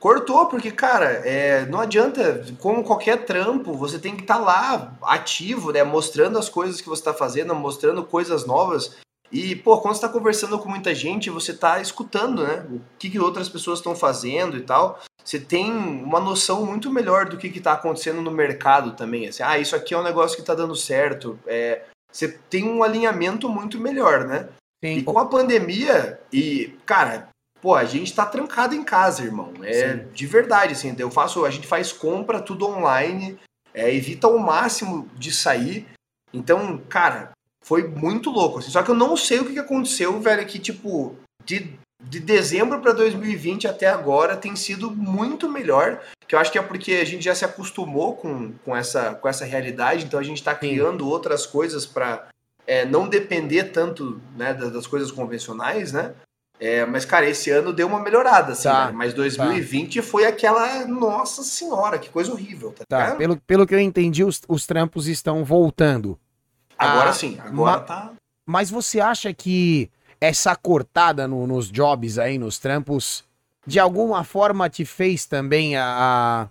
Cortou, 0.00 0.46
porque, 0.46 0.70
cara, 0.70 1.04
é, 1.26 1.66
não 1.66 1.78
adianta, 1.78 2.42
como 2.58 2.82
qualquer 2.82 3.26
trampo, 3.26 3.74
você 3.74 3.98
tem 3.98 4.16
que 4.16 4.22
estar 4.22 4.38
tá 4.38 4.40
lá 4.40 4.96
ativo, 5.02 5.72
né? 5.72 5.84
Mostrando 5.84 6.38
as 6.38 6.48
coisas 6.48 6.80
que 6.80 6.88
você 6.88 7.02
está 7.02 7.12
fazendo, 7.12 7.54
mostrando 7.54 8.02
coisas 8.02 8.46
novas. 8.46 8.96
E, 9.30 9.54
pô, 9.54 9.78
quando 9.78 9.94
você 9.94 9.98
está 9.98 10.08
conversando 10.08 10.58
com 10.58 10.70
muita 10.70 10.94
gente, 10.94 11.28
você 11.28 11.52
está 11.52 11.80
escutando, 11.82 12.42
né? 12.42 12.66
O 12.70 12.80
que, 12.98 13.10
que 13.10 13.20
outras 13.20 13.50
pessoas 13.50 13.78
estão 13.78 13.94
fazendo 13.94 14.56
e 14.56 14.62
tal. 14.62 14.98
Você 15.22 15.38
tem 15.38 15.70
uma 15.70 16.18
noção 16.18 16.64
muito 16.64 16.90
melhor 16.90 17.28
do 17.28 17.36
que 17.36 17.48
está 17.48 17.74
acontecendo 17.74 18.22
no 18.22 18.30
mercado 18.30 18.92
também. 18.92 19.28
Assim, 19.28 19.42
ah, 19.42 19.58
isso 19.58 19.76
aqui 19.76 19.92
é 19.92 19.98
um 19.98 20.02
negócio 20.02 20.34
que 20.34 20.42
está 20.42 20.54
dando 20.54 20.74
certo. 20.74 21.38
É, 21.46 21.82
você 22.10 22.26
tem 22.48 22.64
um 22.64 22.82
alinhamento 22.82 23.50
muito 23.50 23.78
melhor, 23.78 24.26
né? 24.26 24.48
Sim. 24.82 24.96
E 24.96 25.02
com 25.02 25.18
a 25.18 25.26
pandemia, 25.26 26.18
e, 26.32 26.74
cara, 26.86 27.28
Pô, 27.60 27.74
a 27.74 27.84
gente 27.84 28.14
tá 28.14 28.24
trancado 28.24 28.74
em 28.74 28.82
casa, 28.82 29.22
irmão. 29.22 29.52
É 29.62 29.92
Sim. 29.92 30.04
de 30.12 30.26
verdade, 30.26 30.72
assim. 30.72 30.94
Eu 30.98 31.10
faço, 31.10 31.44
a 31.44 31.50
gente 31.50 31.66
faz 31.66 31.92
compra 31.92 32.40
tudo 32.40 32.66
online, 32.66 33.38
é, 33.74 33.94
evita 33.94 34.28
o 34.28 34.38
máximo 34.38 35.08
de 35.16 35.30
sair. 35.30 35.86
Então, 36.32 36.78
cara, 36.88 37.32
foi 37.62 37.86
muito 37.86 38.30
louco. 38.30 38.58
Assim. 38.58 38.70
Só 38.70 38.82
que 38.82 38.90
eu 38.90 38.94
não 38.94 39.16
sei 39.16 39.40
o 39.40 39.44
que 39.44 39.58
aconteceu, 39.58 40.18
velho, 40.20 40.46
que 40.46 40.58
tipo, 40.58 41.16
de, 41.44 41.72
de 42.02 42.20
dezembro 42.20 42.80
para 42.80 42.92
2020 42.92 43.68
até 43.68 43.88
agora 43.88 44.36
tem 44.36 44.56
sido 44.56 44.90
muito 44.90 45.50
melhor. 45.50 46.00
Que 46.26 46.34
eu 46.34 46.38
acho 46.38 46.50
que 46.50 46.58
é 46.58 46.62
porque 46.62 46.94
a 46.94 47.04
gente 47.04 47.24
já 47.24 47.34
se 47.34 47.44
acostumou 47.44 48.16
com, 48.16 48.52
com, 48.64 48.74
essa, 48.74 49.14
com 49.14 49.28
essa 49.28 49.44
realidade, 49.44 50.04
então 50.04 50.18
a 50.18 50.22
gente 50.22 50.42
tá 50.42 50.54
criando 50.54 51.04
Sim. 51.04 51.10
outras 51.10 51.44
coisas 51.44 51.84
para 51.84 52.28
é, 52.66 52.84
não 52.84 53.08
depender 53.08 53.64
tanto 53.64 54.20
né, 54.36 54.54
das 54.54 54.86
coisas 54.86 55.10
convencionais, 55.10 55.92
né? 55.92 56.14
É, 56.60 56.84
mas, 56.84 57.06
cara, 57.06 57.26
esse 57.26 57.50
ano 57.50 57.72
deu 57.72 57.86
uma 57.86 58.00
melhorada, 58.00 58.52
assim, 58.52 58.64
tá, 58.64 58.86
né? 58.86 58.92
Mas 58.92 59.14
2020 59.14 59.96
tá. 59.96 60.06
foi 60.06 60.26
aquela. 60.26 60.86
Nossa 60.86 61.42
senhora, 61.42 61.98
que 61.98 62.10
coisa 62.10 62.30
horrível, 62.30 62.72
tá, 62.72 62.84
tá 62.86 63.14
pelo, 63.16 63.36
pelo 63.38 63.66
que 63.66 63.74
eu 63.74 63.80
entendi, 63.80 64.22
os, 64.22 64.42
os 64.46 64.66
trampos 64.66 65.08
estão 65.08 65.42
voltando. 65.42 66.18
Agora 66.76 67.10
ah, 67.10 67.14
sim, 67.14 67.38
agora 67.40 67.78
ma, 67.78 67.80
tá. 67.80 68.12
Mas 68.44 68.70
você 68.70 69.00
acha 69.00 69.32
que 69.32 69.90
essa 70.20 70.54
cortada 70.54 71.26
no, 71.26 71.46
nos 71.46 71.70
jobs 71.70 72.18
aí, 72.18 72.38
nos 72.38 72.58
trampos, 72.58 73.24
de 73.66 73.78
alguma 73.78 74.22
forma 74.22 74.68
te 74.68 74.84
fez 74.84 75.24
também 75.24 75.76
a, 75.76 75.84
a 75.84 76.48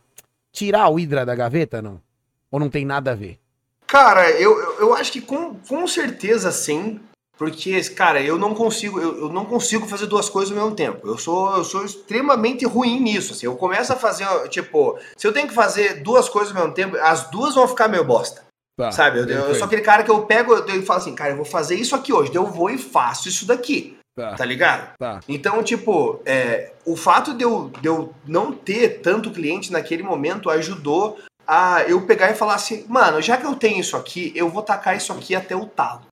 tirar 0.52 0.90
o 0.90 0.96
Hydra 0.96 1.26
da 1.26 1.36
gaveta, 1.36 1.82
não? 1.82 2.02
Ou 2.50 2.60
não 2.60 2.70
tem 2.70 2.84
nada 2.84 3.12
a 3.12 3.16
ver? 3.16 3.40
Cara, 3.86 4.30
eu, 4.32 4.80
eu 4.80 4.94
acho 4.94 5.12
que 5.12 5.22
com, 5.22 5.56
com 5.56 5.88
certeza 5.88 6.52
sim. 6.52 7.00
Porque, 7.40 7.82
cara, 7.92 8.22
eu 8.22 8.38
não 8.38 8.54
consigo, 8.54 9.00
eu, 9.00 9.18
eu, 9.18 9.30
não 9.30 9.46
consigo 9.46 9.88
fazer 9.88 10.08
duas 10.08 10.28
coisas 10.28 10.52
ao 10.52 10.62
mesmo 10.62 10.76
tempo. 10.76 11.08
Eu 11.08 11.18
sou, 11.18 11.56
eu 11.56 11.64
sou 11.64 11.86
extremamente 11.86 12.66
ruim 12.66 13.00
nisso. 13.00 13.32
Assim. 13.32 13.46
Eu 13.46 13.56
começo 13.56 13.94
a 13.94 13.96
fazer, 13.96 14.28
tipo, 14.50 15.00
se 15.16 15.26
eu 15.26 15.32
tenho 15.32 15.48
que 15.48 15.54
fazer 15.54 16.04
duas 16.04 16.28
coisas 16.28 16.54
ao 16.54 16.62
mesmo 16.62 16.76
tempo, 16.76 16.98
as 16.98 17.30
duas 17.30 17.56
vão 17.56 17.66
ficar 17.66 17.88
meio 17.88 18.04
bosta. 18.04 18.44
Tá, 18.78 18.92
sabe? 18.92 19.20
Eu, 19.20 19.26
eu, 19.26 19.56
sou 19.56 19.68
aquele 19.68 19.82
cara 19.82 20.04
que 20.04 20.12
eu 20.12 20.22
pego 20.24 20.54
e 20.54 20.82
falo 20.82 21.00
assim, 21.00 21.16
cara, 21.16 21.32
eu 21.32 21.38
vou 21.38 21.46
fazer 21.46 21.76
isso 21.76 21.96
aqui 21.96 22.12
hoje. 22.12 22.36
eu 22.36 22.46
vou 22.46 22.70
e 22.70 22.78
faço 22.78 23.30
isso 23.30 23.48
daqui. 23.48 23.98
Tá, 24.18 24.36
tá 24.36 24.44
ligado? 24.44 24.92
Tá. 24.98 25.22
Então, 25.30 25.64
tipo, 25.64 26.22
é, 26.26 26.74
o 26.86 26.98
fato 26.98 27.34
de 27.34 27.46
eu, 27.46 27.72
de 27.80 27.88
eu 27.88 28.14
não 28.28 28.52
ter 28.52 29.00
tanto 29.00 29.32
cliente 29.32 29.72
naquele 29.72 30.04
momento 30.04 30.50
ajudou 30.50 31.18
a 31.48 31.84
eu 31.84 32.02
pegar 32.06 32.30
e 32.32 32.36
falar 32.36 32.56
assim, 32.56 32.86
mano, 32.90 33.22
já 33.22 33.38
que 33.38 33.46
eu 33.46 33.56
tenho 33.56 33.80
isso 33.80 33.96
aqui, 33.96 34.34
eu 34.36 34.50
vou 34.50 34.62
tacar 34.62 34.98
isso 34.98 35.14
aqui 35.14 35.34
até 35.34 35.56
o 35.56 35.66
talo. 35.66 36.09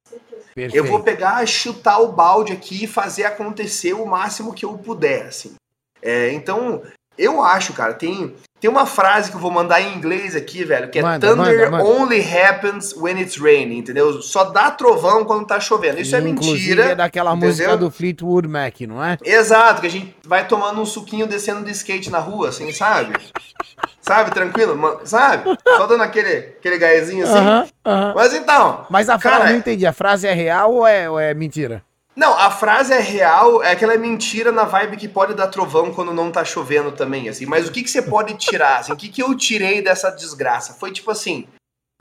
Perfeito. 0.57 0.75
Eu 0.75 0.89
vou 0.89 1.03
pegar, 1.03 1.45
chutar 1.45 1.99
o 1.99 2.11
balde 2.11 2.51
aqui 2.51 2.85
e 2.85 2.87
fazer 2.87 3.25
acontecer 3.25 3.93
o 3.93 4.07
máximo 4.07 4.55
que 4.55 4.65
eu 4.65 4.75
puder, 4.75 5.27
assim. 5.27 5.53
É, 6.01 6.31
então, 6.31 6.81
eu 7.15 7.43
acho, 7.43 7.73
cara, 7.73 7.93
tem. 7.93 8.35
Tem 8.59 8.69
uma 8.69 8.87
frase 8.87 9.29
que 9.29 9.37
eu 9.37 9.41
vou 9.41 9.51
mandar 9.51 9.81
em 9.81 9.95
inglês 9.95 10.35
aqui, 10.35 10.63
velho, 10.63 10.89
que 10.89 10.97
é 10.97 11.01
manda, 11.03 11.27
Thunder 11.27 11.71
manda, 11.71 11.83
manda. 11.83 11.83
only 11.83 12.19
happens 12.19 12.93
when 12.95 13.19
it's 13.19 13.37
raining, 13.37 13.77
entendeu? 13.77 14.19
Só 14.21 14.45
dá 14.45 14.71
trovão 14.71 15.23
quando 15.25 15.45
tá 15.45 15.59
chovendo. 15.59 16.01
Isso 16.01 16.15
é 16.15 16.21
mentira. 16.21 16.85
é 16.85 16.95
daquela 16.95 17.31
entendeu? 17.31 17.49
música 17.49 17.77
do 17.77 17.91
Fleetwood 17.91 18.47
Mac, 18.47 18.81
não 18.81 19.03
é? 19.03 19.17
Exato, 19.23 19.81
que 19.81 19.87
a 19.87 19.91
gente 19.91 20.15
vai 20.25 20.47
tomando 20.47 20.81
um 20.81 20.85
suquinho 20.85 21.27
descendo 21.27 21.63
de 21.63 21.71
skate 21.71 22.09
na 22.09 22.19
rua, 22.19 22.49
assim, 22.49 22.71
sabe? 22.71 23.13
sabe, 24.01 24.31
tranquilo, 24.31 25.01
sabe? 25.03 25.43
Só 25.77 25.85
dando 25.85 26.01
aquele, 26.03 26.55
aquele 26.57 26.77
gásinho 26.77 27.25
assim. 27.25 27.33
Uh 27.33 27.41
-huh, 27.41 27.63
uh 27.63 27.91
-huh. 27.91 28.13
Mas 28.15 28.33
então. 28.33 28.85
Mas 28.89 29.09
a 29.09 29.19
frase, 29.19 29.51
não 29.51 29.59
entendi, 29.59 29.85
a 29.85 29.93
frase 29.93 30.25
é 30.25 30.33
real 30.33 30.73
ou 30.73 30.87
é, 30.87 31.09
ou 31.09 31.19
é 31.19 31.33
mentira? 31.33 31.83
Não, 32.17 32.33
a 32.33 32.49
frase 32.49 32.91
é 32.91 32.99
real, 32.99 33.61
é 33.61 33.73
aquela 33.73 33.95
mentira 33.95 34.51
na 34.51 34.63
vibe 34.63 34.97
que 34.97 35.07
pode 35.07 35.35
dar 35.35 35.49
trovão 35.49 35.93
quando 35.93 36.11
não 36.11 36.31
tá 36.31 36.43
chovendo 36.43 36.91
também, 36.91 37.29
assim. 37.29 37.45
Mas 37.45 37.67
o 37.67 37.71
que, 37.71 37.83
que 37.83 37.91
você 37.91 38.01
pode 38.01 38.33
tirar, 38.33 38.79
assim? 38.79 38.91
O 38.91 38.97
que, 38.97 39.07
que 39.07 39.21
eu 39.21 39.37
tirei 39.37 39.83
dessa 39.83 40.09
desgraça? 40.09 40.73
Foi 40.73 40.91
tipo 40.91 41.11
assim, 41.11 41.47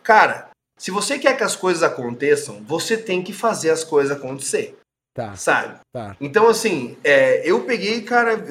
cara, 0.03 0.49
se 0.79 0.91
você 0.91 1.19
quer 1.19 1.37
que 1.37 1.45
as 1.45 1.55
coisas 1.55 1.83
aconteçam, 1.83 2.65
você 2.67 2.97
tem 2.97 3.23
que 3.23 3.35
fazer 3.35 3.69
as 3.69 3.85
coisas 3.85 4.17
acontecer. 4.17 4.79
Tá. 5.15 5.37
Sabe? 5.37 5.81
Tá. 5.93 6.17
Então, 6.19 6.49
assim, 6.49 6.97
é, 7.05 7.43
eu 7.45 7.65
peguei, 7.65 8.01
cara, 8.01 8.43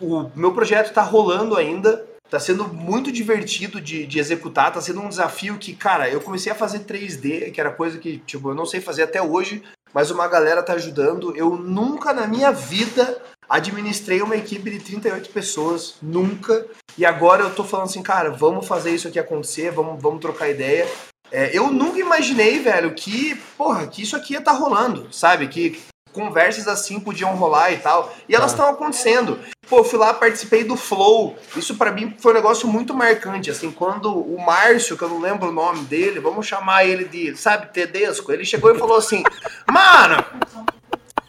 o 0.00 0.30
meu 0.36 0.54
projeto 0.54 0.92
tá 0.92 1.02
rolando 1.02 1.56
ainda, 1.56 2.06
tá 2.30 2.38
sendo 2.38 2.72
muito 2.72 3.10
divertido 3.10 3.80
de, 3.80 4.06
de 4.06 4.20
executar, 4.20 4.72
tá 4.72 4.80
sendo 4.80 5.00
um 5.00 5.08
desafio 5.08 5.58
que, 5.58 5.74
cara, 5.74 6.08
eu 6.08 6.20
comecei 6.20 6.52
a 6.52 6.54
fazer 6.54 6.80
3D, 6.80 7.50
que 7.50 7.60
era 7.60 7.72
coisa 7.72 7.98
que, 7.98 8.18
tipo, 8.18 8.50
eu 8.50 8.54
não 8.54 8.66
sei 8.66 8.80
fazer 8.80 9.02
até 9.02 9.20
hoje, 9.20 9.64
mas 9.92 10.10
uma 10.10 10.28
galera 10.28 10.62
tá 10.62 10.74
ajudando. 10.74 11.36
Eu 11.36 11.56
nunca 11.56 12.12
na 12.12 12.26
minha 12.26 12.50
vida 12.50 13.20
administrei 13.48 14.22
uma 14.22 14.36
equipe 14.36 14.70
de 14.70 14.80
38 14.80 15.30
pessoas, 15.30 15.96
nunca. 16.00 16.66
E 16.96 17.04
agora 17.04 17.42
eu 17.42 17.54
tô 17.54 17.64
falando 17.64 17.86
assim, 17.86 18.02
cara, 18.02 18.30
vamos 18.30 18.66
fazer 18.66 18.92
isso 18.92 19.08
aqui 19.08 19.18
acontecer, 19.18 19.70
vamos, 19.70 20.02
vamos 20.02 20.20
trocar 20.20 20.48
ideia. 20.48 20.88
É, 21.30 21.56
eu 21.56 21.70
nunca 21.70 21.98
imaginei, 21.98 22.58
velho, 22.60 22.94
que, 22.94 23.34
porra, 23.56 23.86
que 23.86 24.02
isso 24.02 24.16
aqui 24.16 24.34
ia 24.34 24.38
estar 24.38 24.52
tá 24.52 24.58
rolando, 24.58 25.08
sabe? 25.10 25.48
Que 25.48 25.80
conversas 26.12 26.68
assim 26.68 27.00
podiam 27.00 27.34
rolar 27.34 27.72
e 27.72 27.78
tal. 27.78 28.14
E 28.28 28.34
elas 28.34 28.52
estão 28.52 28.66
ah. 28.66 28.70
acontecendo. 28.70 29.38
Pô, 29.68 29.78
eu 29.78 29.84
fui 29.84 29.98
lá, 29.98 30.12
participei 30.12 30.64
do 30.64 30.76
Flow. 30.76 31.36
Isso 31.56 31.76
para 31.76 31.90
mim 31.90 32.14
foi 32.18 32.32
um 32.32 32.34
negócio 32.34 32.68
muito 32.68 32.94
marcante. 32.94 33.50
Assim, 33.50 33.70
quando 33.70 34.12
o 34.12 34.38
Márcio, 34.44 34.96
que 34.96 35.02
eu 35.02 35.08
não 35.08 35.20
lembro 35.20 35.48
o 35.48 35.52
nome 35.52 35.84
dele, 35.84 36.20
vamos 36.20 36.46
chamar 36.46 36.84
ele 36.84 37.04
de, 37.04 37.36
sabe, 37.36 37.72
Tedesco, 37.72 38.32
ele 38.32 38.44
chegou 38.44 38.74
e 38.74 38.78
falou 38.78 38.98
assim: 38.98 39.22
Mano, 39.70 40.24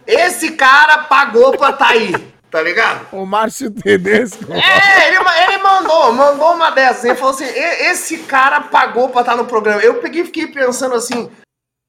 esse 0.06 0.52
cara 0.52 1.00
pagou 1.04 1.58
pra 1.58 1.74
tá 1.74 1.90
aí. 1.90 2.34
Tá 2.54 2.62
ligado? 2.62 3.08
O 3.12 3.26
Márcio 3.26 3.72
Tedesco. 3.72 4.46
É, 4.54 5.08
ele, 5.08 5.18
ele 5.18 5.64
mandou, 5.64 6.14
mandou 6.14 6.54
uma 6.54 6.70
dessas. 6.70 7.04
Ele 7.04 7.16
falou 7.16 7.34
assim: 7.34 7.46
esse 7.46 8.18
cara 8.20 8.62
pagou 8.62 9.10
pra 9.10 9.22
estar 9.22 9.32
tá 9.32 9.38
no 9.38 9.48
programa. 9.48 9.82
Eu 9.82 9.96
peguei 9.96 10.22
e 10.22 10.26
fiquei 10.26 10.46
pensando 10.46 10.94
assim. 10.94 11.32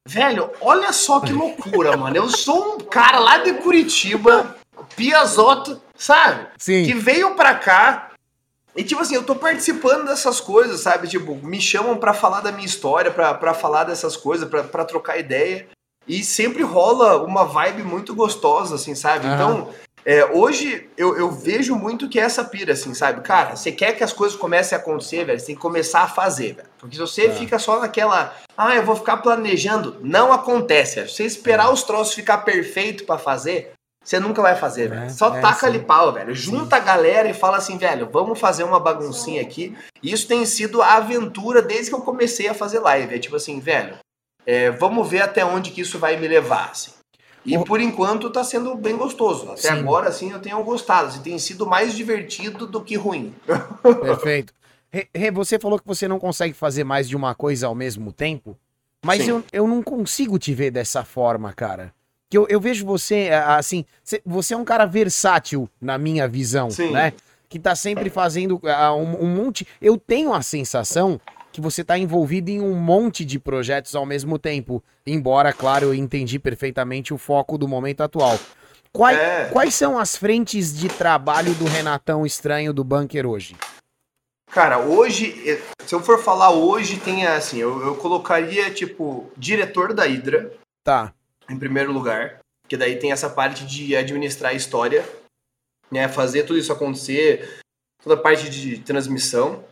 Velho, 0.07 0.51
olha 0.61 0.93
só 0.93 1.19
que 1.19 1.33
loucura, 1.33 1.97
mano. 1.97 2.15
Eu 2.15 2.29
sou 2.29 2.75
um 2.75 2.79
cara 2.79 3.19
lá 3.19 3.39
de 3.39 3.53
Curitiba, 3.55 4.55
Piazotto, 4.95 5.81
sabe? 5.95 6.47
Sim. 6.57 6.85
Que 6.85 6.93
veio 6.93 7.35
pra 7.35 7.55
cá. 7.55 8.11
E, 8.75 8.83
tipo 8.83 9.01
assim, 9.01 9.15
eu 9.15 9.23
tô 9.23 9.35
participando 9.35 10.05
dessas 10.05 10.39
coisas, 10.39 10.81
sabe? 10.81 11.07
Tipo, 11.07 11.35
me 11.35 11.59
chamam 11.59 11.97
para 11.97 12.13
falar 12.13 12.41
da 12.41 12.51
minha 12.51 12.65
história, 12.65 13.09
para 13.09 13.53
falar 13.53 13.85
dessas 13.85 14.15
coisas, 14.15 14.47
para 14.47 14.85
trocar 14.85 15.17
ideia. 15.17 15.67
E 16.07 16.23
sempre 16.23 16.61
rola 16.61 17.23
uma 17.23 17.45
vibe 17.45 17.81
muito 17.81 18.13
gostosa, 18.13 18.75
assim, 18.75 18.93
sabe? 18.93 19.25
Uhum. 19.25 19.33
Então, 19.33 19.69
é, 20.05 20.23
hoje 20.25 20.87
eu, 20.95 21.17
eu, 21.17 21.31
vejo 21.31 21.75
muito 21.75 22.07
que 22.07 22.19
é 22.19 22.23
essa 22.23 22.43
pira, 22.43 22.73
assim, 22.73 22.93
sabe? 22.93 23.21
Cara, 23.21 23.55
você 23.55 23.71
quer 23.71 23.93
que 23.93 24.03
as 24.03 24.13
coisas 24.13 24.37
comecem 24.37 24.77
a 24.77 24.81
acontecer, 24.81 25.25
velho, 25.25 25.39
você 25.39 25.47
tem 25.47 25.55
que 25.55 25.61
começar 25.61 26.01
a 26.01 26.07
fazer, 26.07 26.53
velho. 26.53 26.69
Porque 26.77 26.95
se 26.95 27.01
você 27.01 27.25
é. 27.25 27.31
fica 27.31 27.57
só 27.57 27.79
naquela, 27.79 28.35
ah, 28.55 28.75
eu 28.75 28.85
vou 28.85 28.95
ficar 28.95 29.17
planejando, 29.17 29.97
não 30.01 30.31
acontece, 30.31 30.97
velho. 30.97 31.09
Se 31.09 31.15
você 31.15 31.23
esperar 31.25 31.69
é. 31.69 31.73
os 31.73 31.81
troços 31.81 32.13
ficar 32.13 32.39
perfeito 32.39 33.03
para 33.03 33.17
fazer, 33.17 33.73
você 34.03 34.19
nunca 34.19 34.43
vai 34.43 34.55
fazer, 34.55 34.89
velho. 34.89 35.05
É, 35.05 35.09
só 35.09 35.35
é, 35.35 35.41
taca 35.41 35.65
ali 35.65 35.79
pau, 35.79 36.13
velho. 36.13 36.35
Junta 36.35 36.75
a 36.75 36.79
galera 36.79 37.27
e 37.27 37.33
fala 37.33 37.57
assim, 37.57 37.75
velho, 37.75 38.07
vamos 38.11 38.39
fazer 38.39 38.63
uma 38.63 38.79
baguncinha 38.79 39.41
aqui. 39.41 39.75
E 40.03 40.13
isso 40.13 40.27
tem 40.27 40.45
sido 40.45 40.83
a 40.83 40.97
aventura 40.97 41.63
desde 41.63 41.89
que 41.89 41.95
eu 41.95 42.01
comecei 42.01 42.47
a 42.47 42.53
fazer 42.53 42.77
live. 42.77 43.15
É 43.15 43.17
tipo 43.17 43.35
assim, 43.35 43.59
velho, 43.59 43.97
é, 44.45 44.69
vamos 44.69 45.09
ver 45.09 45.23
até 45.23 45.43
onde 45.43 45.71
que 45.71 45.81
isso 45.81 45.97
vai 45.97 46.15
me 46.15 46.27
levar, 46.27 46.69
assim. 46.69 46.91
E 47.45 47.57
por 47.63 47.79
enquanto 47.79 48.29
tá 48.29 48.43
sendo 48.43 48.75
bem 48.75 48.97
gostoso. 48.97 49.51
Até 49.51 49.61
Sim. 49.61 49.79
agora, 49.79 50.09
assim, 50.09 50.31
eu 50.31 50.39
tenho 50.39 50.61
gostado. 50.63 51.09
Assim, 51.09 51.21
tem 51.21 51.37
sido 51.37 51.65
mais 51.65 51.93
divertido 51.93 52.65
do 52.65 52.81
que 52.81 52.95
ruim. 52.95 53.33
Perfeito. 54.01 54.53
Rê, 55.13 55.29
você 55.31 55.59
falou 55.59 55.77
que 55.77 55.85
você 55.85 56.07
não 56.07 56.17
consegue 56.17 56.53
fazer 56.53 56.83
mais 56.83 57.07
de 57.07 57.15
uma 57.15 57.35
coisa 57.35 57.67
ao 57.67 57.75
mesmo 57.75 58.11
tempo, 58.11 58.57
mas 59.03 59.27
eu, 59.27 59.43
eu 59.51 59.67
não 59.67 59.83
consigo 59.83 60.39
te 60.39 60.53
ver 60.53 60.71
dessa 60.71 61.03
forma, 61.03 61.53
cara. 61.53 61.93
Que 62.29 62.37
eu, 62.37 62.47
eu 62.49 62.59
vejo 62.59 62.85
você, 62.85 63.29
assim, 63.45 63.85
você 64.25 64.53
é 64.53 64.57
um 64.57 64.65
cara 64.65 64.85
versátil 64.85 65.69
na 65.79 65.97
minha 65.97 66.27
visão, 66.27 66.71
Sim. 66.71 66.91
né? 66.91 67.13
Que 67.47 67.59
tá 67.59 67.75
sempre 67.75 68.09
fazendo 68.09 68.59
um, 68.63 69.25
um 69.25 69.35
monte. 69.35 69.67
Eu 69.79 69.97
tenho 69.97 70.33
a 70.33 70.41
sensação 70.41 71.19
que 71.55 71.61
você 71.61 71.83
está 71.83 71.97
envolvido 71.97 72.49
em 72.49 72.59
um 72.59 72.73
monte 72.75 73.23
de 73.23 73.39
projetos 73.39 73.95
ao 73.95 74.05
mesmo 74.05 74.37
tempo. 74.37 74.83
Embora, 75.07 75.53
claro, 75.53 75.85
eu 75.85 75.93
entendi 75.93 76.37
perfeitamente 76.37 77.13
o 77.13 77.17
foco 77.17 77.57
do 77.57 77.65
momento 77.65 78.01
atual. 78.01 78.37
Quais, 78.91 79.17
é. 79.17 79.49
quais 79.51 79.73
são 79.73 79.97
as 79.97 80.17
frentes 80.17 80.77
de 80.77 80.89
trabalho 80.89 81.53
do 81.53 81.63
Renatão 81.63 82.25
Estranho 82.25 82.73
do 82.73 82.83
Bunker 82.83 83.25
hoje? 83.25 83.55
Cara, 84.51 84.79
hoje, 84.79 85.61
se 85.85 85.95
eu 85.95 86.01
for 86.01 86.21
falar 86.21 86.51
hoje, 86.51 86.99
tem 86.99 87.25
assim, 87.25 87.57
eu, 87.57 87.81
eu 87.81 87.95
colocaria, 87.95 88.69
tipo, 88.69 89.31
diretor 89.37 89.93
da 89.93 90.03
Hydra. 90.03 90.51
Tá. 90.83 91.13
Em 91.49 91.57
primeiro 91.57 91.93
lugar. 91.93 92.39
Que 92.67 92.75
daí 92.75 92.97
tem 92.97 93.13
essa 93.13 93.29
parte 93.29 93.65
de 93.65 93.95
administrar 93.95 94.51
a 94.51 94.55
história, 94.55 95.07
né? 95.89 96.09
Fazer 96.09 96.43
tudo 96.43 96.59
isso 96.59 96.73
acontecer, 96.73 97.59
toda 98.03 98.15
a 98.15 98.21
parte 98.21 98.49
de 98.49 98.79
transmissão. 98.79 99.63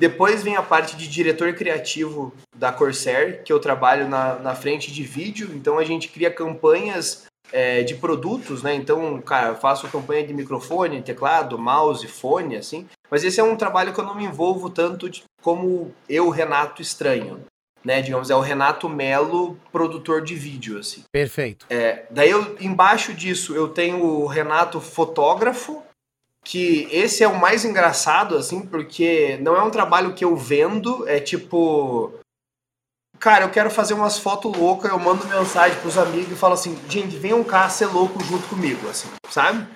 Depois 0.00 0.42
vem 0.42 0.56
a 0.56 0.62
parte 0.62 0.96
de 0.96 1.06
diretor 1.06 1.52
criativo 1.52 2.32
da 2.56 2.72
Corsair, 2.72 3.42
que 3.44 3.52
eu 3.52 3.60
trabalho 3.60 4.08
na, 4.08 4.36
na 4.36 4.54
frente 4.54 4.90
de 4.90 5.02
vídeo. 5.02 5.50
Então 5.54 5.78
a 5.78 5.84
gente 5.84 6.08
cria 6.08 6.30
campanhas 6.30 7.26
é, 7.52 7.82
de 7.82 7.94
produtos, 7.96 8.62
né? 8.62 8.74
Então, 8.74 9.20
cara, 9.20 9.48
eu 9.48 9.56
faço 9.56 9.86
campanha 9.88 10.26
de 10.26 10.32
microfone, 10.32 11.02
teclado, 11.02 11.58
mouse, 11.58 12.06
fone, 12.08 12.56
assim. 12.56 12.86
Mas 13.10 13.24
esse 13.24 13.40
é 13.40 13.44
um 13.44 13.56
trabalho 13.56 13.92
que 13.92 14.00
eu 14.00 14.04
não 14.04 14.14
me 14.14 14.24
envolvo 14.24 14.70
tanto 14.70 15.10
de, 15.10 15.22
como 15.42 15.94
eu, 16.08 16.30
Renato 16.30 16.80
Estranho. 16.80 17.44
Né, 17.82 18.02
digamos, 18.02 18.28
é 18.28 18.36
o 18.36 18.40
Renato 18.40 18.90
Melo, 18.90 19.58
produtor 19.72 20.22
de 20.22 20.34
vídeo, 20.34 20.78
assim. 20.78 21.02
Perfeito. 21.10 21.64
É, 21.70 22.04
daí 22.10 22.28
eu, 22.28 22.56
embaixo 22.60 23.14
disso, 23.14 23.54
eu 23.54 23.68
tenho 23.68 24.04
o 24.04 24.26
Renato 24.26 24.82
fotógrafo, 24.82 25.82
que 26.44 26.88
esse 26.90 27.22
é 27.22 27.28
o 27.28 27.38
mais 27.38 27.64
engraçado, 27.64 28.36
assim, 28.36 28.62
porque 28.62 29.38
não 29.40 29.56
é 29.56 29.62
um 29.62 29.70
trabalho 29.70 30.14
que 30.14 30.24
eu 30.24 30.36
vendo, 30.36 31.08
é 31.08 31.20
tipo. 31.20 32.12
Cara, 33.18 33.44
eu 33.44 33.50
quero 33.50 33.70
fazer 33.70 33.92
umas 33.92 34.18
fotos 34.18 34.56
loucas, 34.56 34.90
eu 34.90 34.98
mando 34.98 35.26
mensagem 35.26 35.78
pros 35.80 35.98
amigos 35.98 36.32
e 36.32 36.36
falo 36.36 36.54
assim, 36.54 36.78
gente, 36.88 37.16
venham 37.16 37.44
cá 37.44 37.68
ser 37.68 37.86
louco 37.86 38.22
junto 38.24 38.48
comigo, 38.48 38.88
assim, 38.88 39.08
sabe? 39.28 39.66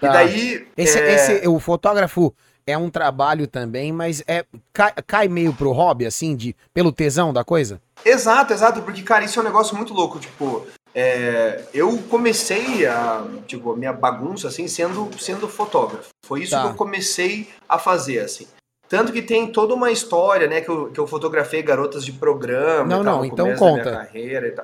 Tá. 0.00 0.08
E 0.08 0.12
daí. 0.12 0.68
Esse, 0.76 0.98
é... 1.00 1.14
esse, 1.14 1.48
o 1.48 1.58
fotógrafo 1.58 2.32
é 2.66 2.78
um 2.78 2.88
trabalho 2.90 3.46
também, 3.46 3.92
mas 3.92 4.22
é 4.26 4.44
cai, 4.72 4.92
cai, 5.06 5.28
meio 5.28 5.52
pro 5.52 5.72
hobby, 5.72 6.06
assim, 6.06 6.36
de, 6.36 6.54
pelo 6.72 6.92
tesão 6.92 7.32
da 7.32 7.42
coisa? 7.42 7.80
Exato, 8.04 8.52
exato, 8.52 8.82
porque, 8.82 9.02
cara, 9.02 9.24
isso 9.24 9.38
é 9.38 9.42
um 9.42 9.46
negócio 9.46 9.76
muito 9.76 9.92
louco, 9.92 10.20
tipo, 10.20 10.66
é, 10.94 11.62
eu 11.72 11.98
comecei 12.10 12.86
a, 12.86 13.24
tipo, 13.46 13.72
a 13.72 13.76
minha 13.76 13.92
bagunça, 13.92 14.48
assim, 14.48 14.68
sendo, 14.68 15.10
sendo 15.18 15.48
fotógrafo. 15.48 16.10
Foi 16.24 16.42
isso 16.42 16.52
tá. 16.52 16.62
que 16.62 16.68
eu 16.68 16.74
comecei 16.74 17.48
a 17.68 17.78
fazer, 17.78 18.20
assim. 18.20 18.46
Tanto 18.88 19.10
que 19.10 19.22
tem 19.22 19.46
toda 19.46 19.72
uma 19.72 19.90
história, 19.90 20.46
né, 20.46 20.60
que 20.60 20.68
eu, 20.68 20.90
que 20.90 21.00
eu 21.00 21.06
fotografei 21.06 21.62
garotas 21.62 22.04
de 22.04 22.12
programa. 22.12 22.84
Não, 22.84 23.02
tal, 23.02 23.16
não, 23.16 23.24
então 23.24 23.56
conta. 23.56 24.10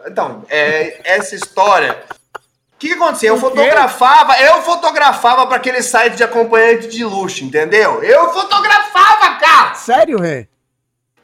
Então, 0.07 0.45
é, 0.51 1.17
essa 1.17 1.35
história. 1.35 2.05
O 2.35 2.79
que, 2.79 2.89
que 2.89 2.95
acontecia? 2.95 3.31
Eu 3.31 3.39
fotografava, 3.39 4.39
eu 4.39 4.63
fotografava 4.63 5.47
para 5.47 5.57
aquele 5.57 5.83
site 5.83 6.17
de 6.17 6.23
acompanhante 6.23 6.89
de 6.89 7.05
luxo, 7.05 7.43
entendeu? 7.43 8.05
Eu 8.05 8.29
fotografava, 8.29 9.37
cara! 9.41 9.75
Sério, 9.75 10.21
Rê? 10.21 10.47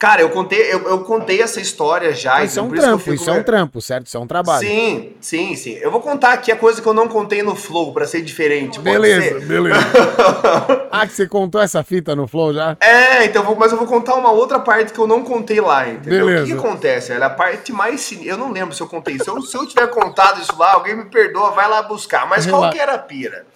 Cara, 0.05 0.21
eu 0.21 0.29
contei, 0.29 0.61
eu, 0.71 0.87
eu 0.87 0.99
contei 1.01 1.41
essa 1.41 1.63
história 1.63 2.13
já. 2.13 2.45
Isso 2.45 2.59
é 2.59 2.63
um 2.63 2.69
trampo, 2.69 3.11
isso, 3.11 3.15
isso 3.15 3.31
é 3.31 3.33
um 3.33 3.43
trampo, 3.43 3.81
certo? 3.81 4.07
Isso 4.07 4.17
é 4.19 4.21
um 4.21 4.27
trabalho. 4.27 4.61
Sim, 4.69 5.15
sim, 5.19 5.57
sim. 5.57 5.79
Eu 5.81 5.91
vou 5.91 5.99
contar 5.99 6.35
aqui 6.35 6.53
a 6.53 6.57
coisa 6.57 6.83
que 6.83 6.87
eu 6.87 6.93
não 6.93 7.09
contei 7.09 7.43
no 7.43 7.57
Flow, 7.57 7.91
para 7.91 8.07
ser 8.07 8.21
diferente. 8.21 8.79
Beleza, 8.79 9.41
ser? 9.41 9.47
beleza. 9.47 9.81
ah, 10.93 11.07
que 11.07 11.15
você 11.15 11.27
contou 11.27 11.59
essa 11.59 11.83
fita 11.83 12.15
no 12.15 12.29
Flow 12.29 12.53
já? 12.53 12.77
É, 12.83 13.25
então, 13.25 13.57
mas 13.59 13.73
eu 13.73 13.79
vou 13.79 13.87
contar 13.87 14.17
uma 14.17 14.31
outra 14.31 14.59
parte 14.61 14.93
que 14.93 14.99
eu 14.99 15.07
não 15.07 15.25
contei 15.25 15.59
lá, 15.59 15.89
entendeu? 15.89 16.27
Beleza. 16.27 16.43
O 16.43 16.47
que, 16.49 16.53
que 16.53 16.59
acontece? 16.59 17.11
Era 17.11 17.25
a 17.25 17.31
parte 17.31 17.73
mais 17.73 18.13
Eu 18.23 18.37
não 18.37 18.53
lembro 18.53 18.75
se 18.75 18.83
eu 18.83 18.87
contei. 18.87 19.19
Se 19.19 19.27
eu, 19.27 19.41
se 19.41 19.57
eu 19.57 19.67
tiver 19.67 19.87
contado 19.87 20.39
isso 20.39 20.55
lá, 20.59 20.75
alguém 20.75 20.95
me 20.95 21.07
perdoa, 21.07 21.53
vai 21.53 21.67
lá 21.67 21.81
buscar. 21.81 22.29
Mas 22.29 22.45
Relaxa. 22.45 22.63
qual 22.63 22.73
que 22.75 22.79
era 22.79 22.93
a 22.93 22.99
pira? 22.99 23.47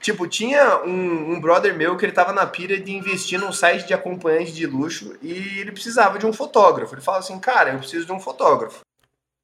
Tipo, 0.00 0.26
tinha 0.28 0.82
um, 0.84 1.32
um, 1.32 1.40
brother 1.40 1.76
meu 1.76 1.96
que 1.96 2.04
ele 2.04 2.12
tava 2.12 2.32
na 2.32 2.46
pira 2.46 2.78
de 2.78 2.92
investir 2.92 3.40
num 3.40 3.52
site 3.52 3.86
de 3.86 3.94
acompanhante 3.94 4.52
de 4.52 4.66
luxo 4.66 5.16
e 5.20 5.58
ele 5.58 5.72
precisava 5.72 6.18
de 6.18 6.26
um 6.26 6.32
fotógrafo. 6.32 6.94
Ele 6.94 7.02
falou 7.02 7.20
assim, 7.20 7.38
cara, 7.38 7.72
eu 7.72 7.78
preciso 7.78 8.06
de 8.06 8.12
um 8.12 8.20
fotógrafo. 8.20 8.80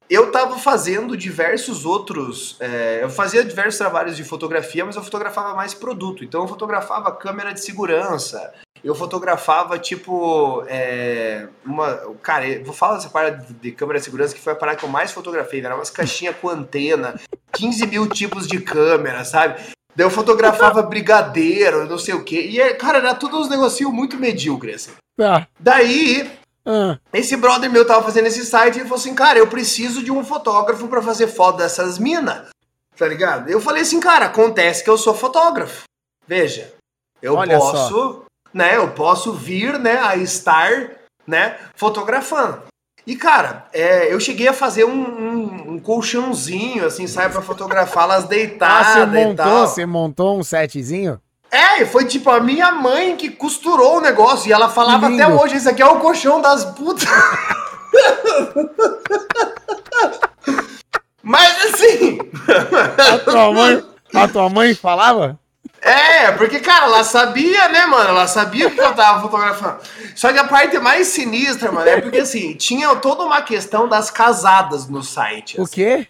Eu 0.09 0.31
tava 0.31 0.57
fazendo 0.59 1.17
diversos 1.17 1.83
outros. 1.83 2.55
É, 2.59 2.99
eu 3.01 3.09
fazia 3.09 3.43
diversos 3.43 3.77
trabalhos 3.77 4.15
de 4.15 4.23
fotografia, 4.23 4.85
mas 4.85 4.95
eu 4.95 5.03
fotografava 5.03 5.55
mais 5.55 5.73
produto. 5.73 6.23
Então 6.23 6.41
eu 6.41 6.47
fotografava 6.47 7.11
câmera 7.11 7.53
de 7.53 7.61
segurança. 7.61 8.53
Eu 8.83 8.93
fotografava, 8.93 9.79
tipo. 9.79 10.63
É, 10.67 11.47
uma. 11.65 12.15
Cara, 12.21 12.47
eu 12.47 12.63
vou 12.63 12.73
falar 12.73 12.97
dessa 12.97 13.09
parte 13.09 13.51
de 13.53 13.71
câmera 13.71 13.97
de 13.97 14.05
segurança 14.05 14.35
que 14.35 14.41
foi 14.41 14.53
a 14.53 14.55
parada 14.55 14.77
que 14.77 14.85
eu 14.85 14.89
mais 14.89 15.11
fotografei. 15.11 15.59
Era 15.59 15.75
umas 15.75 15.89
caixinhas 15.89 16.35
com 16.39 16.49
antena, 16.49 17.19
15 17.53 17.87
mil 17.87 18.07
tipos 18.07 18.47
de 18.47 18.59
câmera, 18.61 19.25
sabe? 19.25 19.59
Daí 19.95 20.05
eu 20.05 20.09
fotografava 20.09 20.81
brigadeiro, 20.81 21.87
não 21.87 21.97
sei 21.97 22.13
o 22.13 22.23
quê. 22.23 22.41
E, 22.41 22.73
cara, 22.75 22.97
era 22.97 23.15
tudo 23.15 23.39
uns 23.39 23.49
negocinhos 23.49 23.93
muito 23.93 24.17
medíocres. 24.17 24.75
Assim. 24.75 24.97
Tá. 25.17 25.47
Daí, 25.57 26.29
ah. 26.65 26.97
esse 27.13 27.37
brother 27.37 27.71
meu 27.71 27.85
tava 27.85 28.03
fazendo 28.03 28.27
esse 28.27 28.45
site 28.45 28.77
e 28.77 28.81
falou 28.83 28.95
assim, 28.95 29.15
cara, 29.15 29.39
eu 29.39 29.47
preciso 29.47 30.03
de 30.03 30.11
um 30.11 30.23
fotógrafo 30.23 30.87
para 30.87 31.01
fazer 31.01 31.27
foto 31.27 31.57
dessas 31.57 31.97
minas. 31.97 32.49
Tá 32.97 33.07
ligado? 33.07 33.49
Eu 33.49 33.61
falei 33.61 33.83
assim, 33.83 33.99
cara, 33.99 34.25
acontece 34.25 34.83
que 34.83 34.89
eu 34.89 34.97
sou 34.97 35.13
fotógrafo. 35.13 35.83
Veja, 36.27 36.73
eu 37.21 37.35
Olha 37.35 37.57
posso, 37.57 37.89
só. 37.89 38.25
né, 38.53 38.77
eu 38.77 38.91
posso 38.91 39.33
vir, 39.33 39.77
né, 39.79 39.99
a 39.99 40.15
estar, 40.17 40.91
né, 41.27 41.57
fotografando. 41.75 42.63
E, 43.07 43.15
cara, 43.15 43.65
é, 43.71 44.11
eu 44.11 44.19
cheguei 44.19 44.47
a 44.47 44.53
fazer 44.53 44.83
um, 44.83 44.89
um, 44.89 45.73
um 45.73 45.79
colchãozinho, 45.79 46.85
assim, 46.85 47.05
sabe, 47.05 47.33
pra 47.33 47.41
fotografar 47.41 48.05
elas 48.05 48.23
deitadas 48.23 48.87
ah, 48.87 49.05
você 49.05 49.05
montou. 49.05 49.67
Você 49.67 49.85
montou 49.85 50.39
um 50.39 50.43
setzinho? 50.43 51.21
É, 51.51 51.85
foi 51.85 52.05
tipo 52.05 52.31
a 52.31 52.39
minha 52.39 52.71
mãe 52.71 53.15
que 53.15 53.29
costurou 53.29 53.97
o 53.97 54.01
negócio. 54.01 54.49
E 54.49 54.53
ela 54.53 54.69
falava 54.69 55.07
até 55.07 55.27
hoje, 55.27 55.55
esse 55.55 55.69
aqui 55.69 55.83
é 55.83 55.85
o 55.85 55.99
colchão 55.99 56.41
das 56.41 56.65
putas. 56.65 57.07
Mas 61.21 61.65
assim... 61.65 62.17
A 63.13 63.17
tua 63.19 63.53
mãe, 63.53 63.83
a 64.13 64.27
tua 64.27 64.49
mãe 64.49 64.73
falava? 64.73 65.39
É, 65.85 66.31
porque, 66.31 66.59
cara, 66.59 66.85
ela 66.85 67.03
sabia, 67.03 67.69
né, 67.69 67.85
mano? 67.85 68.09
Ela 68.09 68.27
sabia 68.27 68.71
que 68.71 68.81
eu 68.81 68.95
tava 68.95 69.21
fotografando. 69.21 69.81
Só 70.15 70.33
que 70.33 70.39
a 70.39 70.43
parte 70.43 70.79
mais 70.79 71.05
sinistra, 71.09 71.71
mano, 71.71 71.87
é 71.87 72.01
porque, 72.01 72.17
assim, 72.17 72.55
tinha 72.55 72.95
toda 72.95 73.21
uma 73.21 73.43
questão 73.43 73.87
das 73.87 74.09
casadas 74.09 74.87
no 74.87 75.03
site. 75.03 75.61
Assim. 75.61 75.61
O 75.61 75.67
quê? 75.67 76.07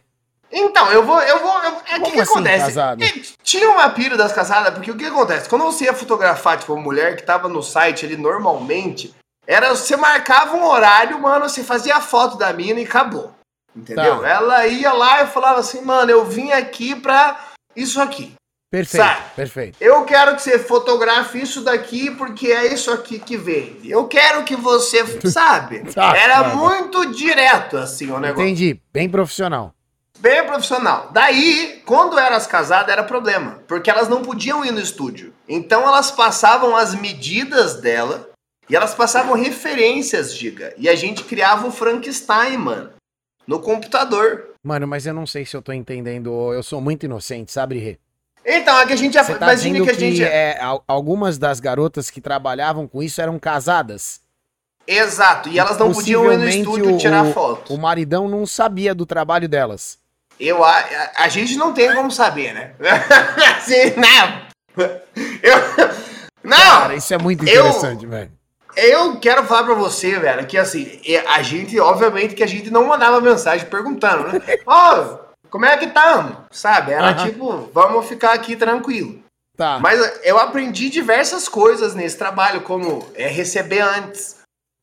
Então, 0.49 0.89
eu 0.93 1.03
vou. 1.03 1.21
Eu 1.21 1.39
vou 1.41 1.61
eu, 1.61 1.73
é, 1.89 1.97
o 1.97 2.03
que, 2.03 2.11
que 2.11 2.21
assim, 2.21 2.31
acontece? 2.31 2.65
Casada? 2.67 3.05
Tinha 3.43 3.69
uma 3.69 3.89
pira 3.89 4.15
das 4.15 4.31
casadas, 4.31 4.73
porque 4.73 4.91
o 4.91 4.95
que 4.95 5.07
acontece? 5.07 5.49
Quando 5.49 5.65
você 5.65 5.83
ia 5.83 5.93
fotografar, 5.93 6.57
tipo, 6.57 6.71
uma 6.71 6.81
mulher 6.81 7.17
que 7.17 7.23
tava 7.23 7.49
no 7.49 7.61
site 7.61 8.05
ali 8.05 8.15
normalmente, 8.15 9.13
era 9.45 9.75
você 9.75 9.97
marcava 9.97 10.55
um 10.55 10.65
horário, 10.65 11.19
mano, 11.19 11.49
você 11.49 11.65
fazia 11.65 11.97
a 11.97 12.01
foto 12.01 12.37
da 12.37 12.53
mina 12.53 12.79
e 12.79 12.85
acabou. 12.85 13.35
Entendeu? 13.75 14.21
Tá. 14.21 14.29
Ela 14.29 14.67
ia 14.67 14.93
lá 14.93 15.23
e 15.23 15.27
falava 15.27 15.59
assim, 15.59 15.81
mano, 15.81 16.09
eu 16.09 16.23
vim 16.23 16.53
aqui 16.53 16.95
pra 16.95 17.37
isso 17.75 17.99
aqui. 17.99 18.33
Perfeito, 18.75 19.05
Sabe? 19.05 19.21
perfeito. 19.37 19.77
Eu 19.79 20.03
quero 20.03 20.35
que 20.35 20.41
você 20.41 20.59
fotografe 20.59 21.41
isso 21.41 21.61
daqui 21.61 22.11
porque 22.11 22.47
é 22.47 22.73
isso 22.73 22.91
aqui 22.91 23.19
que 23.19 23.37
vende. 23.37 23.89
Eu 23.89 24.05
quero 24.05 24.43
que 24.43 24.53
você, 24.55 25.05
sabe? 25.31 25.79
tá, 25.93 26.13
Era 26.17 26.43
tá, 26.43 26.55
muito 26.55 27.05
direto 27.13 27.77
assim 27.77 28.11
o 28.11 28.19
negócio. 28.19 28.43
Entendi, 28.43 28.81
bem 28.91 29.09
profissional. 29.09 29.73
Bem 30.19 30.45
profissional. 30.45 31.09
Daí, 31.13 31.81
quando 31.85 32.19
eram 32.19 32.35
as 32.35 32.47
casadas, 32.47 32.91
era 32.91 33.03
problema, 33.03 33.59
porque 33.65 33.89
elas 33.89 34.09
não 34.09 34.21
podiam 34.21 34.65
ir 34.65 34.71
no 34.71 34.79
estúdio. 34.79 35.33
Então 35.47 35.83
elas 35.83 36.11
passavam 36.11 36.75
as 36.75 36.93
medidas 36.95 37.79
dela 37.79 38.29
e 38.69 38.75
elas 38.75 38.93
passavam 38.93 39.35
referências, 39.35 40.35
diga. 40.35 40.73
E 40.77 40.89
a 40.89 40.95
gente 40.95 41.23
criava 41.23 41.65
o 41.67 41.71
Frankenstein, 41.71 42.57
mano, 42.57 42.89
no 43.47 43.59
computador. 43.59 44.49
Mano, 44.61 44.85
mas 44.85 45.05
eu 45.05 45.13
não 45.13 45.25
sei 45.27 45.45
se 45.45 45.55
eu 45.55 45.61
tô 45.61 45.71
entendendo. 45.71 46.51
Eu 46.51 46.63
sou 46.63 46.81
muito 46.81 47.05
inocente, 47.05 47.51
sabe, 47.51 47.77
Rê? 47.77 47.99
Então, 48.45 48.79
é 48.79 48.85
que 48.85 48.93
a 48.93 48.95
gente 48.95 49.13
já. 49.13 49.23
Você 49.23 49.35
tá 49.35 49.47
imagina 49.47 49.83
que 49.83 49.89
a 49.89 49.93
gente. 49.93 50.17
Que, 50.17 50.23
é, 50.23 50.59
algumas 50.87 51.37
das 51.37 51.59
garotas 51.59 52.11
que 52.11 52.21
trabalhavam 52.21 52.87
com 52.87 53.01
isso 53.01 53.19
eram 53.19 53.39
casadas. 53.39 54.21
Exato, 54.87 55.49
e 55.49 55.57
elas 55.57 55.77
não 55.79 55.91
podiam 55.91 56.31
ir 56.31 56.37
no 56.37 56.47
estúdio 56.47 56.93
o, 56.93 56.97
tirar 56.97 57.25
foto. 57.33 57.73
O 57.73 57.77
maridão 57.77 58.27
não 58.29 58.45
sabia 58.45 58.93
do 58.93 59.05
trabalho 59.05 59.49
delas. 59.49 59.97
Eu, 60.39 60.63
a, 60.63 60.83
a 61.15 61.27
gente 61.27 61.55
não 61.55 61.73
tem 61.73 61.93
como 61.95 62.11
saber, 62.11 62.53
né? 62.53 62.73
assim, 63.57 63.93
não. 63.97 64.45
Eu, 65.41 65.57
não! 66.43 66.57
Cara, 66.57 66.95
isso 66.95 67.13
é 67.13 67.17
muito 67.17 67.43
interessante, 67.43 68.03
eu, 68.03 68.09
velho. 68.11 68.31
Eu 68.75 69.19
quero 69.19 69.45
falar 69.45 69.63
pra 69.63 69.73
você, 69.73 70.19
velho, 70.19 70.45
que 70.45 70.57
assim, 70.57 70.99
a 71.29 71.41
gente, 71.41 71.79
obviamente, 71.79 72.35
que 72.35 72.43
a 72.43 72.47
gente 72.47 72.69
não 72.69 72.85
mandava 72.85 73.21
mensagem 73.21 73.65
perguntando, 73.67 74.27
né? 74.27 74.41
Ó, 74.67 74.99
oh, 74.99 75.24
como 75.55 75.65
é 75.65 75.77
que 75.77 75.87
tá? 75.87 76.45
Sabe? 76.51 76.91
Era 76.91 77.13
tipo, 77.13 77.69
vamos 77.73 78.05
ficar 78.09 78.33
aqui 78.33 78.57
tranquilo. 78.57 79.23
Tá. 79.55 79.79
Mas 79.79 80.19
eu 80.25 80.37
aprendi 80.37 80.89
diversas 80.89 81.47
coisas 81.47 81.95
nesse 81.95 82.17
trabalho, 82.17 82.59
como 82.59 83.07
é, 83.15 83.29
receber 83.29 83.79
antes, 83.79 84.35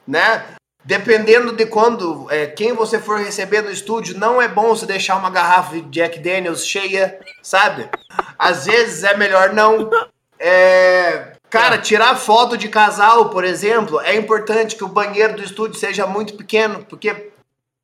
né? 0.08 0.42
Dependendo 0.82 1.52
de 1.52 1.66
quando, 1.66 2.26
é, 2.30 2.46
quem 2.46 2.72
você 2.72 2.98
for 2.98 3.18
receber 3.18 3.60
no 3.60 3.70
estúdio, 3.70 4.18
não 4.18 4.40
é 4.40 4.48
bom 4.48 4.68
você 4.68 4.86
deixar 4.86 5.16
uma 5.16 5.28
garrafa 5.28 5.74
de 5.74 5.82
Jack 5.90 6.18
Daniels 6.20 6.66
cheia, 6.66 7.20
sabe? 7.42 7.90
Às 8.38 8.64
vezes 8.64 9.04
é 9.04 9.14
melhor 9.14 9.52
não. 9.52 9.90
É, 10.38 11.34
cara, 11.50 11.76
tirar 11.76 12.16
foto 12.16 12.56
de 12.56 12.70
casal, 12.70 13.28
por 13.28 13.44
exemplo, 13.44 14.00
é 14.00 14.16
importante 14.16 14.74
que 14.74 14.84
o 14.84 14.88
banheiro 14.88 15.36
do 15.36 15.44
estúdio 15.44 15.78
seja 15.78 16.06
muito 16.06 16.32
pequeno, 16.34 16.82
porque 16.88 17.30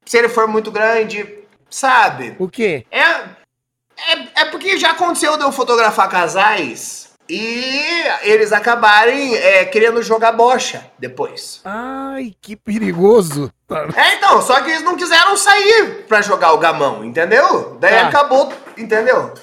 se 0.07 0.17
ele 0.17 0.31
for 0.31 0.49
muito 0.49 0.71
grande, 0.71 1.47
Sabe? 1.71 2.35
O 2.39 2.49
quê? 2.49 2.87
É, 2.91 3.03
é, 3.03 4.43
é 4.43 4.45
porque 4.47 4.79
já 4.79 4.93
aconteceu 4.93 5.37
de 5.37 5.45
eu 5.45 5.53
fotografar 5.53 6.09
casais 6.09 7.09
e 7.29 8.05
eles 8.23 8.53
acabarem 8.53 9.35
é, 9.37 9.65
querendo 9.67 10.03
jogar 10.03 10.33
bocha 10.33 10.87
depois. 10.99 11.61
Ai, 11.65 12.35
que 12.41 12.57
perigoso. 12.57 13.53
É, 13.95 14.15
então, 14.15 14.41
só 14.41 14.61
que 14.63 14.71
eles 14.71 14.83
não 14.83 14.97
quiseram 14.97 15.37
sair 15.37 16.05
pra 16.09 16.23
jogar 16.23 16.53
o 16.53 16.59
gamão, 16.59 17.05
entendeu? 17.05 17.77
Daí 17.79 17.93
tá. 17.93 18.09
acabou, 18.09 18.51
entendeu? 18.79 19.35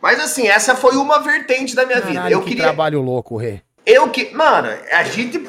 Mas 0.00 0.20
assim, 0.20 0.46
essa 0.46 0.74
foi 0.74 0.96
uma 0.96 1.20
vertente 1.20 1.74
da 1.74 1.84
minha 1.84 2.00
Caralho, 2.00 2.22
vida. 2.22 2.30
Eu 2.30 2.40
que 2.40 2.48
queria... 2.48 2.64
trabalho 2.64 3.02
louco, 3.02 3.36
Rê. 3.36 3.62
Eu 3.86 4.10
que. 4.10 4.34
Mano, 4.34 4.68
a 4.92 5.04
gente. 5.04 5.38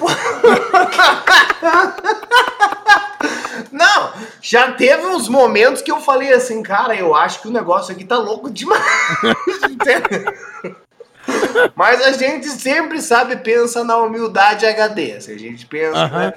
Não, 3.72 4.12
já 4.42 4.74
teve 4.74 5.06
uns 5.08 5.30
momentos 5.30 5.82
que 5.82 5.92
eu 5.92 6.02
falei 6.02 6.34
assim, 6.34 6.62
cara, 6.62 6.94
eu 6.96 7.16
acho 7.16 7.42
que 7.42 7.48
o 7.48 7.52
negócio 7.52 7.94
aqui 7.94 8.04
tá 8.04 8.18
louco 8.18 8.50
demais. 8.50 8.84
Mas 11.76 12.02
a 12.02 12.12
gente 12.12 12.48
sempre 12.48 13.02
sabe, 13.02 13.38
pensa 13.38 13.84
na 13.84 13.98
humildade 13.98 14.66
HD. 14.66 15.22
Se 15.22 15.32
a 15.32 15.40
gente 15.40 15.66
pensa, 15.66 16.08
né? 16.08 16.34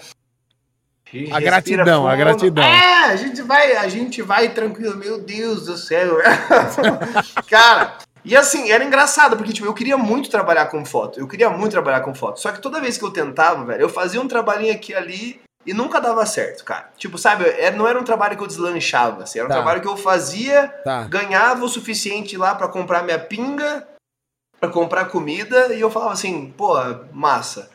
A, 1.32 1.38
a 1.38 1.40
gratidão, 1.40 2.02
fundo. 2.02 2.12
a 2.12 2.16
gratidão. 2.16 2.64
É, 2.64 3.04
a 3.06 3.16
gente 3.16 3.42
vai, 3.42 3.76
a 3.76 3.88
gente 3.88 4.20
vai 4.20 4.50
tranquilo, 4.50 4.96
meu 4.96 5.18
Deus 5.18 5.64
do 5.64 5.76
céu. 5.76 6.18
cara, 7.48 7.94
e 8.24 8.36
assim, 8.36 8.70
era 8.70 8.84
engraçado, 8.84 9.36
porque 9.36 9.52
tipo, 9.52 9.66
eu 9.66 9.74
queria 9.74 9.96
muito 9.96 10.30
trabalhar 10.30 10.66
com 10.66 10.84
foto. 10.84 11.18
Eu 11.18 11.28
queria 11.28 11.50
muito 11.50 11.72
trabalhar 11.72 12.00
com 12.00 12.14
foto. 12.14 12.40
Só 12.40 12.52
que 12.52 12.60
toda 12.60 12.80
vez 12.80 12.98
que 12.98 13.04
eu 13.04 13.10
tentava, 13.10 13.64
velho, 13.64 13.82
eu 13.82 13.88
fazia 13.88 14.20
um 14.20 14.28
trabalhinho 14.28 14.72
aqui 14.72 14.94
ali 14.94 15.40
e 15.64 15.74
nunca 15.74 16.00
dava 16.00 16.24
certo, 16.24 16.64
cara. 16.64 16.90
Tipo, 16.96 17.18
sabe, 17.18 17.44
era, 17.46 17.76
não 17.76 17.86
era 17.86 17.98
um 17.98 18.04
trabalho 18.04 18.36
que 18.36 18.42
eu 18.42 18.46
deslanchava, 18.46 19.24
assim, 19.24 19.38
era 19.38 19.46
um 19.46 19.50
tá. 19.50 19.56
trabalho 19.56 19.80
que 19.80 19.88
eu 19.88 19.96
fazia, 19.96 20.68
tá. 20.84 21.04
ganhava 21.04 21.64
o 21.64 21.68
suficiente 21.68 22.36
lá 22.36 22.54
para 22.54 22.68
comprar 22.68 23.02
minha 23.02 23.18
pinga, 23.18 23.86
para 24.60 24.70
comprar 24.70 25.06
comida, 25.06 25.74
e 25.74 25.80
eu 25.80 25.90
falava 25.90 26.12
assim, 26.12 26.52
pô, 26.56 26.74
massa. 27.12 27.70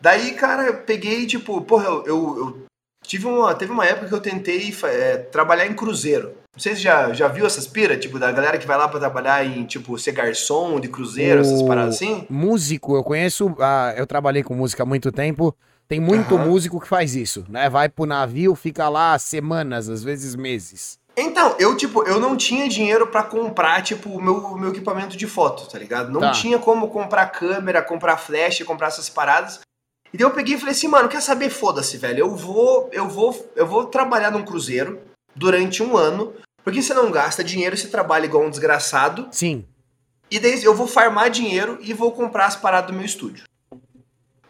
Daí, 0.00 0.32
cara, 0.34 0.64
eu 0.64 0.82
peguei, 0.82 1.26
tipo, 1.26 1.60
porra, 1.62 1.86
eu, 1.86 2.06
eu, 2.06 2.38
eu 2.38 2.67
tive 3.08 3.26
uma, 3.26 3.54
teve 3.54 3.72
uma 3.72 3.86
época 3.86 4.06
que 4.06 4.14
eu 4.14 4.20
tentei 4.20 4.72
é, 4.84 5.16
trabalhar 5.16 5.66
em 5.66 5.74
cruzeiro. 5.74 6.34
Não 6.54 6.60
sei 6.60 6.74
se 6.74 6.82
já, 6.82 7.12
já 7.12 7.26
viu 7.26 7.46
essas 7.46 7.66
pira, 7.66 7.96
tipo, 7.96 8.18
da 8.18 8.30
galera 8.30 8.58
que 8.58 8.66
vai 8.66 8.76
lá 8.76 8.86
pra 8.86 9.00
trabalhar 9.00 9.44
em, 9.46 9.64
tipo, 9.64 9.98
ser 9.98 10.12
garçom 10.12 10.78
de 10.78 10.88
cruzeiro, 10.88 11.38
o... 11.38 11.40
essas 11.40 11.62
paradas 11.62 11.94
assim? 11.94 12.26
Músico, 12.28 12.94
eu 12.96 13.02
conheço, 13.02 13.56
ah, 13.60 13.94
eu 13.96 14.06
trabalhei 14.06 14.42
com 14.42 14.54
música 14.54 14.82
há 14.82 14.86
muito 14.86 15.10
tempo, 15.10 15.56
tem 15.88 15.98
muito 15.98 16.34
uhum. 16.34 16.50
músico 16.50 16.78
que 16.80 16.86
faz 16.86 17.16
isso, 17.16 17.46
né? 17.48 17.70
Vai 17.70 17.88
pro 17.88 18.04
navio, 18.04 18.54
fica 18.54 18.88
lá 18.88 19.18
semanas, 19.18 19.88
às 19.88 20.04
vezes 20.04 20.34
meses. 20.34 20.98
Então, 21.16 21.56
eu, 21.58 21.76
tipo, 21.76 22.06
eu 22.06 22.20
não 22.20 22.36
tinha 22.36 22.68
dinheiro 22.68 23.06
para 23.06 23.22
comprar, 23.22 23.82
tipo, 23.82 24.10
o 24.10 24.20
meu, 24.20 24.56
meu 24.56 24.70
equipamento 24.70 25.16
de 25.16 25.26
foto, 25.26 25.68
tá 25.68 25.78
ligado? 25.78 26.12
Não 26.12 26.20
tá. 26.20 26.32
tinha 26.32 26.58
como 26.58 26.88
comprar 26.88 27.26
câmera, 27.26 27.82
comprar 27.82 28.18
flash, 28.18 28.62
comprar 28.62 28.88
essas 28.88 29.08
paradas. 29.08 29.60
E 30.12 30.16
daí 30.16 30.26
eu 30.26 30.30
peguei 30.30 30.54
e 30.54 30.58
falei 30.58 30.72
assim, 30.72 30.88
mano, 30.88 31.08
quer 31.08 31.20
saber? 31.20 31.50
Foda-se, 31.50 31.96
velho. 31.96 32.20
Eu 32.20 32.34
vou, 32.34 32.88
eu 32.92 33.08
vou, 33.08 33.52
eu 33.54 33.66
vou 33.66 33.86
trabalhar 33.86 34.30
num 34.30 34.44
cruzeiro 34.44 35.00
durante 35.34 35.82
um 35.82 35.96
ano, 35.96 36.32
porque 36.64 36.82
você 36.82 36.94
não 36.94 37.10
gasta 37.10 37.44
dinheiro, 37.44 37.76
você 37.76 37.88
trabalha 37.88 38.26
igual 38.26 38.44
um 38.44 38.50
desgraçado. 38.50 39.28
Sim. 39.30 39.64
E 40.30 40.38
daí 40.38 40.62
eu 40.62 40.74
vou 40.74 40.86
farmar 40.86 41.30
dinheiro 41.30 41.78
e 41.80 41.92
vou 41.92 42.12
comprar 42.12 42.46
as 42.46 42.56
paradas 42.56 42.90
do 42.90 42.96
meu 42.96 43.04
estúdio. 43.04 43.44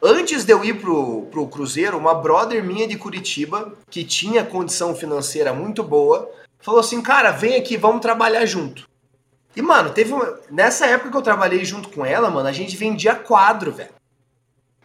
Antes 0.00 0.44
de 0.44 0.52
eu 0.52 0.64
ir 0.64 0.80
pro, 0.80 1.22
pro 1.30 1.48
Cruzeiro, 1.48 1.98
uma 1.98 2.14
brother 2.14 2.62
minha 2.62 2.86
de 2.86 2.96
Curitiba, 2.96 3.72
que 3.90 4.04
tinha 4.04 4.44
condição 4.44 4.94
financeira 4.94 5.52
muito 5.52 5.82
boa, 5.82 6.30
falou 6.60 6.80
assim: 6.80 7.02
cara, 7.02 7.32
vem 7.32 7.56
aqui, 7.56 7.76
vamos 7.76 8.00
trabalhar 8.00 8.46
junto. 8.46 8.88
E, 9.56 9.62
mano, 9.62 9.90
teve 9.90 10.12
uma... 10.12 10.38
Nessa 10.50 10.86
época 10.86 11.10
que 11.10 11.16
eu 11.16 11.22
trabalhei 11.22 11.64
junto 11.64 11.88
com 11.88 12.06
ela, 12.06 12.30
mano, 12.30 12.48
a 12.48 12.52
gente 12.52 12.76
vendia 12.76 13.16
quadro, 13.16 13.72
velho. 13.72 13.90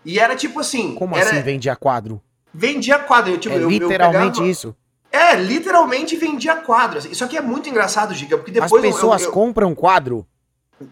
E 0.06 0.20
era 0.20 0.36
tipo 0.36 0.60
assim. 0.60 0.96
Como 0.96 1.16
era... 1.16 1.30
assim 1.30 1.42
vendia 1.42 1.76
quadro? 1.76 2.22
Vendia 2.54 3.00
quadro. 3.00 3.32
Eu, 3.32 3.38
tipo, 3.38 3.56
é 3.56 3.60
eu, 3.60 3.70
literalmente 3.70 4.26
eu 4.28 4.32
pegava... 4.32 4.48
isso. 4.48 4.76
É, 5.12 5.36
literalmente 5.36 6.16
vendia 6.16 6.56
quadro. 6.56 7.00
Assim. 7.00 7.12
Isso 7.12 7.24
aqui 7.24 7.38
é 7.38 7.42
muito 7.42 7.70
engraçado, 7.70 8.14
Giga, 8.14 8.38
porque 8.38 8.52
depois. 8.52 8.84
As 8.84 8.94
pessoas 8.94 9.26
compram 9.28 9.74
quadro? 9.76 10.28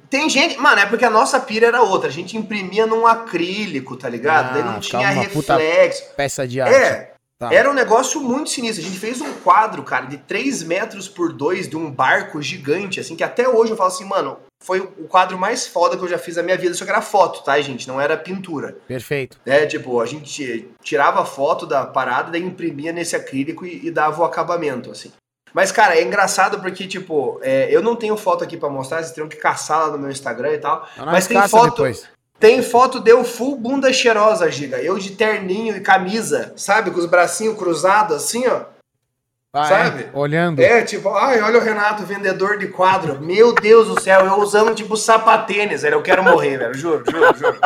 Tem 0.10 0.30
gente. 0.30 0.58
Mano, 0.58 0.80
é 0.80 0.86
porque 0.86 1.04
a 1.04 1.10
nossa 1.10 1.40
pira 1.40 1.68
era 1.68 1.82
outra. 1.82 2.08
A 2.08 2.12
gente 2.12 2.38
imprimia 2.38 2.86
num 2.86 3.06
acrílico, 3.06 3.98
tá 3.98 4.08
ligado? 4.08 4.52
Ah, 4.52 4.54
Daí 4.54 4.64
não 4.64 4.80
tinha 4.80 5.10
reflexo. 5.10 6.04
peça 6.16 6.48
de 6.48 6.62
arte. 6.62 6.76
É. 6.76 7.11
Tá. 7.42 7.52
Era 7.52 7.72
um 7.72 7.74
negócio 7.74 8.22
muito 8.22 8.52
sinistro. 8.52 8.86
A 8.86 8.88
gente 8.88 9.00
fez 9.00 9.20
um 9.20 9.34
quadro, 9.34 9.82
cara, 9.82 10.06
de 10.06 10.18
3 10.18 10.62
metros 10.62 11.08
por 11.10 11.34
2 11.34 11.68
de 11.68 11.76
um 11.76 11.90
barco 11.90 12.40
gigante, 12.40 13.00
assim, 13.00 13.16
que 13.16 13.24
até 13.24 13.50
hoje 13.50 13.72
eu 13.72 13.76
falo 13.76 13.88
assim, 13.88 14.06
mano, 14.06 14.38
foi 14.64 14.80
o 14.80 15.08
quadro 15.08 15.40
mais 15.40 15.66
foda 15.66 15.98
que 15.98 16.04
eu 16.04 16.08
já 16.08 16.20
fiz 16.20 16.36
na 16.36 16.44
minha 16.44 16.56
vida. 16.56 16.76
Só 16.76 16.86
que 16.86 16.92
era 16.92 17.02
foto, 17.02 17.44
tá, 17.44 17.60
gente? 17.60 17.88
Não 17.88 18.00
era 18.00 18.16
pintura. 18.16 18.78
Perfeito. 18.88 19.40
É, 19.44 19.66
tipo, 19.66 20.00
a 20.00 20.06
gente 20.06 20.70
tirava 20.84 21.26
foto 21.26 21.66
da 21.66 21.84
parada, 21.84 22.30
daí 22.30 22.44
imprimia 22.44 22.92
nesse 22.92 23.16
acrílico 23.16 23.66
e, 23.66 23.88
e 23.88 23.90
dava 23.90 24.22
o 24.22 24.24
acabamento, 24.24 24.92
assim. 24.92 25.12
Mas, 25.52 25.72
cara, 25.72 25.98
é 25.98 26.04
engraçado 26.04 26.62
porque, 26.62 26.86
tipo, 26.88 27.40
é, 27.42 27.76
eu 27.76 27.82
não 27.82 27.96
tenho 27.96 28.16
foto 28.18 28.44
aqui 28.44 28.56
para 28.56 28.70
mostrar, 28.70 29.00
vocês 29.00 29.14
teriam 29.14 29.28
que 29.28 29.38
caçar 29.38 29.80
lá 29.80 29.92
no 29.92 29.98
meu 29.98 30.12
Instagram 30.12 30.54
e 30.54 30.60
tal. 30.60 30.88
mas 30.96 31.26
tem 31.26 31.42
foto. 31.48 31.72
Depois. 31.72 32.08
Tem 32.42 32.64
foto 32.64 33.00
deu 33.00 33.24
full 33.24 33.56
bunda 33.56 33.94
cheirosa, 33.94 34.50
Giga. 34.50 34.82
Eu 34.82 34.98
de 34.98 35.12
terninho 35.12 35.78
e 35.78 35.80
camisa, 35.80 36.52
sabe? 36.56 36.90
Com 36.90 37.00
os 37.00 37.06
bracinhos 37.06 37.56
cruzados, 37.56 38.18
assim, 38.18 38.48
ó. 38.48 38.64
Ah, 39.54 39.66
é? 39.66 39.68
sabe? 39.68 40.04
É? 40.06 40.10
Olhando. 40.12 40.60
É, 40.60 40.82
tipo, 40.82 41.10
ai, 41.10 41.40
olha 41.40 41.60
o 41.60 41.64
Renato, 41.64 42.04
vendedor 42.04 42.58
de 42.58 42.68
quadro. 42.68 43.22
Meu 43.22 43.54
Deus 43.54 43.90
do 43.90 44.02
céu, 44.02 44.26
eu 44.26 44.40
usando, 44.40 44.74
tipo, 44.74 44.98
sapatênis, 44.98 45.84
velho. 45.84 45.96
Eu 45.96 46.02
quero 46.02 46.24
morrer, 46.24 46.58
velho. 46.58 46.74
Juro, 46.74 47.04
juro, 47.08 47.38
juro. 47.38 47.60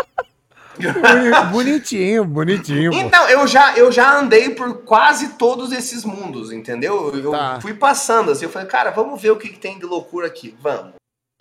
bonitinho, 1.53 2.26
bonitinho. 2.26 2.91
Então, 2.93 3.30
eu 3.30 3.47
já, 3.47 3.78
eu 3.78 3.89
já 3.93 4.19
andei 4.19 4.49
por 4.49 4.80
quase 4.80 5.30
todos 5.38 5.71
esses 5.71 6.03
mundos, 6.03 6.51
entendeu? 6.51 7.15
Eu 7.15 7.32
tá. 7.32 7.59
fui 7.61 7.73
passando 7.73 8.30
assim, 8.30 8.43
eu 8.43 8.51
falei, 8.51 8.67
cara, 8.67 8.91
vamos 8.91 9.21
ver 9.21 9.32
o 9.32 9.38
que, 9.38 9.47
que 9.47 9.57
tem 9.57 9.80
de 9.80 9.86
loucura 9.86 10.28
aqui, 10.28 10.53
vamos. 10.61 10.95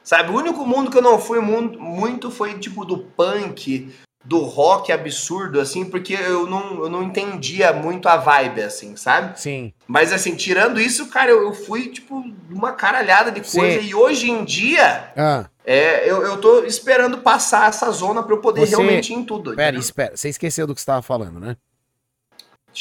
Sabe, 0.05 0.30
o 0.30 0.36
único 0.36 0.66
mundo 0.66 0.90
que 0.90 0.98
eu 0.98 1.02
não 1.02 1.18
fui 1.18 1.40
muito 1.40 2.30
foi 2.30 2.59
tipo 2.59 2.84
do 2.84 2.98
punk, 2.98 3.90
do 4.22 4.38
rock 4.38 4.92
absurdo, 4.92 5.59
assim, 5.59 5.84
porque 5.84 6.12
eu 6.12 6.46
não, 6.46 6.82
eu 6.82 6.90
não 6.90 7.02
entendia 7.02 7.72
muito 7.72 8.07
a 8.07 8.16
vibe, 8.16 8.62
assim, 8.62 8.96
sabe? 8.96 9.40
Sim. 9.40 9.72
Mas, 9.86 10.12
assim, 10.12 10.34
tirando 10.34 10.80
isso, 10.80 11.09
cara, 11.09 11.30
eu, 11.30 11.42
eu 11.42 11.55
fui, 11.55 11.88
tipo, 11.88 12.22
uma 12.50 12.72
caralhada 12.72 13.30
de 13.30 13.40
coisa. 13.40 13.80
Sim. 13.80 13.86
E 13.86 13.94
hoje 13.94 14.30
em 14.30 14.44
dia, 14.44 15.12
ah. 15.16 15.46
é, 15.64 16.11
eu, 16.11 16.22
eu 16.22 16.38
tô 16.38 16.64
esperando 16.64 17.18
passar 17.18 17.68
essa 17.68 17.90
zona 17.90 18.22
para 18.22 18.34
eu 18.34 18.40
poder 18.40 18.66
você... 18.66 18.76
realmente 18.76 19.12
ir 19.12 19.16
em 19.16 19.24
tudo. 19.24 19.55
Pera, 19.55 19.76
espera. 19.76 20.16
Você 20.16 20.30
esqueceu 20.30 20.66
do 20.66 20.74
que 20.74 20.80
você 20.80 20.86
tava 20.86 21.02
falando, 21.02 21.38
né? 21.38 21.57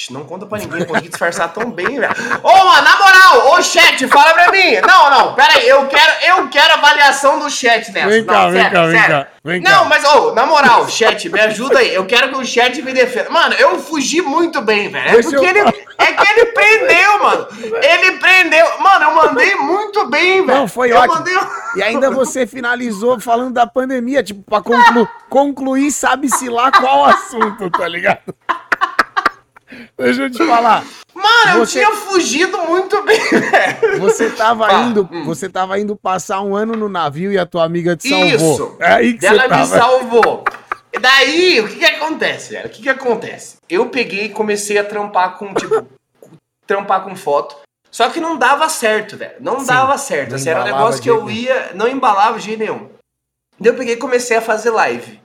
Não 0.09 0.23
conta 0.23 0.45
pra 0.45 0.57
ninguém, 0.57 0.85
consegui 0.85 1.09
disfarçar 1.09 1.53
tão 1.53 1.69
bem, 1.69 1.99
velho. 1.99 2.13
Ô, 2.41 2.65
mano, 2.65 2.81
na 2.81 2.97
moral, 2.97 3.53
ô 3.53 3.61
chat, 3.61 4.07
fala 4.07 4.33
pra 4.33 4.51
mim. 4.51 4.81
Não, 4.87 5.09
não, 5.09 5.33
pera 5.35 5.53
aí, 5.53 5.69
eu 5.69 5.85
quero, 5.87 6.11
eu 6.25 6.49
quero 6.49 6.73
avaliação 6.73 7.39
do 7.39 7.49
chat 7.49 7.91
nessa. 7.91 8.09
Vem 8.09 8.25
cá, 8.25 8.49
vem 8.49 8.69
cá, 8.69 8.85
vem 8.87 9.01
cá, 9.01 9.27
vem 9.43 9.61
cá. 9.61 9.71
Não, 9.71 9.85
mas, 9.85 10.03
ô, 10.03 10.33
na 10.33 10.45
moral, 10.45 10.87
chat, 10.89 11.29
me 11.29 11.39
ajuda 11.39 11.79
aí. 11.79 11.93
Eu 11.93 12.05
quero 12.05 12.29
que 12.29 12.35
o 12.37 12.45
chat 12.45 12.81
me 12.81 12.91
defenda. 12.91 13.29
Mano, 13.29 13.53
eu 13.55 13.79
fugi 13.79 14.21
muito 14.21 14.61
bem, 14.61 14.89
velho. 14.89 15.19
É 15.19 15.21
porque 15.21 15.35
eu... 15.35 15.43
ele. 15.43 15.59
É 15.95 16.11
que 16.11 16.31
ele 16.31 16.45
prendeu, 16.47 17.23
mano. 17.23 17.47
Ele 17.81 18.11
prendeu. 18.13 18.65
Mano, 18.79 19.05
eu 19.05 19.15
mandei 19.15 19.55
muito 19.55 20.07
bem, 20.07 20.45
velho. 20.45 20.59
Não, 20.59 20.67
foi 20.67 20.91
eu 20.91 20.97
ótimo. 20.97 21.15
Mandei... 21.15 21.37
E 21.75 21.83
ainda 21.83 22.09
você 22.09 22.47
finalizou 22.47 23.19
falando 23.19 23.53
da 23.53 23.67
pandemia, 23.67 24.23
tipo, 24.23 24.41
pra 24.43 24.61
conclu... 24.61 25.07
concluir, 25.29 25.91
sabe-se 25.91 26.49
lá 26.49 26.71
qual 26.71 27.05
assunto, 27.05 27.69
tá 27.69 27.87
ligado? 27.87 28.33
Deixa 29.97 30.23
eu 30.23 30.31
te 30.31 30.45
falar. 30.45 30.83
Mano, 31.13 31.59
você... 31.59 31.79
eu 31.79 31.85
tinha 31.85 31.95
fugido 31.95 32.57
muito 32.59 33.03
bem, 33.03 33.19
velho. 33.19 33.99
Você 33.99 34.29
tava 34.31 34.67
ah, 34.67 34.81
indo, 34.83 35.07
hum. 35.11 35.23
você 35.25 35.47
tava 35.47 35.79
indo 35.79 35.95
passar 35.95 36.41
um 36.41 36.55
ano 36.55 36.73
no 36.75 36.89
navio 36.89 37.31
e 37.31 37.37
a 37.37 37.45
tua 37.45 37.63
amiga 37.63 37.95
te 37.95 38.09
salvou. 38.09 38.53
Isso. 38.53 38.77
É 38.79 38.93
aí 38.93 39.13
que 39.17 39.25
Ela 39.25 39.47
me 39.47 39.65
salvou. 39.65 40.43
Daí, 40.99 41.59
o 41.59 41.67
que 41.67 41.75
que 41.77 41.85
acontece, 41.85 42.53
velho? 42.53 42.67
O 42.67 42.69
que 42.69 42.81
que 42.81 42.89
acontece? 42.89 43.57
Eu 43.67 43.89
peguei 43.89 44.25
e 44.25 44.29
comecei 44.29 44.77
a 44.77 44.83
trampar 44.83 45.37
com, 45.37 45.53
tipo, 45.53 45.87
trampar 46.67 47.03
com 47.03 47.15
foto. 47.15 47.55
Só 47.89 48.09
que 48.09 48.19
não 48.19 48.37
dava 48.37 48.67
certo, 48.69 49.17
velho. 49.17 49.35
Não 49.39 49.59
Sim, 49.59 49.67
dava 49.67 49.97
certo. 49.97 50.35
Assim, 50.35 50.49
era 50.49 50.61
um 50.61 50.65
negócio 50.65 51.01
que 51.01 51.09
eu 51.09 51.29
ia, 51.29 51.71
não 51.75 51.87
embalava 51.87 52.39
de 52.39 52.45
jeito 52.45 52.59
nenhum. 52.59 52.89
Daí 53.59 53.71
eu 53.71 53.75
peguei 53.75 53.93
e 53.93 53.97
comecei 53.97 54.35
a 54.35 54.41
fazer 54.41 54.71
live. 54.71 55.22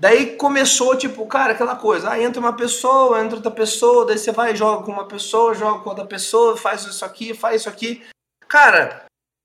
Daí 0.00 0.34
começou, 0.36 0.96
tipo, 0.96 1.26
cara, 1.26 1.52
aquela 1.52 1.76
coisa, 1.76 2.10
ah, 2.10 2.20
entra 2.20 2.40
uma 2.40 2.54
pessoa, 2.54 3.22
entra 3.22 3.36
outra 3.36 3.50
pessoa, 3.50 4.06
daí 4.06 4.16
você 4.16 4.32
vai, 4.32 4.56
joga 4.56 4.82
com 4.82 4.90
uma 4.90 5.04
pessoa, 5.04 5.54
joga 5.54 5.80
com 5.80 5.90
outra 5.90 6.06
pessoa, 6.06 6.56
faz 6.56 6.86
isso 6.86 7.04
aqui, 7.04 7.34
faz 7.34 7.60
isso 7.60 7.68
aqui. 7.68 8.02
Cara, 8.48 9.04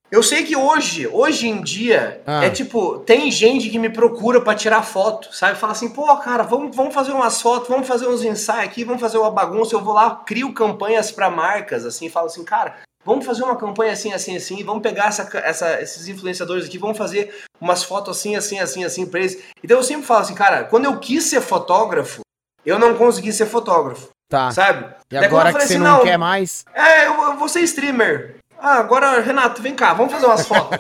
eu 0.10 0.24
sei 0.24 0.46
que 0.46 0.56
hoje, 0.56 1.08
hoje 1.08 1.50
em 1.50 1.62
dia, 1.62 2.22
ah. 2.26 2.46
é 2.46 2.50
tipo, 2.50 3.00
tem 3.00 3.30
gente 3.30 3.70
que 3.70 3.78
me 3.78 3.90
procura 3.90 4.40
para 4.40 4.58
tirar 4.58 4.82
foto, 4.82 5.36
sabe? 5.36 5.60
Fala 5.60 5.74
assim, 5.74 5.90
pô, 5.90 6.16
cara, 6.20 6.44
vamos, 6.44 6.74
vamos 6.74 6.94
fazer 6.94 7.12
umas 7.12 7.42
fotos, 7.42 7.68
vamos 7.68 7.86
fazer 7.86 8.08
uns 8.08 8.24
ensaios 8.24 8.70
aqui, 8.70 8.86
vamos 8.86 9.02
fazer 9.02 9.18
uma 9.18 9.32
bagunça. 9.32 9.76
Eu 9.76 9.84
vou 9.84 9.94
lá, 9.94 10.24
crio 10.26 10.54
campanhas 10.54 11.12
para 11.12 11.30
marcas, 11.30 11.86
assim, 11.86 12.08
falo 12.08 12.28
assim, 12.28 12.46
cara, 12.46 12.78
Vamos 13.06 13.24
fazer 13.24 13.44
uma 13.44 13.56
campanha 13.56 13.94
assim, 13.94 14.12
assim, 14.12 14.36
assim, 14.36 14.64
vamos 14.64 14.82
pegar 14.82 15.10
essa, 15.10 15.30
essa, 15.38 15.80
esses 15.80 16.08
influenciadores 16.08 16.66
aqui, 16.66 16.80
vamos 16.80 16.98
fazer 16.98 17.46
umas 17.62 17.84
fotos 17.84 18.18
assim, 18.18 18.36
assim, 18.36 18.60
assim, 18.60 18.84
assim 18.84 19.06
pra 19.06 19.20
eles. 19.20 19.38
Então 19.64 19.78
eu 19.78 19.84
sempre 19.84 20.08
falo 20.08 20.22
assim, 20.22 20.34
cara, 20.34 20.64
quando 20.64 20.86
eu 20.86 20.98
quis 20.98 21.24
ser 21.26 21.40
fotógrafo, 21.40 22.22
eu 22.66 22.80
não 22.80 22.96
consegui 22.96 23.32
ser 23.32 23.46
fotógrafo. 23.46 24.10
Tá. 24.28 24.50
Sabe? 24.52 24.92
E 25.12 25.18
agora 25.18 25.52
que 25.52 25.60
assim, 25.60 25.76
você 25.76 25.78
não, 25.78 26.00
não, 26.00 26.04
quer 26.04 26.18
mais? 26.18 26.66
É, 26.74 27.06
eu, 27.06 27.14
eu 27.22 27.38
vou 27.38 27.48
ser 27.48 27.62
streamer. 27.62 28.38
Ah, 28.58 28.80
agora, 28.80 29.22
Renato, 29.22 29.62
vem 29.62 29.76
cá, 29.76 29.94
vamos 29.94 30.12
fazer 30.12 30.26
umas 30.26 30.48
fotos. 30.48 30.80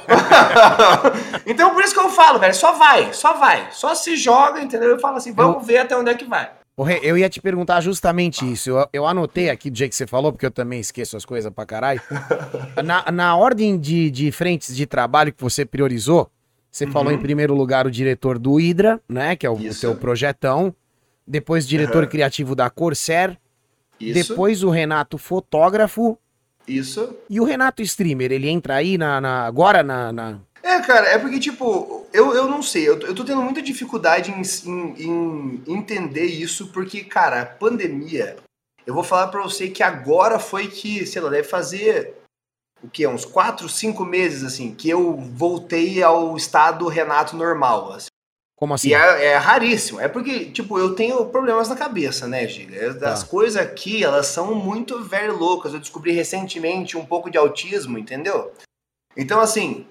então 1.45 1.75
por 1.75 1.83
isso 1.83 1.93
que 1.93 1.99
eu 1.99 2.09
falo, 2.09 2.39
velho, 2.39 2.55
só 2.55 2.71
vai, 2.71 3.13
só 3.13 3.33
vai. 3.33 3.67
Só 3.71 3.93
se 3.93 4.15
joga, 4.15 4.61
entendeu? 4.61 4.89
Eu 4.89 4.99
falo 4.99 5.17
assim, 5.17 5.31
vamos 5.31 5.57
eu... 5.57 5.61
ver 5.61 5.77
até 5.77 5.95
onde 5.95 6.09
é 6.09 6.15
que 6.15 6.25
vai. 6.25 6.49
Eu 6.77 7.17
ia 7.17 7.29
te 7.29 7.39
perguntar 7.39 7.79
justamente 7.79 8.49
isso. 8.51 8.69
Eu, 8.69 8.89
eu, 8.91 9.07
anotei 9.07 9.49
aqui 9.49 9.69
do 9.69 9.77
jeito 9.77 9.91
que 9.91 9.95
você 9.95 10.05
falou, 10.05 10.33
porque 10.33 10.45
eu 10.45 10.51
também 10.51 10.81
esqueço 10.81 11.15
as 11.15 11.23
coisas 11.23 11.51
pra 11.53 11.65
caralho. 11.65 12.01
Na, 12.83 13.09
na 13.11 13.35
ordem 13.35 13.79
de, 13.79 14.11
de 14.11 14.29
frentes 14.31 14.75
de 14.75 14.85
trabalho 14.85 15.31
que 15.31 15.41
você 15.41 15.65
priorizou, 15.65 16.29
você 16.69 16.83
uhum. 16.83 16.91
falou 16.91 17.13
em 17.13 17.17
primeiro 17.17 17.55
lugar 17.55 17.87
o 17.87 17.91
diretor 17.91 18.37
do 18.37 18.55
Hydra, 18.55 18.99
né? 19.07 19.37
Que 19.37 19.45
é 19.45 19.49
o, 19.49 19.53
o 19.53 19.75
teu 19.75 19.95
projetão. 19.95 20.75
Depois, 21.25 21.65
diretor 21.65 22.03
uhum. 22.03 22.09
criativo 22.09 22.53
da 22.53 22.69
Corsair. 22.69 23.37
Isso. 23.97 24.13
Depois, 24.13 24.61
o 24.61 24.69
Renato 24.69 25.17
fotógrafo. 25.17 26.19
Isso. 26.67 27.15
E 27.29 27.39
o 27.39 27.45
Renato 27.45 27.81
streamer, 27.81 28.33
ele 28.33 28.49
entra 28.49 28.75
aí 28.75 28.97
na, 28.97 29.21
na 29.21 29.45
agora 29.45 29.81
na, 29.81 30.11
na 30.11 30.39
é, 30.65 30.81
cara, 30.81 31.07
é 31.09 31.19
porque, 31.19 31.39
tipo, 31.39 32.07
eu, 32.11 32.33
eu 32.33 32.49
não 32.49 32.63
sei, 32.63 32.89
eu, 32.89 32.99
eu 33.01 33.13
tô 33.13 33.23
tendo 33.23 33.43
muita 33.43 33.61
dificuldade 33.61 34.31
em, 34.31 34.41
em, 34.67 35.63
em 35.67 35.73
entender 35.73 36.25
isso, 36.25 36.71
porque, 36.71 37.03
cara, 37.03 37.43
a 37.43 37.45
pandemia, 37.45 38.35
eu 38.83 38.91
vou 38.91 39.03
falar 39.03 39.27
pra 39.27 39.43
você 39.43 39.69
que 39.69 39.83
agora 39.83 40.39
foi 40.39 40.67
que, 40.67 41.05
sei 41.05 41.21
lá, 41.21 41.29
deve 41.29 41.47
fazer 41.47 42.15
o 42.81 42.89
que? 42.89 43.05
Uns 43.05 43.25
4, 43.25 43.69
5 43.69 44.03
meses, 44.03 44.43
assim, 44.43 44.73
que 44.73 44.89
eu 44.89 45.15
voltei 45.15 46.01
ao 46.01 46.35
estado 46.35 46.87
Renato 46.87 47.35
normal, 47.35 47.93
assim. 47.93 48.07
Como 48.55 48.73
assim? 48.73 48.89
E 48.89 48.93
é, 48.95 49.25
é, 49.25 49.35
raríssimo. 49.35 49.99
É 49.99 50.07
porque, 50.07 50.45
tipo, 50.45 50.79
eu 50.79 50.95
tenho 50.95 51.25
problemas 51.27 51.69
na 51.69 51.75
cabeça, 51.75 52.27
né, 52.27 52.47
Giga? 52.47 52.89
As 53.11 53.21
tá. 53.21 53.29
coisas 53.29 53.61
aqui, 53.61 54.03
elas 54.03 54.27
são 54.27 54.55
muito 54.55 55.03
very 55.03 55.31
loucas. 55.31 55.73
Eu 55.73 55.79
descobri 55.79 56.11
recentemente 56.11 56.97
um 56.97 57.05
pouco 57.05 57.29
de 57.29 57.37
autismo, 57.37 57.99
entendeu? 57.99 58.51
Então, 59.15 59.39
assim, 59.39 59.85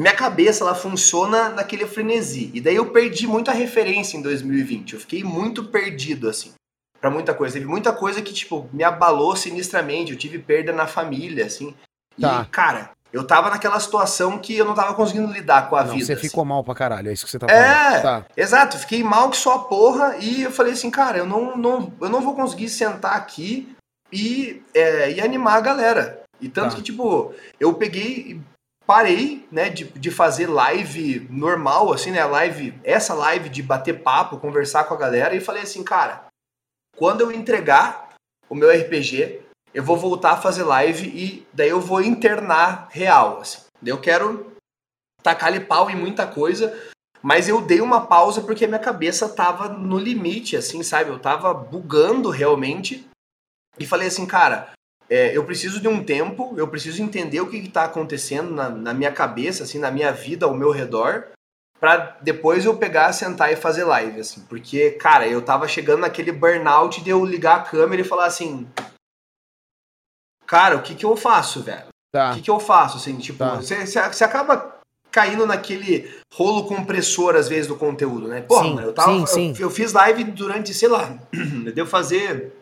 minha 0.00 0.14
cabeça 0.14 0.64
ela 0.64 0.74
funciona 0.74 1.50
naquele 1.50 1.86
frenesi. 1.86 2.50
E 2.52 2.60
daí 2.60 2.76
eu 2.76 2.90
perdi 2.90 3.26
muita 3.26 3.52
referência 3.52 4.16
em 4.16 4.22
2020. 4.22 4.94
Eu 4.94 5.00
fiquei 5.00 5.22
muito 5.22 5.64
perdido 5.64 6.28
assim 6.28 6.52
para 7.00 7.10
muita 7.10 7.34
coisa. 7.34 7.54
Teve 7.54 7.66
muita 7.66 7.92
coisa 7.92 8.22
que 8.22 8.32
tipo 8.32 8.68
me 8.72 8.82
abalou 8.82 9.36
sinistramente. 9.36 10.12
Eu 10.12 10.18
tive 10.18 10.38
perda 10.38 10.72
na 10.72 10.86
família, 10.86 11.46
assim. 11.46 11.74
Tá. 12.18 12.42
E 12.42 12.46
cara, 12.46 12.90
eu 13.12 13.24
tava 13.24 13.50
naquela 13.50 13.78
situação 13.78 14.38
que 14.38 14.56
eu 14.56 14.64
não 14.64 14.74
tava 14.74 14.94
conseguindo 14.94 15.30
lidar 15.30 15.68
com 15.68 15.76
a 15.76 15.84
não, 15.84 15.92
vida. 15.92 16.06
Você 16.06 16.14
assim. 16.14 16.28
ficou 16.28 16.44
mal 16.44 16.64
pra 16.64 16.74
caralho, 16.74 17.10
é 17.10 17.12
isso 17.12 17.24
que 17.24 17.30
você 17.30 17.38
tá 17.38 17.46
falando. 17.46 17.62
É, 17.62 18.00
tá. 18.00 18.26
exato. 18.36 18.78
Fiquei 18.78 19.04
mal 19.04 19.30
que 19.30 19.36
só 19.36 19.58
porra 19.58 20.16
e 20.18 20.42
eu 20.42 20.50
falei 20.50 20.72
assim, 20.72 20.90
cara, 20.90 21.18
eu 21.18 21.26
não, 21.26 21.56
não, 21.56 21.92
eu 22.00 22.08
não 22.08 22.20
vou 22.20 22.34
conseguir 22.34 22.68
sentar 22.68 23.14
aqui 23.14 23.72
e, 24.12 24.62
é, 24.74 25.12
e 25.12 25.20
animar 25.20 25.58
a 25.58 25.60
galera. 25.60 26.22
E 26.40 26.48
tanto 26.48 26.70
tá. 26.70 26.76
que, 26.76 26.82
tipo, 26.82 27.32
eu 27.60 27.74
peguei 27.74 28.40
parei, 28.86 29.46
né, 29.50 29.70
de, 29.70 29.84
de 29.84 30.10
fazer 30.10 30.46
live 30.46 31.26
normal, 31.30 31.92
assim, 31.92 32.10
né, 32.10 32.24
live, 32.24 32.78
essa 32.84 33.14
live 33.14 33.48
de 33.48 33.62
bater 33.62 34.02
papo, 34.02 34.38
conversar 34.38 34.84
com 34.84 34.94
a 34.94 34.98
galera, 34.98 35.34
e 35.34 35.40
falei 35.40 35.62
assim, 35.62 35.82
cara, 35.82 36.26
quando 36.96 37.22
eu 37.22 37.32
entregar 37.32 38.14
o 38.48 38.54
meu 38.54 38.70
RPG, 38.70 39.42
eu 39.72 39.82
vou 39.82 39.96
voltar 39.96 40.32
a 40.32 40.40
fazer 40.40 40.62
live 40.62 41.08
e 41.08 41.46
daí 41.52 41.70
eu 41.70 41.80
vou 41.80 42.00
internar 42.00 42.88
real, 42.90 43.40
assim. 43.40 43.62
Eu 43.84 44.00
quero 44.00 44.54
tacar-lhe 45.22 45.60
pau 45.60 45.90
em 45.90 45.96
muita 45.96 46.26
coisa, 46.26 46.78
mas 47.22 47.48
eu 47.48 47.60
dei 47.60 47.80
uma 47.80 48.06
pausa 48.06 48.42
porque 48.42 48.66
minha 48.66 48.78
cabeça 48.78 49.28
tava 49.28 49.68
no 49.68 49.98
limite, 49.98 50.56
assim, 50.56 50.82
sabe? 50.82 51.10
Eu 51.10 51.18
tava 51.18 51.52
bugando 51.52 52.30
realmente, 52.30 53.08
e 53.78 53.86
falei 53.86 54.08
assim, 54.08 54.26
cara, 54.26 54.72
é, 55.08 55.36
eu 55.36 55.44
preciso 55.44 55.80
de 55.80 55.88
um 55.88 56.02
tempo, 56.02 56.54
eu 56.56 56.68
preciso 56.68 57.02
entender 57.02 57.40
o 57.40 57.48
que 57.48 57.58
está 57.58 57.84
acontecendo 57.84 58.50
na, 58.50 58.68
na, 58.68 58.94
minha 58.94 59.12
cabeça, 59.12 59.64
assim, 59.64 59.78
na 59.78 59.90
minha 59.90 60.12
vida, 60.12 60.46
ao 60.46 60.54
meu 60.54 60.70
redor, 60.70 61.28
para 61.78 62.16
depois 62.22 62.64
eu 62.64 62.76
pegar, 62.76 63.12
sentar 63.12 63.52
e 63.52 63.56
fazer 63.56 63.84
live, 63.84 64.20
assim, 64.20 64.40
porque, 64.48 64.92
cara, 64.92 65.26
eu 65.28 65.42
tava 65.42 65.68
chegando 65.68 66.00
naquele 66.00 66.32
burnout 66.32 67.02
de 67.02 67.10
eu 67.10 67.24
ligar 67.24 67.56
a 67.56 67.62
câmera 67.62 68.00
e 68.00 68.04
falar 68.04 68.26
assim, 68.26 68.66
cara, 70.46 70.76
o 70.76 70.82
que 70.82 70.94
que 70.94 71.04
eu 71.04 71.16
faço, 71.16 71.62
velho? 71.62 71.88
Tá. 72.10 72.30
O 72.30 72.34
que 72.36 72.42
que 72.42 72.50
eu 72.50 72.60
faço, 72.60 72.96
assim, 72.96 73.18
tipo, 73.18 73.38
tá. 73.38 73.56
você 73.56 73.84
tá. 73.84 74.24
acaba 74.24 74.74
caindo 75.10 75.46
naquele 75.46 76.12
rolo 76.32 76.64
compressor, 76.66 77.36
às 77.36 77.48
vezes, 77.48 77.68
do 77.68 77.76
conteúdo, 77.76 78.26
né? 78.26 78.40
Porra, 78.40 78.64
sim, 78.64 78.80
eu, 78.80 78.92
tava, 78.92 79.12
sim, 79.12 79.26
sim. 79.26 79.54
Eu, 79.58 79.68
eu, 79.68 79.70
fiz 79.70 79.92
live 79.92 80.24
durante, 80.24 80.74
sei 80.74 80.88
lá, 80.88 81.16
deu 81.74 81.86
fazer 81.86 82.52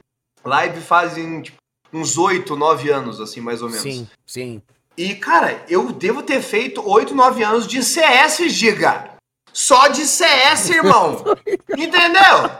live 0.44 0.80
fazem 0.80 1.40
tipo, 1.40 1.61
uns 1.92 2.16
8, 2.16 2.56
9 2.56 2.90
anos, 2.90 3.20
assim, 3.20 3.40
mais 3.40 3.62
ou 3.62 3.68
menos. 3.68 3.82
Sim, 3.82 4.08
sim. 4.26 4.62
E, 4.96 5.14
cara, 5.14 5.64
eu 5.68 5.92
devo 5.92 6.22
ter 6.22 6.42
feito 6.42 6.86
8, 6.86 7.14
9 7.14 7.42
anos 7.42 7.66
de 7.66 7.82
CS, 7.82 8.38
Giga. 8.48 9.12
Só 9.52 9.88
de 9.88 10.06
CS, 10.06 10.70
irmão. 10.70 11.24
Entendeu? 11.76 12.50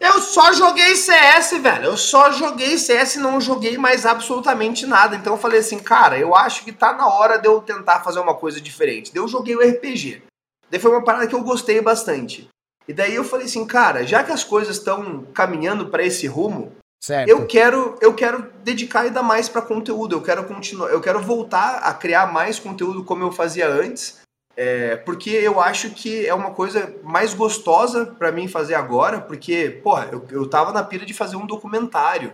Eu 0.00 0.20
só 0.20 0.52
joguei 0.52 0.96
CS, 0.96 1.52
velho. 1.60 1.84
Eu 1.86 1.96
só 1.96 2.30
joguei 2.30 2.76
CS 2.76 3.16
e 3.16 3.18
não 3.20 3.40
joguei 3.40 3.78
mais 3.78 4.04
absolutamente 4.04 4.86
nada. 4.86 5.16
Então 5.16 5.34
eu 5.34 5.38
falei 5.38 5.60
assim, 5.60 5.78
cara, 5.78 6.18
eu 6.18 6.34
acho 6.34 6.64
que 6.64 6.72
tá 6.72 6.92
na 6.92 7.08
hora 7.08 7.38
de 7.38 7.48
eu 7.48 7.60
tentar 7.60 8.00
fazer 8.00 8.20
uma 8.20 8.34
coisa 8.34 8.60
diferente. 8.60 9.12
Daí 9.12 9.22
eu 9.22 9.28
joguei 9.28 9.56
o 9.56 9.60
RPG. 9.60 10.22
Daí 10.70 10.80
foi 10.80 10.90
uma 10.90 11.04
parada 11.04 11.26
que 11.26 11.34
eu 11.34 11.42
gostei 11.42 11.80
bastante. 11.80 12.48
E 12.86 12.92
daí 12.92 13.14
eu 13.14 13.24
falei 13.24 13.46
assim, 13.46 13.66
cara, 13.66 14.06
já 14.06 14.22
que 14.22 14.32
as 14.32 14.44
coisas 14.44 14.76
estão 14.76 15.24
caminhando 15.32 15.86
para 15.86 16.04
esse 16.04 16.26
rumo, 16.26 16.72
Certo. 17.04 17.28
Eu 17.28 17.46
quero, 17.46 17.98
eu 18.00 18.14
quero 18.14 18.50
dedicar 18.62 19.00
ainda 19.00 19.22
mais 19.22 19.46
para 19.46 19.60
conteúdo. 19.60 20.16
Eu 20.16 20.22
quero 20.22 20.42
continuar, 20.44 20.88
eu 20.88 21.02
quero 21.02 21.20
voltar 21.20 21.80
a 21.80 21.92
criar 21.92 22.32
mais 22.32 22.58
conteúdo 22.58 23.04
como 23.04 23.22
eu 23.22 23.30
fazia 23.30 23.68
antes, 23.68 24.22
é, 24.56 24.96
porque 24.96 25.28
eu 25.28 25.60
acho 25.60 25.90
que 25.90 26.26
é 26.26 26.32
uma 26.32 26.52
coisa 26.52 26.96
mais 27.02 27.34
gostosa 27.34 28.06
para 28.06 28.32
mim 28.32 28.48
fazer 28.48 28.74
agora, 28.74 29.20
porque, 29.20 29.82
porra, 29.84 30.08
eu, 30.10 30.26
eu 30.30 30.48
tava 30.48 30.72
na 30.72 30.82
pira 30.82 31.04
de 31.04 31.12
fazer 31.12 31.36
um 31.36 31.46
documentário, 31.46 32.32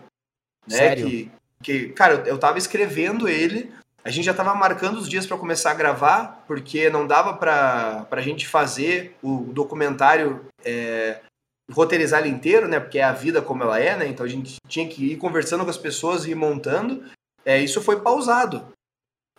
né? 0.69 0.77
Sério? 0.77 1.05
Que, 1.05 1.33
que, 1.61 1.89
cara, 1.89 2.23
eu, 2.25 2.39
tava 2.39 2.57
escrevendo 2.57 3.29
ele, 3.29 3.73
a 4.05 4.11
gente 4.11 4.27
já 4.27 4.35
tava 4.35 4.55
marcando 4.55 4.99
os 4.99 5.09
dias 5.09 5.27
para 5.27 5.37
começar 5.37 5.73
a 5.73 5.75
gravar, 5.75 6.45
porque 6.47 6.89
não 6.91 7.09
dava 7.09 7.35
pra, 7.35 8.07
pra 8.09 8.23
gente 8.23 8.47
fazer 8.47 9.17
o 9.21 9.51
documentário 9.53 10.45
é, 10.65 11.23
roteirizar 11.73 12.21
ele 12.21 12.31
inteiro, 12.31 12.69
né? 12.69 12.81
Porque 12.81 12.99
é 12.99 13.05
a 13.05 13.13
vida 13.13 13.41
como 13.41 13.63
ela 13.63 13.79
é, 13.79 13.97
né? 13.97 14.07
Então 14.07 14.25
a 14.25 14.29
gente 14.29 14.57
tinha 14.69 14.89
que 14.89 15.13
ir 15.13 15.17
conversando 15.17 15.65
com 15.65 15.71
as 15.71 15.79
pessoas 15.79 16.27
e 16.27 16.35
montando. 16.35 17.03
É, 17.45 17.59
isso 17.59 17.81
foi 17.81 18.01
pausado. 18.01 18.67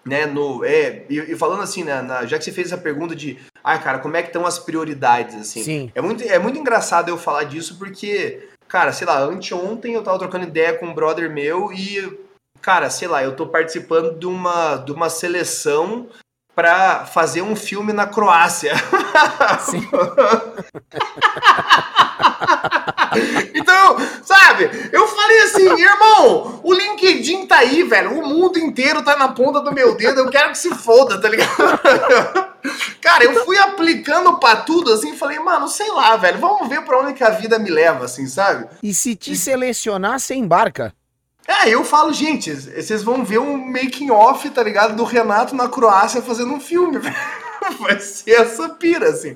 Né, 0.04 0.26
no, 0.26 0.66
é, 0.66 1.06
e, 1.08 1.20
e 1.20 1.38
falando 1.38 1.62
assim, 1.62 1.84
né, 1.84 2.02
na, 2.02 2.26
já 2.26 2.36
que 2.36 2.44
você 2.44 2.52
fez 2.52 2.72
essa 2.72 2.82
pergunta 2.82 3.16
de, 3.16 3.38
ah, 3.64 3.78
cara, 3.78 4.00
como 4.00 4.18
é 4.18 4.24
que 4.24 4.30
estão 4.30 4.48
as 4.48 4.58
prioridades, 4.58 5.36
assim, 5.36 5.64
Sim. 5.64 5.92
É, 5.94 6.02
muito, 6.02 6.24
é 6.24 6.40
muito 6.40 6.58
engraçado 6.58 7.10
eu 7.10 7.20
falar 7.20 7.44
disso 7.44 7.78
porque, 7.78 8.50
cara, 8.68 8.92
sei 8.92 9.06
lá, 9.06 9.20
anteontem 9.20 9.94
eu 9.94 10.02
tava 10.02 10.18
trocando 10.18 10.48
ideia 10.48 10.74
com 10.74 10.88
um 10.88 10.94
brother 10.96 11.30
meu 11.30 11.72
e, 11.72 12.18
cara, 12.60 12.90
sei 12.90 13.08
lá, 13.08 13.24
eu 13.24 13.36
tô 13.36 13.46
participando 13.46 14.18
de 14.18 14.26
uma, 14.26 14.78
de 14.78 14.92
uma 14.92 15.08
seleção 15.08 16.10
para 16.56 17.06
fazer 17.06 17.42
um 17.42 17.56
filme 17.56 17.94
na 17.94 18.06
Croácia. 18.06 18.74
Sim. 19.60 19.88
então, 23.56 23.98
sabe, 24.24 24.70
eu 24.92 25.08
falei 25.08 25.42
assim, 25.44 25.82
irmão, 25.82 26.60
o 26.64 26.74
LinkedIn 26.74 27.48
tá 27.48 27.58
aí, 27.58 27.81
velho. 27.92 28.18
O 28.18 28.28
mundo 28.28 28.58
inteiro 28.58 29.04
tá 29.04 29.18
na 29.18 29.28
ponta 29.28 29.60
do 29.62 29.72
meu 29.74 29.96
dedo. 29.96 30.22
Eu 30.22 30.30
quero 30.30 30.52
que 30.52 30.58
se 30.58 30.74
foda, 30.74 31.20
tá 31.22 31.28
ligado? 31.30 31.52
Cara, 33.02 33.24
eu 33.26 33.44
fui 33.44 33.58
aplicando 33.58 34.38
pra 34.40 34.56
tudo 34.56 34.94
assim, 34.94 35.16
falei, 35.18 35.40
mano, 35.40 35.68
sei 35.68 35.92
lá, 35.92 36.16
velho, 36.16 36.40
vamos 36.40 36.70
ver 36.70 36.82
pra 36.84 37.00
onde 37.02 37.14
que 37.14 37.24
a 37.24 37.32
vida 37.32 37.60
me 37.60 37.70
leva, 37.70 38.06
assim, 38.06 38.28
sabe? 38.28 38.68
E 38.82 38.94
se 38.94 39.16
te 39.16 39.36
selecionar, 39.36 40.20
você 40.20 40.36
embarca. 40.36 40.94
É, 41.48 41.70
eu 41.70 41.84
falo, 41.84 42.14
gente, 42.14 42.54
vocês 42.54 43.04
vão 43.04 43.26
ver 43.26 43.40
um 43.40 43.58
making 43.58 44.12
off, 44.12 44.48
tá 44.52 44.64
ligado? 44.64 44.96
Do 44.96 45.04
Renato 45.04 45.56
na 45.56 45.68
Croácia 45.68 46.22
fazendo 46.22 46.54
um 46.54 46.60
filme. 46.60 47.00
Vai 47.80 48.00
ser 48.00 48.42
essa 48.42 48.70
pira, 48.70 49.10
assim. 49.10 49.36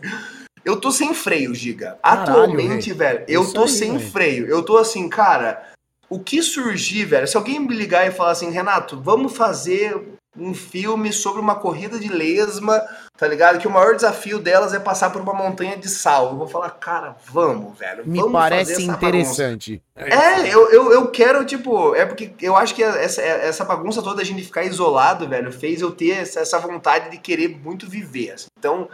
Eu 0.64 0.80
tô 0.80 0.92
sem 0.92 1.14
freio, 1.14 1.54
Giga. 1.54 1.98
Caralho, 2.02 2.32
Atualmente, 2.32 2.94
véio. 2.94 3.18
velho, 3.18 3.26
eu 3.28 3.42
Isso 3.44 3.54
tô 3.54 3.64
aí, 3.64 3.70
sem 3.70 3.98
véio. 3.98 4.12
freio. 4.12 4.48
Eu 4.48 4.64
tô 4.64 4.78
assim, 4.78 5.10
cara, 5.10 5.62
o 6.10 6.20
que 6.20 6.42
surgir, 6.42 7.06
velho, 7.06 7.28
se 7.28 7.38
alguém 7.38 7.60
me 7.60 7.76
ligar 7.76 8.08
e 8.08 8.12
falar 8.12 8.32
assim, 8.32 8.50
Renato, 8.52 9.00
vamos 9.02 9.36
fazer 9.36 10.16
um 10.38 10.54
filme 10.54 11.14
sobre 11.14 11.40
uma 11.40 11.56
corrida 11.56 11.98
de 11.98 12.10
lesma, 12.10 12.82
tá 13.18 13.28
ligado? 13.28 13.58
Que 13.58 13.68
o 13.68 13.72
maior 13.72 13.96
desafio 13.96 14.38
delas 14.38 14.74
é 14.74 14.80
passar 14.80 15.10
por 15.10 15.22
uma 15.22 15.34
montanha 15.34 15.78
de 15.78 15.88
sal. 15.88 16.32
Eu 16.32 16.38
vou 16.38 16.48
falar, 16.48 16.72
cara, 16.72 17.16
vamos, 17.26 17.78
velho. 17.78 18.06
Me 18.06 18.22
parece 18.32 18.84
interessante. 18.84 19.82
É, 19.96 20.54
eu, 20.54 20.70
eu, 20.72 20.92
eu 20.92 21.08
quero, 21.10 21.46
tipo, 21.46 21.96
é 21.96 22.06
porque 22.06 22.34
eu 22.42 22.56
acho 22.56 22.76
que 22.76 22.84
essa, 22.84 23.22
essa 23.22 23.64
bagunça 23.64 24.02
toda, 24.02 24.22
a 24.22 24.26
gente 24.26 24.44
ficar 24.44 24.64
isolado, 24.66 25.28
velho, 25.28 25.52
fez 25.52 25.82
eu 25.82 25.92
ter 25.92 26.12
essa, 26.12 26.42
essa 26.42 26.60
vontade 26.60 27.12
de 27.12 27.18
querer 27.18 27.48
muito 27.48 27.90
viver. 27.90 28.32
Assim. 28.32 28.48
Então, 28.60 28.90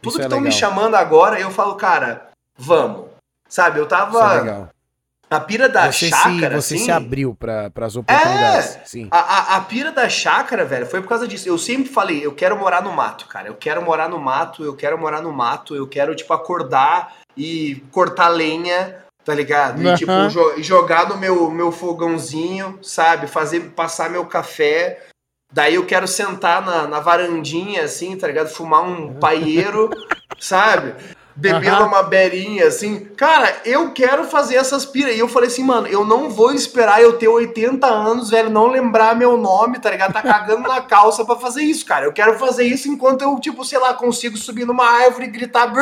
tudo 0.00 0.12
Isso 0.12 0.18
que 0.18 0.24
estão 0.24 0.38
é 0.38 0.42
me 0.42 0.52
chamando 0.52 0.94
agora, 0.94 1.38
eu 1.38 1.50
falo, 1.50 1.74
cara, 1.74 2.28
vamos. 2.56 3.08
Sabe, 3.48 3.78
eu 3.78 3.86
tava. 3.86 4.70
A 5.30 5.40
pira 5.40 5.68
da 5.68 5.92
você 5.92 6.08
chácara. 6.08 6.60
Se, 6.60 6.68
você 6.68 6.74
assim, 6.76 6.84
se 6.84 6.90
abriu 6.90 7.34
para 7.34 7.70
as 7.82 7.96
oportunidades. 7.96 8.76
É, 8.76 8.80
sim. 8.84 9.08
A, 9.10 9.18
a, 9.18 9.56
a, 9.56 9.60
pira 9.60 9.92
da 9.92 10.08
chácara, 10.08 10.64
velho, 10.64 10.86
foi 10.86 11.02
por 11.02 11.08
causa 11.08 11.28
disso. 11.28 11.48
Eu 11.48 11.58
sempre 11.58 11.90
falei, 11.90 12.24
eu 12.24 12.32
quero 12.32 12.56
morar 12.56 12.82
no 12.82 12.92
mato, 12.92 13.26
cara. 13.26 13.48
Eu 13.48 13.54
quero 13.54 13.82
morar 13.82 14.08
no 14.08 14.18
mato, 14.18 14.64
eu 14.64 14.74
quero 14.74 14.98
morar 14.98 15.20
no 15.20 15.32
mato, 15.32 15.76
eu 15.76 15.86
quero, 15.86 16.14
tipo, 16.14 16.32
acordar 16.32 17.16
e 17.36 17.82
cortar 17.92 18.28
lenha, 18.28 18.96
tá 19.22 19.34
ligado? 19.34 19.82
E, 19.82 19.94
tipo, 19.96 20.12
jo 20.30 20.62
jogar 20.62 21.08
no 21.08 21.18
meu, 21.18 21.50
meu 21.50 21.70
fogãozinho, 21.70 22.78
sabe? 22.82 23.26
Fazer, 23.26 23.60
passar 23.72 24.08
meu 24.08 24.24
café. 24.24 25.06
Daí 25.52 25.74
eu 25.74 25.84
quero 25.84 26.08
sentar 26.08 26.64
na, 26.64 26.86
na 26.86 27.00
varandinha, 27.00 27.84
assim, 27.84 28.16
tá 28.16 28.26
ligado? 28.26 28.48
Fumar 28.48 28.82
um 28.82 29.14
paieiro, 29.20 29.90
sabe? 30.38 30.94
Bebendo 31.38 31.84
uma 31.84 32.02
berinha, 32.02 32.66
assim. 32.66 33.04
Cara, 33.16 33.60
eu 33.64 33.92
quero 33.92 34.24
fazer 34.24 34.56
essas 34.56 34.84
piras. 34.84 35.14
E 35.14 35.20
eu 35.20 35.28
falei 35.28 35.48
assim, 35.48 35.62
mano, 35.62 35.86
eu 35.86 36.04
não 36.04 36.28
vou 36.28 36.52
esperar 36.52 37.00
eu 37.00 37.12
ter 37.16 37.28
80 37.28 37.86
anos, 37.86 38.30
velho, 38.30 38.50
não 38.50 38.66
lembrar 38.66 39.14
meu 39.14 39.36
nome, 39.36 39.78
tá 39.78 39.90
ligado? 39.90 40.12
Tá 40.12 40.20
cagando 40.20 40.66
na 40.66 40.80
calça 40.80 41.24
para 41.24 41.36
fazer 41.36 41.62
isso, 41.62 41.86
cara. 41.86 42.04
Eu 42.04 42.12
quero 42.12 42.36
fazer 42.38 42.64
isso 42.64 42.88
enquanto 42.88 43.22
eu, 43.22 43.38
tipo, 43.38 43.64
sei 43.64 43.78
lá, 43.78 43.94
consigo 43.94 44.36
subir 44.36 44.66
numa 44.66 44.84
árvore 44.84 45.26
e 45.26 45.30
gritar. 45.30 45.72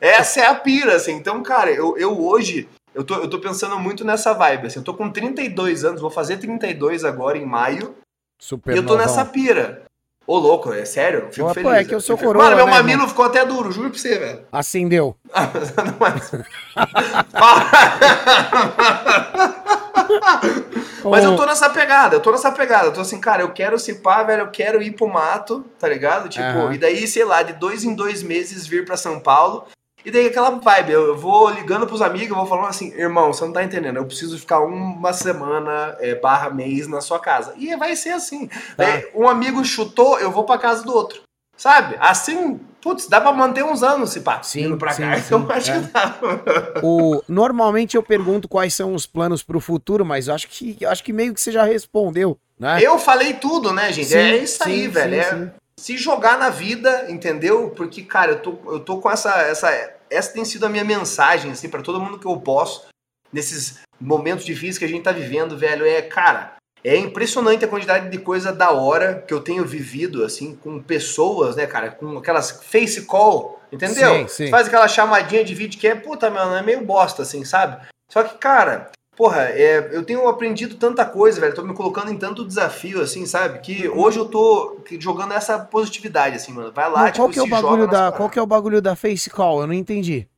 Essa 0.00 0.40
é 0.40 0.46
a 0.46 0.54
pira, 0.54 0.96
assim. 0.96 1.12
Então, 1.12 1.40
cara, 1.42 1.70
eu, 1.70 1.96
eu 1.96 2.20
hoje. 2.20 2.68
Eu 2.94 3.04
tô, 3.04 3.14
eu 3.14 3.30
tô 3.30 3.38
pensando 3.38 3.78
muito 3.78 4.04
nessa 4.04 4.32
vibe, 4.32 4.66
assim. 4.66 4.80
Eu 4.80 4.84
tô 4.84 4.94
com 4.94 5.08
32 5.08 5.84
anos, 5.84 6.00
vou 6.00 6.10
fazer 6.10 6.38
32 6.38 7.04
agora 7.04 7.38
em 7.38 7.46
maio. 7.46 7.94
Super 8.40 8.74
e 8.74 8.78
eu 8.78 8.82
tô 8.82 8.94
novão. 8.96 9.06
nessa 9.06 9.24
pira. 9.24 9.87
Ô, 10.28 10.36
louco, 10.36 10.72
é 10.74 10.84
sério? 10.84 11.28
Fico 11.32 11.48
Pô, 11.48 11.54
feliz. 11.54 11.72
é 11.72 11.84
que 11.84 11.94
eu 11.94 12.02
sou 12.02 12.18
coroa, 12.18 12.44
Mano, 12.44 12.56
meu 12.56 12.66
né, 12.66 12.72
mamilo 12.72 12.96
irmão? 12.96 13.08
ficou 13.08 13.24
até 13.24 13.46
duro, 13.46 13.72
juro 13.72 13.88
pra 13.88 13.98
você, 13.98 14.18
velho. 14.18 14.40
Acendeu. 14.52 15.16
Mas 21.02 21.24
eu 21.24 21.34
tô 21.34 21.46
nessa 21.46 21.70
pegada, 21.70 22.16
eu 22.16 22.20
tô 22.20 22.30
nessa 22.30 22.52
pegada. 22.52 22.88
Eu 22.88 22.92
tô 22.92 23.00
assim, 23.00 23.18
cara, 23.18 23.40
eu 23.40 23.54
quero 23.54 23.78
se 23.78 24.00
pá, 24.00 24.22
velho, 24.22 24.42
eu 24.42 24.50
quero 24.50 24.82
ir 24.82 24.90
pro 24.90 25.08
mato, 25.08 25.64
tá 25.78 25.88
ligado? 25.88 26.28
Tipo, 26.28 26.44
uhum. 26.44 26.74
e 26.74 26.78
daí, 26.78 27.08
sei 27.08 27.24
lá, 27.24 27.42
de 27.42 27.54
dois 27.54 27.82
em 27.82 27.94
dois 27.94 28.22
meses 28.22 28.66
vir 28.66 28.84
pra 28.84 28.98
São 28.98 29.18
Paulo 29.18 29.64
e 30.04 30.10
daí 30.10 30.26
aquela 30.26 30.50
vibe, 30.50 30.92
eu 30.92 31.16
vou 31.16 31.50
ligando 31.50 31.86
pros 31.86 32.00
amigos, 32.00 32.30
eu 32.30 32.36
vou 32.36 32.46
falando 32.46 32.68
assim, 32.68 32.92
irmão, 32.94 33.32
você 33.32 33.44
não 33.44 33.52
tá 33.52 33.64
entendendo, 33.64 33.96
eu 33.96 34.06
preciso 34.06 34.38
ficar 34.38 34.60
uma 34.60 35.12
semana 35.12 35.96
é, 36.00 36.14
barra 36.14 36.50
mês 36.50 36.86
na 36.86 37.00
sua 37.00 37.18
casa. 37.18 37.52
E 37.56 37.74
vai 37.76 37.94
ser 37.96 38.10
assim. 38.10 38.48
Tá. 38.76 38.84
um 39.14 39.28
amigo 39.28 39.64
chutou, 39.64 40.18
eu 40.18 40.30
vou 40.30 40.44
pra 40.44 40.58
casa 40.58 40.82
do 40.84 40.94
outro. 40.94 41.22
Sabe? 41.56 41.96
Assim, 41.98 42.60
putz, 42.80 43.08
dá 43.08 43.20
pra 43.20 43.32
manter 43.32 43.64
uns 43.64 43.82
anos 43.82 44.10
se 44.10 44.20
pá, 44.20 44.40
sim, 44.44 44.62
indo 44.62 44.76
pra 44.76 44.92
sim, 44.92 45.02
cá. 45.02 45.16
Sim, 45.16 45.22
então 45.26 45.46
acho 45.50 45.70
é. 45.72 45.80
que 45.80 45.86
dá. 45.88 46.18
O, 46.82 47.20
normalmente 47.28 47.96
eu 47.96 48.02
pergunto 48.02 48.48
quais 48.48 48.72
são 48.72 48.94
os 48.94 49.06
planos 49.06 49.42
pro 49.42 49.58
futuro, 49.58 50.06
mas 50.06 50.28
eu 50.28 50.34
acho 50.34 50.46
que, 50.46 50.86
acho 50.86 51.02
que 51.02 51.12
meio 51.12 51.34
que 51.34 51.40
você 51.40 51.50
já 51.50 51.64
respondeu. 51.64 52.38
Né? 52.56 52.80
Eu 52.80 52.98
falei 52.98 53.34
tudo, 53.34 53.72
né, 53.72 53.92
gente? 53.92 54.16
É 54.16 54.36
isso 54.36 54.62
aí, 54.62 54.86
velho. 54.86 55.14
É 55.14 55.52
se 55.78 55.96
jogar 55.96 56.36
na 56.36 56.50
vida, 56.50 57.06
entendeu? 57.08 57.70
Porque, 57.70 58.02
cara, 58.02 58.32
eu 58.32 58.40
tô, 58.40 58.58
eu 58.66 58.80
tô 58.80 58.98
com 58.98 59.10
essa, 59.10 59.30
essa. 59.42 59.68
Essa 60.10 60.32
tem 60.32 60.44
sido 60.44 60.66
a 60.66 60.68
minha 60.68 60.84
mensagem, 60.84 61.52
assim, 61.52 61.68
para 61.68 61.82
todo 61.82 62.00
mundo 62.00 62.18
que 62.18 62.26
eu 62.26 62.36
posso, 62.40 62.88
nesses 63.32 63.80
momentos 64.00 64.44
difíceis 64.44 64.78
que 64.78 64.84
a 64.84 64.88
gente 64.88 65.04
tá 65.04 65.12
vivendo, 65.12 65.56
velho. 65.56 65.86
É, 65.86 66.02
cara, 66.02 66.56
é 66.82 66.96
impressionante 66.96 67.64
a 67.64 67.68
quantidade 67.68 68.08
de 68.08 68.18
coisa 68.18 68.52
da 68.52 68.70
hora 68.70 69.22
que 69.26 69.32
eu 69.32 69.40
tenho 69.40 69.64
vivido, 69.64 70.24
assim, 70.24 70.56
com 70.56 70.82
pessoas, 70.82 71.54
né, 71.54 71.66
cara, 71.66 71.90
com 71.90 72.18
aquelas 72.18 72.50
face 72.50 73.02
call, 73.02 73.60
entendeu? 73.70 74.14
Sim, 74.14 74.28
sim. 74.28 74.50
Faz 74.50 74.66
aquela 74.66 74.88
chamadinha 74.88 75.44
de 75.44 75.54
vídeo 75.54 75.78
que 75.78 75.86
é, 75.86 75.94
puta, 75.94 76.30
mano, 76.30 76.54
é 76.54 76.62
meio 76.62 76.84
bosta, 76.84 77.22
assim, 77.22 77.44
sabe? 77.44 77.86
Só 78.10 78.22
que, 78.22 78.38
cara, 78.38 78.90
porra, 79.18 79.46
é, 79.46 79.90
eu 79.90 80.04
tenho 80.04 80.28
aprendido 80.28 80.76
tanta 80.76 81.04
coisa, 81.04 81.40
velho. 81.40 81.52
Tô 81.52 81.64
me 81.64 81.74
colocando 81.74 82.12
em 82.12 82.16
tanto 82.16 82.46
desafio, 82.46 83.00
assim, 83.02 83.26
sabe? 83.26 83.58
Que 83.58 83.88
hoje 83.88 84.16
eu 84.16 84.26
tô 84.26 84.78
jogando 85.00 85.34
essa 85.34 85.58
positividade, 85.58 86.36
assim, 86.36 86.52
mano. 86.52 86.70
Vai 86.70 86.88
lá, 86.88 87.00
Mas 87.00 87.12
tipo, 87.12 87.24
qual 87.24 87.30
que 87.30 87.38
é 87.40 87.42
o 87.42 87.46
bagulho 87.48 87.88
da 87.88 88.12
Qual 88.12 88.30
que 88.30 88.38
é 88.38 88.42
o 88.42 88.46
bagulho 88.46 88.80
da 88.80 88.94
face 88.94 89.28
call? 89.28 89.62
Eu 89.62 89.66
não 89.66 89.74
entendi. 89.74 90.28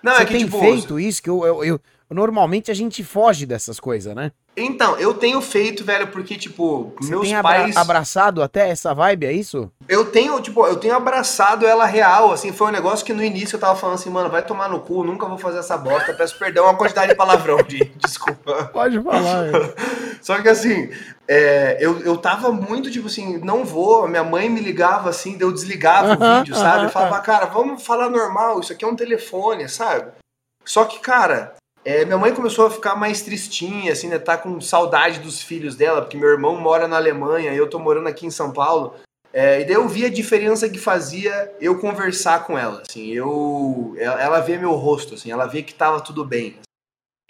Não, 0.00 0.14
Você 0.14 0.22
é 0.22 0.26
que, 0.26 0.32
tem 0.32 0.44
tipo, 0.44 0.60
feito 0.60 1.00
isso 1.00 1.20
que 1.20 1.28
eu, 1.28 1.44
eu, 1.44 1.64
eu, 1.64 1.80
normalmente 2.08 2.70
a 2.70 2.74
gente 2.74 3.02
foge 3.02 3.44
dessas 3.44 3.80
coisas, 3.80 4.14
né? 4.14 4.30
Então, 4.60 4.96
eu 4.98 5.14
tenho 5.14 5.40
feito, 5.40 5.84
velho, 5.84 6.08
porque, 6.08 6.36
tipo, 6.36 6.92
Você 7.00 7.10
meus 7.10 7.28
tem 7.28 7.40
pais. 7.40 7.76
abraçado 7.76 8.42
até 8.42 8.68
essa 8.68 8.94
vibe, 8.94 9.26
é 9.26 9.32
isso? 9.32 9.70
Eu 9.88 10.06
tenho, 10.06 10.40
tipo, 10.40 10.66
eu 10.66 10.76
tenho 10.76 10.94
abraçado 10.94 11.66
ela 11.66 11.86
real, 11.86 12.32
assim, 12.32 12.52
foi 12.52 12.68
um 12.68 12.72
negócio 12.72 13.04
que 13.06 13.12
no 13.12 13.22
início 13.22 13.56
eu 13.56 13.60
tava 13.60 13.76
falando 13.76 13.94
assim, 13.94 14.10
mano, 14.10 14.28
vai 14.28 14.42
tomar 14.42 14.68
no 14.68 14.80
cu, 14.80 15.04
nunca 15.04 15.26
vou 15.26 15.38
fazer 15.38 15.58
essa 15.58 15.76
bosta, 15.76 16.12
peço 16.12 16.38
perdão, 16.38 16.64
uma 16.64 16.76
quantidade 16.76 17.08
de 17.08 17.14
palavrão, 17.14 17.62
de, 17.64 17.84
desculpa. 17.96 18.70
Pode 18.72 19.00
falar, 19.02 19.46
Só 20.20 20.40
que 20.42 20.48
assim, 20.48 20.90
é, 21.26 21.78
eu, 21.80 22.00
eu 22.00 22.16
tava 22.16 22.50
muito, 22.50 22.90
tipo 22.90 23.06
assim, 23.06 23.38
não 23.38 23.64
vou, 23.64 24.08
minha 24.08 24.24
mãe 24.24 24.48
me 24.50 24.60
ligava 24.60 25.10
assim, 25.10 25.36
eu 25.38 25.52
desligava 25.52 26.14
uh 26.14 26.16
-huh, 26.16 26.34
o 26.34 26.38
vídeo, 26.38 26.54
sabe? 26.54 26.78
Uh 26.78 26.80
-huh, 26.80 26.84
eu 26.84 26.90
falava, 26.90 27.20
cara, 27.20 27.46
vamos 27.46 27.82
falar 27.82 28.10
normal, 28.10 28.60
isso 28.60 28.72
aqui 28.72 28.84
é 28.84 28.88
um 28.88 28.96
telefone, 28.96 29.68
sabe? 29.68 30.10
Só 30.64 30.84
que, 30.84 30.98
cara, 30.98 31.54
é, 31.88 32.04
minha 32.04 32.18
mãe 32.18 32.34
começou 32.34 32.66
a 32.66 32.70
ficar 32.70 32.94
mais 32.96 33.22
tristinha, 33.22 33.90
assim, 33.90 34.08
né? 34.08 34.18
Tá 34.18 34.36
com 34.36 34.60
saudade 34.60 35.20
dos 35.20 35.40
filhos 35.40 35.74
dela, 35.74 36.02
porque 36.02 36.18
meu 36.18 36.28
irmão 36.28 36.60
mora 36.60 36.86
na 36.86 36.96
Alemanha 36.96 37.50
e 37.54 37.56
eu 37.56 37.70
tô 37.70 37.78
morando 37.78 38.08
aqui 38.08 38.26
em 38.26 38.30
São 38.30 38.52
Paulo. 38.52 38.94
É, 39.32 39.62
e 39.62 39.64
daí 39.64 39.72
eu 39.72 39.88
vi 39.88 40.04
a 40.04 40.10
diferença 40.10 40.68
que 40.68 40.78
fazia 40.78 41.50
eu 41.58 41.78
conversar 41.78 42.44
com 42.44 42.58
ela, 42.58 42.82
assim, 42.86 43.10
eu, 43.10 43.94
ela 43.96 44.40
vê 44.40 44.58
meu 44.58 44.72
rosto, 44.72 45.14
assim, 45.14 45.30
ela 45.30 45.46
vê 45.46 45.62
que 45.62 45.72
tava 45.72 45.98
tudo 46.02 46.26
bem. 46.26 46.56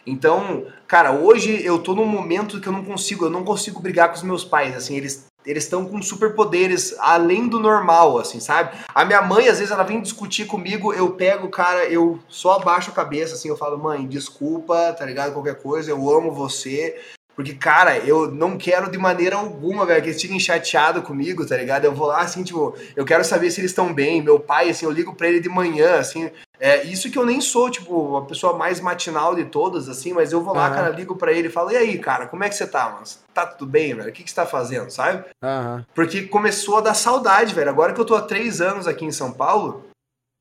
Então, 0.05 0.67
cara, 0.89 1.13
hoje 1.13 1.65
eu 1.65 1.79
tô 1.79 1.95
num 1.95 2.05
momento 2.05 2.61
que 2.61 2.67
eu 2.67 2.73
não 2.73 2.85
consigo, 2.85 3.27
eu 3.27 3.31
não 3.31 3.45
consigo 3.45 3.81
brigar 3.81 4.09
com 4.09 4.17
os 4.17 4.25
meus 4.25 4.45
pais, 4.45 4.77
assim, 4.77 4.97
eles 4.97 5.28
eles 5.49 5.65
estão 5.65 5.87
com 5.87 6.01
superpoderes 6.03 6.95
além 6.99 7.49
do 7.49 7.59
normal, 7.59 8.19
assim, 8.19 8.39
sabe? 8.39 8.77
A 8.95 9.05
minha 9.05 9.23
mãe, 9.23 9.49
às 9.49 9.59
vezes, 9.59 9.73
ela 9.73 9.83
vem 9.83 10.03
discutir 10.03 10.45
comigo, 10.45 10.93
eu 10.93 11.13
pego, 11.13 11.49
cara, 11.49 11.87
eu 11.87 12.19
só 12.29 12.57
abaixo 12.57 12.91
a 12.91 12.95
cabeça, 12.95 13.35
assim, 13.35 13.49
eu 13.49 13.57
falo, 13.57 13.79
mãe, 13.79 14.07
desculpa, 14.07 14.93
tá 14.93 15.07
ligado? 15.07 15.33
Qualquer 15.33 15.55
coisa, 15.55 15.91
eu 15.91 16.11
amo 16.11 16.31
você. 16.31 17.01
Porque, 17.35 17.55
cara, 17.55 17.97
eu 17.99 18.31
não 18.31 18.59
quero 18.59 18.91
de 18.91 18.99
maneira 18.99 19.37
alguma, 19.37 19.87
velho, 19.87 20.03
que 20.03 20.09
eles 20.09 20.21
fiquem 20.21 20.41
chateados 20.41 21.05
comigo, 21.05 21.47
tá 21.47 21.57
ligado? 21.57 21.85
Eu 21.85 21.95
vou 21.95 22.09
lá, 22.09 22.21
assim, 22.21 22.43
tipo, 22.43 22.77
eu 22.95 23.05
quero 23.05 23.25
saber 23.25 23.51
se 23.51 23.61
eles 23.61 23.71
estão 23.71 23.95
bem. 23.95 24.21
Meu 24.21 24.41
pai, 24.41 24.69
assim, 24.69 24.85
eu 24.85 24.91
ligo 24.91 25.15
pra 25.15 25.29
ele 25.29 25.41
de 25.41 25.49
manhã, 25.49 26.01
assim. 26.01 26.31
É, 26.61 26.83
isso 26.85 27.11
que 27.11 27.19
eu 27.19 27.25
nem 27.25 27.41
sou, 27.41 27.71
tipo, 27.71 28.17
a 28.17 28.27
pessoa 28.27 28.57
mais 28.57 28.81
matinal 28.81 29.35
de 29.35 29.45
todas, 29.45 29.89
assim, 29.89 30.13
mas 30.13 30.33
eu 30.33 30.43
vou 30.43 30.55
lá, 30.55 30.69
uhum. 30.69 30.75
cara, 30.75 30.89
ligo 30.91 31.17
pra 31.17 31.33
ele 31.33 31.49
e 31.49 31.51
falo, 31.51 31.71
e 31.71 31.77
aí, 31.77 31.99
cara, 31.99 32.27
como 32.27 32.43
é 32.43 32.49
que 32.49 32.55
você 32.55 32.67
tá, 32.67 32.91
mano? 32.91 33.05
Tá 33.33 33.47
tudo 33.47 33.71
bem, 33.71 33.95
velho? 33.95 34.09
O 34.09 34.13
que, 34.13 34.25
que 34.25 34.31
você 34.31 34.37
tá 34.37 34.47
fazendo, 34.47 34.91
sabe? 34.91 35.25
Uhum. 35.43 35.85
Porque 35.95 36.23
começou 36.23 36.79
a 36.79 36.81
dar 36.81 36.95
saudade, 36.95 37.55
velho. 37.55 37.71
Agora 37.71 37.93
que 37.93 38.01
eu 38.01 38.05
tô 38.05 38.17
há 38.17 38.23
três 38.23 38.61
anos 38.61 38.87
aqui 38.87 39.05
em 39.05 39.13
São 39.13 39.33
Paulo, 39.33 39.87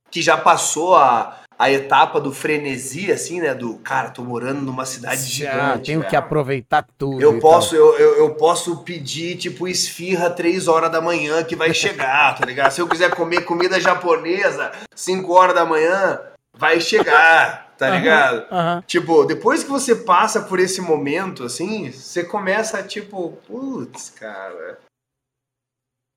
que 0.09 0.22
já 0.22 0.38
passou 0.38 0.95
a 0.95 1.38
a 1.59 1.71
etapa 1.71 2.21
do 2.21 2.31
frenesi, 2.31 3.11
assim, 3.11 3.41
né? 3.41 3.55
Do 3.55 3.75
cara, 3.79 4.11
tô 4.11 4.23
morando 4.23 4.61
numa 4.61 4.85
cidade 4.85 5.23
Já, 5.25 5.51
gigante. 5.51 5.85
Tenho 5.85 6.03
que 6.03 6.15
aproveitar 6.15 6.85
tudo. 6.97 7.19
Eu 7.19 7.39
posso, 7.39 7.75
eu, 7.75 7.97
eu, 7.97 8.17
eu, 8.17 8.35
posso 8.35 8.77
pedir, 8.83 9.37
tipo, 9.37 9.67
esfirra 9.67 10.29
três 10.29 10.67
horas 10.67 10.91
da 10.91 11.01
manhã 11.01 11.43
que 11.43 11.55
vai 11.55 11.73
chegar, 11.73 12.37
tá 12.37 12.45
ligado? 12.45 12.71
Se 12.71 12.79
eu 12.79 12.87
quiser 12.87 13.09
comer 13.15 13.41
comida 13.41 13.79
japonesa, 13.79 14.71
5 14.95 15.33
horas 15.33 15.55
da 15.55 15.65
manhã, 15.65 16.19
vai 16.53 16.79
chegar, 16.79 17.73
tá 17.75 17.89
ligado? 17.89 18.45
Uhum. 18.51 18.81
Tipo, 18.85 19.25
depois 19.25 19.63
que 19.63 19.69
você 19.69 19.95
passa 19.95 20.41
por 20.41 20.59
esse 20.59 20.79
momento, 20.79 21.43
assim, 21.43 21.91
você 21.91 22.23
começa, 22.23 22.83
tipo, 22.83 23.31
putz, 23.47 24.11
cara. 24.11 24.79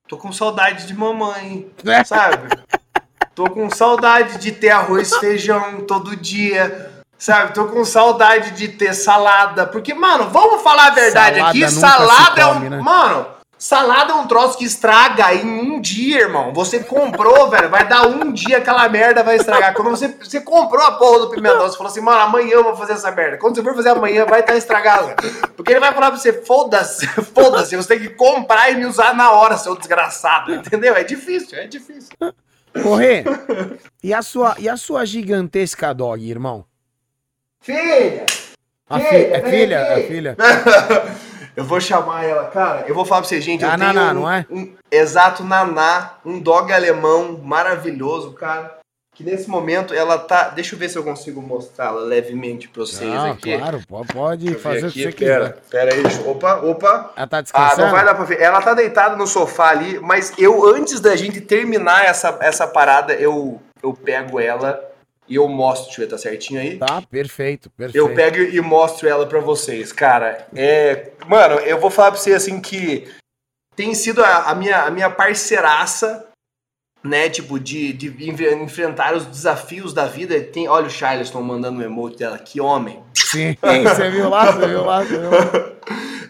Tô 0.06 0.18
com 0.18 0.32
saudade 0.32 0.86
de 0.86 0.94
mamãe, 0.94 1.70
sabe? 2.04 2.48
Tô 3.34 3.48
com 3.48 3.70
saudade 3.70 4.38
de 4.38 4.52
ter 4.52 4.70
arroz 4.70 5.12
e 5.12 5.20
feijão 5.20 5.82
todo 5.82 6.16
dia. 6.16 6.90
Sabe, 7.20 7.52
tô 7.52 7.66
com 7.66 7.84
saudade 7.84 8.52
de 8.52 8.68
ter 8.68 8.94
salada. 8.94 9.66
Porque, 9.66 9.92
mano, 9.92 10.30
vamos 10.30 10.62
falar 10.62 10.86
a 10.86 10.90
verdade 10.90 11.36
salada 11.36 11.50
aqui. 11.50 11.70
Salada 11.70 12.44
come, 12.46 12.64
é 12.64 12.68
um. 12.68 12.70
Né? 12.70 12.80
Mano, 12.80 13.26
salada 13.58 14.12
é 14.12 14.16
um 14.16 14.26
troço 14.26 14.56
que 14.56 14.64
estraga 14.64 15.34
em 15.34 15.46
um 15.46 15.78
dia, 15.82 16.20
irmão. 16.20 16.50
Você 16.54 16.80
comprou, 16.80 17.48
velho. 17.52 17.68
Vai 17.68 17.86
dar 17.86 18.06
um 18.06 18.32
dia 18.32 18.56
aquela 18.56 18.88
merda 18.88 19.22
vai 19.22 19.36
estragar. 19.36 19.74
Quando 19.74 19.90
você, 19.90 20.08
você 20.08 20.40
comprou 20.40 20.82
a 20.82 20.92
porra 20.92 21.18
do 21.18 21.30
pimentão, 21.30 21.60
você 21.60 21.76
falou 21.76 21.90
assim, 21.90 22.00
mano, 22.00 22.20
amanhã 22.20 22.52
eu 22.52 22.64
vou 22.64 22.74
fazer 22.74 22.94
essa 22.94 23.10
merda. 23.10 23.36
Quando 23.36 23.54
você 23.54 23.62
for 23.62 23.74
fazer 23.74 23.90
amanhã, 23.90 24.24
vai 24.24 24.40
estar 24.40 24.54
tá 24.54 24.58
estragado. 24.58 25.14
Porque 25.54 25.72
ele 25.72 25.80
vai 25.80 25.92
falar 25.92 26.10
pra 26.10 26.18
você, 26.18 26.32
foda-se, 26.32 27.06
foda-se. 27.34 27.76
Você 27.76 27.88
tem 27.88 27.98
que 28.00 28.14
comprar 28.14 28.70
e 28.70 28.76
me 28.76 28.86
usar 28.86 29.14
na 29.14 29.30
hora, 29.30 29.58
seu 29.58 29.76
desgraçado. 29.76 30.54
Entendeu? 30.54 30.96
É 30.96 31.04
difícil, 31.04 31.58
é 31.58 31.66
difícil. 31.66 32.16
Correr. 32.82 33.24
E 34.02 34.14
a 34.14 34.22
sua, 34.22 34.54
e 34.58 34.68
a 34.68 34.76
sua 34.76 35.04
gigantesca 35.04 35.92
dog, 35.92 36.28
irmão? 36.28 36.64
Filha! 37.60 38.26
A 38.88 38.98
filha, 38.98 39.10
fi 39.10 39.16
é 39.16 39.50
filha? 39.50 39.76
É 39.76 40.02
filha? 40.06 40.36
eu 41.56 41.64
vou 41.64 41.80
chamar 41.80 42.24
ela, 42.24 42.48
cara. 42.48 42.86
Eu 42.88 42.94
vou 42.94 43.04
falar 43.04 43.20
pra 43.20 43.28
você, 43.28 43.40
gente. 43.40 43.64
É 43.64 43.68
a 43.68 43.76
Naná, 43.76 44.10
um, 44.10 44.14
não 44.14 44.30
é? 44.30 44.46
Um, 44.50 44.74
exato, 44.90 45.44
Naná, 45.44 46.18
um 46.24 46.40
dog 46.40 46.72
alemão 46.72 47.38
maravilhoso, 47.38 48.32
cara 48.32 48.80
que 49.20 49.30
nesse 49.30 49.50
momento 49.50 49.92
ela 49.92 50.18
tá. 50.18 50.48
Deixa 50.48 50.74
eu 50.74 50.78
ver 50.78 50.88
se 50.88 50.96
eu 50.96 51.04
consigo 51.04 51.42
mostrá-la 51.42 52.00
levemente 52.00 52.68
pra 52.68 52.80
vocês 52.80 53.12
ah, 53.12 53.32
aqui. 53.32 53.54
Claro, 53.54 53.82
pode 53.86 54.54
fazer 54.54 54.86
o 54.86 54.90
que 54.90 55.02
você 55.02 55.12
quiser. 55.12 55.56
Pera 55.70 55.92
aí, 55.92 56.02
opa, 56.26 56.54
opa. 56.62 57.12
Ela 57.14 57.26
tá 57.26 57.40
descansando? 57.42 57.82
Ah, 57.82 57.84
não 57.84 57.90
vai 57.92 58.04
dar 58.04 58.14
pra 58.14 58.24
ver. 58.24 58.40
Ela 58.40 58.62
tá 58.62 58.72
deitada 58.72 59.16
no 59.16 59.26
sofá 59.26 59.68
ali, 59.68 59.98
mas 60.00 60.32
eu, 60.38 60.66
antes 60.66 61.00
da 61.00 61.14
gente 61.16 61.38
terminar 61.38 62.06
essa, 62.06 62.38
essa 62.40 62.66
parada, 62.66 63.12
eu, 63.12 63.60
eu 63.82 63.92
pego 63.92 64.40
ela 64.40 64.82
e 65.28 65.34
eu 65.34 65.46
mostro. 65.46 65.88
Deixa 65.88 66.00
eu 66.00 66.06
ver, 66.06 66.10
tá 66.10 66.18
certinho 66.18 66.58
aí? 66.58 66.78
Tá, 66.78 67.02
perfeito, 67.02 67.68
perfeito. 67.68 67.96
Eu 67.98 68.14
pego 68.14 68.38
e 68.38 68.58
mostro 68.62 69.06
ela 69.06 69.26
pra 69.26 69.40
vocês, 69.40 69.92
cara. 69.92 70.46
É. 70.56 71.10
Mano, 71.26 71.56
eu 71.56 71.78
vou 71.78 71.90
falar 71.90 72.12
pra 72.12 72.20
você 72.20 72.32
assim 72.32 72.58
que 72.58 73.06
tem 73.76 73.94
sido 73.94 74.24
a, 74.24 74.50
a 74.50 74.54
minha, 74.54 74.84
a 74.84 74.90
minha 74.90 75.10
parceiraça 75.10 76.29
né, 77.02 77.28
tipo, 77.28 77.58
de, 77.58 77.92
de 77.92 78.30
enfrentar 78.30 79.14
os 79.14 79.26
desafios 79.26 79.92
da 79.92 80.06
vida. 80.06 80.40
Tem, 80.40 80.68
olha 80.68 80.86
o 80.86 80.90
Charleston 80.90 81.42
mandando 81.42 81.80
um 81.80 81.82
emote 81.82 82.18
dela, 82.18 82.38
que 82.38 82.60
homem. 82.60 83.02
Sim, 83.14 83.56
você 83.60 84.10
viu 84.10 84.28
lá, 84.28 84.52
você 84.52 84.66
viu 84.66 84.84
lá, 84.84 85.04
você 85.04 85.18
viu 85.18 85.30
lá. 85.30 85.72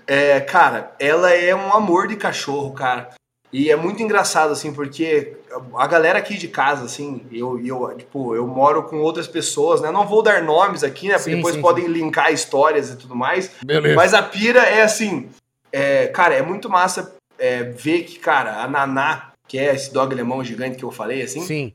É, 0.07 0.41
cara, 0.41 0.93
ela 0.99 1.31
é 1.31 1.55
um 1.55 1.73
amor 1.73 2.09
de 2.09 2.17
cachorro, 2.17 2.73
cara. 2.73 3.11
E 3.53 3.71
é 3.71 3.75
muito 3.75 4.01
engraçado, 4.03 4.53
assim, 4.53 4.73
porque 4.73 5.37
a 5.77 5.87
galera 5.87 6.19
aqui 6.19 6.37
de 6.37 6.47
casa, 6.47 6.85
assim, 6.85 7.27
eu, 7.33 7.59
eu, 7.65 7.97
tipo, 7.97 8.35
eu 8.35 8.47
moro 8.47 8.85
com 8.85 8.99
outras 8.99 9.27
pessoas, 9.27 9.81
né? 9.81 9.91
Não 9.91 10.07
vou 10.07 10.23
dar 10.23 10.43
nomes 10.43 10.85
aqui, 10.85 11.09
né? 11.09 11.15
Porque 11.15 11.31
sim, 11.31 11.37
depois 11.37 11.57
sim, 11.57 11.61
podem 11.61 11.87
sim. 11.87 11.91
linkar 11.91 12.33
histórias 12.33 12.91
e 12.91 12.97
tudo 12.97 13.17
mais. 13.17 13.51
Beleza. 13.65 13.97
Mas 13.97 14.15
a 14.15 14.23
pira 14.23 14.61
é 14.61 14.83
assim, 14.83 15.29
é, 15.73 16.07
cara, 16.09 16.35
é 16.35 16.43
muito 16.43 16.71
massa 16.71 17.17
é, 17.39 17.65
ver 17.65 18.03
que, 18.03 18.21
cara, 18.21 18.63
a 18.63 18.69
Naná, 18.69 19.30
que 19.51 19.59
é 19.59 19.75
esse 19.75 19.93
dog 19.93 20.15
alemão 20.15 20.45
gigante 20.45 20.77
que 20.77 20.85
eu 20.85 20.93
falei, 20.93 21.23
assim. 21.23 21.41
Sim. 21.41 21.73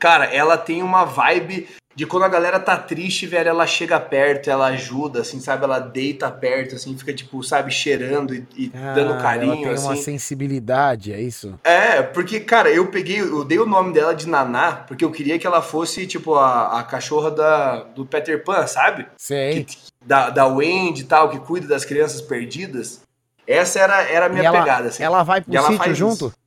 Cara, 0.00 0.24
ela 0.24 0.58
tem 0.58 0.82
uma 0.82 1.04
vibe 1.04 1.68
de 1.94 2.04
quando 2.04 2.24
a 2.24 2.28
galera 2.28 2.58
tá 2.58 2.76
triste, 2.76 3.28
velho, 3.28 3.48
ela 3.48 3.64
chega 3.64 4.00
perto, 4.00 4.50
ela 4.50 4.66
ajuda, 4.66 5.20
assim, 5.20 5.38
sabe? 5.38 5.62
Ela 5.62 5.78
deita 5.78 6.28
perto, 6.32 6.74
assim, 6.74 6.98
fica, 6.98 7.14
tipo, 7.14 7.40
sabe, 7.44 7.70
cheirando 7.70 8.34
e, 8.34 8.44
e 8.56 8.72
ah, 8.74 8.94
dando 8.94 9.22
carinho, 9.22 9.52
ela 9.52 9.62
tem 9.62 9.72
assim. 9.72 9.86
uma 9.86 9.94
sensibilidade, 9.94 11.12
é 11.12 11.20
isso? 11.20 11.56
É, 11.62 12.02
porque, 12.02 12.40
cara, 12.40 12.68
eu 12.70 12.88
peguei, 12.88 13.20
eu 13.20 13.44
dei 13.44 13.60
o 13.60 13.66
nome 13.66 13.92
dela 13.92 14.16
de 14.16 14.28
Naná, 14.28 14.72
porque 14.72 15.04
eu 15.04 15.12
queria 15.12 15.38
que 15.38 15.46
ela 15.46 15.62
fosse, 15.62 16.08
tipo, 16.08 16.34
a, 16.34 16.80
a 16.80 16.82
cachorra 16.82 17.30
da, 17.30 17.84
do 17.84 18.04
Peter 18.04 18.42
Pan, 18.42 18.66
sabe? 18.66 19.06
Sei. 19.16 19.62
Que, 19.62 19.76
da, 20.04 20.28
da 20.28 20.44
Wendy 20.48 21.02
e 21.02 21.04
tal, 21.04 21.30
que 21.30 21.38
cuida 21.38 21.68
das 21.68 21.84
crianças 21.84 22.20
perdidas. 22.20 23.00
Essa 23.46 23.78
era, 23.78 24.02
era 24.02 24.26
a 24.26 24.28
minha 24.28 24.44
ela, 24.44 24.58
pegada, 24.58 24.88
assim. 24.88 25.04
Ela 25.04 25.22
vai 25.22 25.40
pro 25.40 25.66
sítio 25.66 25.94
junto? 25.94 26.26
Isso. 26.26 26.41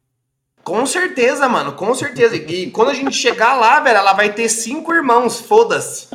Com 0.65 0.83
certeza, 0.83 1.47
mano, 1.47 1.73
com 1.73 1.93
certeza. 1.93 2.35
E 2.35 2.71
quando 2.71 2.89
a 2.89 2.93
gente 2.95 3.15
chegar 3.15 3.53
lá, 3.53 3.79
velho, 3.79 3.99
ela 3.99 4.13
vai 4.13 4.33
ter 4.33 4.49
cinco 4.49 4.91
irmãos, 4.91 5.39
foda-se. 5.39 6.07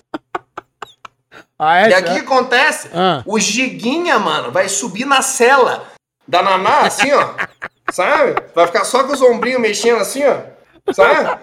Ah, 1.56 1.86
é, 1.86 1.90
e 1.90 1.94
aqui 1.94 2.14
que 2.14 2.20
acontece? 2.20 2.90
Ah. 2.92 3.22
O 3.24 3.38
Giguinha, 3.38 4.18
mano, 4.18 4.50
vai 4.50 4.68
subir 4.68 5.04
na 5.04 5.22
cela 5.22 5.84
da 6.26 6.42
Naná, 6.42 6.80
assim, 6.80 7.12
ó. 7.12 7.34
Sabe? 7.92 8.34
Vai 8.52 8.66
ficar 8.66 8.84
só 8.84 9.04
com 9.04 9.12
os 9.12 9.22
ombrinhos 9.22 9.60
mexendo 9.60 10.00
assim, 10.00 10.24
ó. 10.24 10.38
Sabe? 10.92 11.38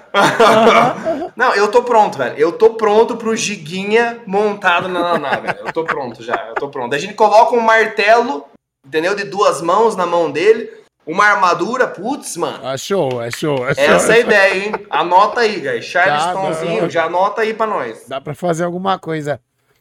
Não, 1.35 1.53
eu 1.53 1.69
tô 1.69 1.83
pronto, 1.83 2.17
velho. 2.17 2.35
Eu 2.37 2.51
tô 2.51 2.71
pronto 2.71 3.15
pro 3.15 3.35
Giguinha 3.37 4.19
montado 4.25 4.89
na 4.89 5.13
Naná, 5.13 5.39
velho. 5.39 5.59
Eu 5.59 5.71
tô 5.71 5.85
pronto 5.85 6.21
já, 6.21 6.47
eu 6.49 6.55
tô 6.55 6.67
pronto. 6.67 6.93
A 6.93 6.97
gente 6.97 7.13
coloca 7.13 7.55
um 7.55 7.61
martelo, 7.61 8.45
entendeu? 8.85 9.15
De 9.15 9.23
duas 9.23 9.61
mãos 9.61 9.95
na 9.95 10.05
mão 10.05 10.29
dele. 10.29 10.86
Uma 11.07 11.25
armadura, 11.25 11.87
putz, 11.87 12.35
mano. 12.35 12.67
É 12.67 12.77
show, 12.77 13.21
é 13.21 13.31
show, 13.31 13.65
é 13.65 13.73
show. 13.73 13.83
Essa 13.83 14.11
é 14.11 14.15
a 14.15 14.19
ideia, 14.19 14.65
hein? 14.65 14.73
Anota 14.89 15.39
aí, 15.39 15.61
guys. 15.61 15.85
Charlestonzinho, 15.85 16.81
tá, 16.81 16.89
já 16.89 17.05
anota 17.05 17.41
aí 17.41 17.53
pra 17.53 17.65
nós. 17.65 18.05
Dá 18.09 18.19
pra 18.19 18.35
fazer 18.35 18.65
alguma 18.65 18.99
coisa. 18.99 19.39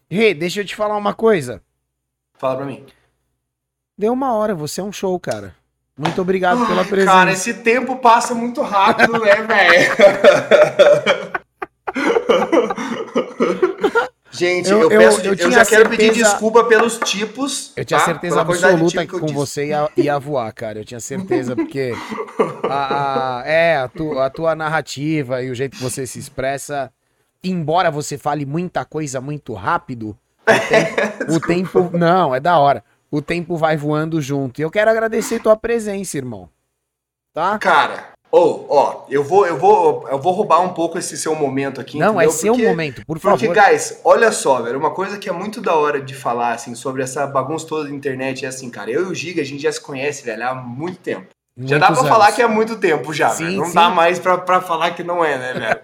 Rei, 0.09 0.29
hey, 0.29 0.35
deixa 0.35 0.61
eu 0.61 0.65
te 0.65 0.77
falar 0.77 0.97
uma 0.97 1.13
coisa. 1.13 1.61
Fala 2.39 2.59
pra 2.59 2.65
mim. 2.65 2.87
Deu 3.99 4.13
uma 4.13 4.35
hora, 4.35 4.55
você 4.55 4.81
é 4.81 4.85
um 4.85 4.93
show, 4.93 5.19
cara. 5.19 5.53
Muito 5.99 6.21
obrigado 6.21 6.61
Ai, 6.61 6.67
pela 6.69 6.85
presença. 6.85 7.13
Cara, 7.13 7.33
esse 7.33 7.55
tempo 7.55 7.97
passa 7.97 8.33
muito 8.33 8.63
rápido, 8.63 9.19
né, 9.19 9.35
velho? 9.43 9.97
Gente, 14.37 14.71
eu, 14.71 14.83
eu, 14.83 14.89
peço, 14.89 15.21
eu, 15.21 15.33
eu 15.33 15.51
já 15.51 15.65
certeza... 15.65 15.71
quero 15.71 15.91
pedir 15.91 16.13
desculpa 16.13 16.65
pelos 16.65 16.99
tipos. 16.99 17.73
Eu 17.77 17.85
tinha 17.85 17.99
tá? 17.99 18.07
certeza 18.07 18.41
absoluta 18.41 19.01
tipo 19.01 19.15
que, 19.15 19.21
com 19.21 19.33
você 19.33 19.69
ia, 19.69 19.91
ia 19.97 20.19
voar, 20.19 20.53
cara. 20.53 20.81
Eu 20.81 20.85
tinha 20.85 21.01
certeza, 21.01 21.55
porque 21.57 21.93
a, 22.65 23.41
a, 23.41 23.47
é, 23.47 23.77
a, 23.79 23.89
tu, 23.89 24.19
a 24.19 24.29
tua 24.31 24.55
narrativa 24.55 25.43
e 25.43 25.51
o 25.51 25.55
jeito 25.55 25.77
que 25.77 25.83
você 25.83 26.07
se 26.07 26.19
expressa, 26.19 26.93
embora 27.43 27.91
você 27.91 28.19
fale 28.19 28.45
muita 28.45 28.85
coisa 28.85 29.21
muito 29.21 29.55
rápido, 29.55 30.17
o 30.47 30.51
tempo, 30.69 31.33
o 31.33 31.41
tempo 31.41 31.99
não, 31.99 32.35
é 32.35 32.41
da 32.41 32.59
hora 32.59 32.85
o 33.11 33.23
tempo 33.23 33.57
vai 33.57 33.77
voando 33.77 34.21
junto. 34.21 34.61
E 34.61 34.63
eu 34.63 34.71
quero 34.71 34.91
agradecer 34.91 35.41
tua 35.41 35.57
presença, 35.57 36.17
irmão. 36.17 36.49
Tá? 37.33 37.59
Cara, 37.59 38.13
ou, 38.37 38.67
oh, 38.69 38.75
ó, 38.75 39.07
eu 39.09 39.25
vou, 39.25 39.47
eu 39.47 39.57
vou, 39.57 40.07
eu 40.11 40.19
vou 40.19 40.31
roubar 40.31 40.61
um 40.61 40.75
pouco 40.75 40.99
esse 40.99 41.17
seu 41.17 41.35
momento 41.35 41.81
aqui. 41.81 41.99
Não, 41.99 42.09
entendeu? 42.17 42.29
é 42.29 42.31
seu 42.31 42.53
porque, 42.53 42.69
momento, 42.69 43.07
por 43.07 43.19
favor. 43.19 43.39
Porque, 43.39 43.59
guys, 43.59 43.99
olha 44.05 44.31
só, 44.31 44.61
velho, 44.61 44.79
uma 44.79 44.91
coisa 44.91 45.17
que 45.17 45.27
é 45.27 45.33
muito 45.33 45.59
da 45.59 45.75
hora 45.75 46.03
de 46.03 46.13
falar, 46.13 46.53
assim, 46.53 46.75
sobre 46.75 47.03
essa 47.03 47.27
bagunça 47.27 47.67
toda 47.67 47.89
da 47.89 47.95
internet 47.95 48.45
é 48.45 48.49
assim, 48.49 48.69
cara, 48.69 48.91
eu 48.91 49.07
e 49.07 49.11
o 49.11 49.15
Giga, 49.15 49.41
a 49.41 49.45
gente 49.45 49.63
já 49.63 49.73
se 49.73 49.81
conhece, 49.81 50.23
velho, 50.23 50.47
há 50.47 50.55
muito 50.55 50.99
tempo. 50.99 51.29
Muitos 51.57 51.71
já 51.71 51.79
dá 51.79 51.87
pra 51.87 51.97
anos. 51.97 52.09
falar 52.11 52.33
que 52.33 52.43
é 52.43 52.47
muito 52.47 52.77
tempo 52.77 53.11
já, 53.15 53.31
sim, 53.31 53.45
velho. 53.45 53.57
Não 53.57 53.67
sim. 53.69 53.75
dá 53.75 53.89
mais 53.89 54.19
pra, 54.19 54.37
pra 54.37 54.61
falar 54.61 54.91
que 54.91 55.03
não 55.03 55.25
é, 55.25 55.39
né, 55.39 55.53
velho? 55.55 55.81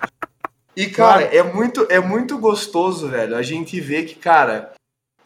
E, 0.76 0.86
cara, 0.88 1.22
claro. 1.22 1.34
é, 1.34 1.42
muito, 1.42 1.86
é 1.88 2.00
muito 2.00 2.36
gostoso, 2.36 3.09
velho, 3.09 3.34
a 3.34 3.42
gente 3.42 3.80
ver 3.80 4.05
que, 4.05 4.14
cara, 4.14 4.72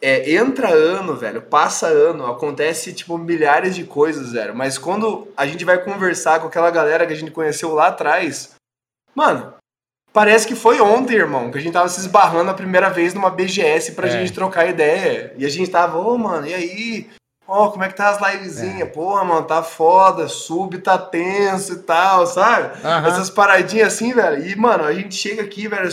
é, 0.01 0.33
entra 0.35 0.69
ano, 0.69 1.15
velho, 1.15 1.41
passa 1.41 1.87
ano, 1.87 2.25
acontece, 2.25 2.93
tipo, 2.93 3.17
milhares 3.17 3.75
de 3.75 3.83
coisas, 3.83 4.31
velho. 4.31 4.55
Mas 4.55 4.77
quando 4.77 5.27
a 5.35 5.45
gente 5.45 5.65
vai 5.65 5.83
conversar 5.83 6.39
com 6.39 6.47
aquela 6.47 6.69
galera 6.71 7.05
que 7.05 7.13
a 7.13 7.15
gente 7.15 7.31
conheceu 7.31 7.73
lá 7.73 7.87
atrás, 7.87 8.55
mano, 9.15 9.53
parece 10.13 10.47
que 10.47 10.55
foi 10.55 10.79
ontem, 10.79 11.15
irmão, 11.15 11.51
que 11.51 11.57
a 11.57 11.61
gente 11.61 11.73
tava 11.73 11.89
se 11.89 11.99
esbarrando 11.99 12.51
a 12.51 12.55
primeira 12.55 12.89
vez 12.89 13.13
numa 13.13 13.29
BGS 13.29 13.93
pra 13.93 14.07
é. 14.07 14.11
gente 14.11 14.33
trocar 14.33 14.69
ideia. 14.69 15.33
E 15.37 15.45
a 15.45 15.49
gente 15.49 15.69
tava, 15.69 15.97
ô, 15.97 16.13
oh, 16.13 16.17
mano, 16.17 16.47
e 16.47 16.53
aí? 16.53 17.09
Ó, 17.47 17.65
oh, 17.65 17.71
como 17.71 17.85
é 17.85 17.87
que 17.87 17.95
tá 17.95 18.09
as 18.09 18.19
livezinhas? 18.19 18.81
É. 18.81 18.85
Porra, 18.85 19.23
mano, 19.23 19.47
tá 19.47 19.63
foda, 19.63 20.27
sub 20.27 20.77
tá 20.79 20.97
tenso 20.97 21.73
e 21.73 21.77
tal, 21.77 22.27
sabe? 22.27 22.77
Uhum. 22.85 23.07
Essas 23.07 23.29
paradinhas 23.29 23.93
assim, 23.93 24.11
velho. 24.11 24.45
E, 24.45 24.55
mano, 24.55 24.83
a 24.83 24.93
gente 24.93 25.15
chega 25.15 25.43
aqui, 25.43 25.67
velho, 25.67 25.87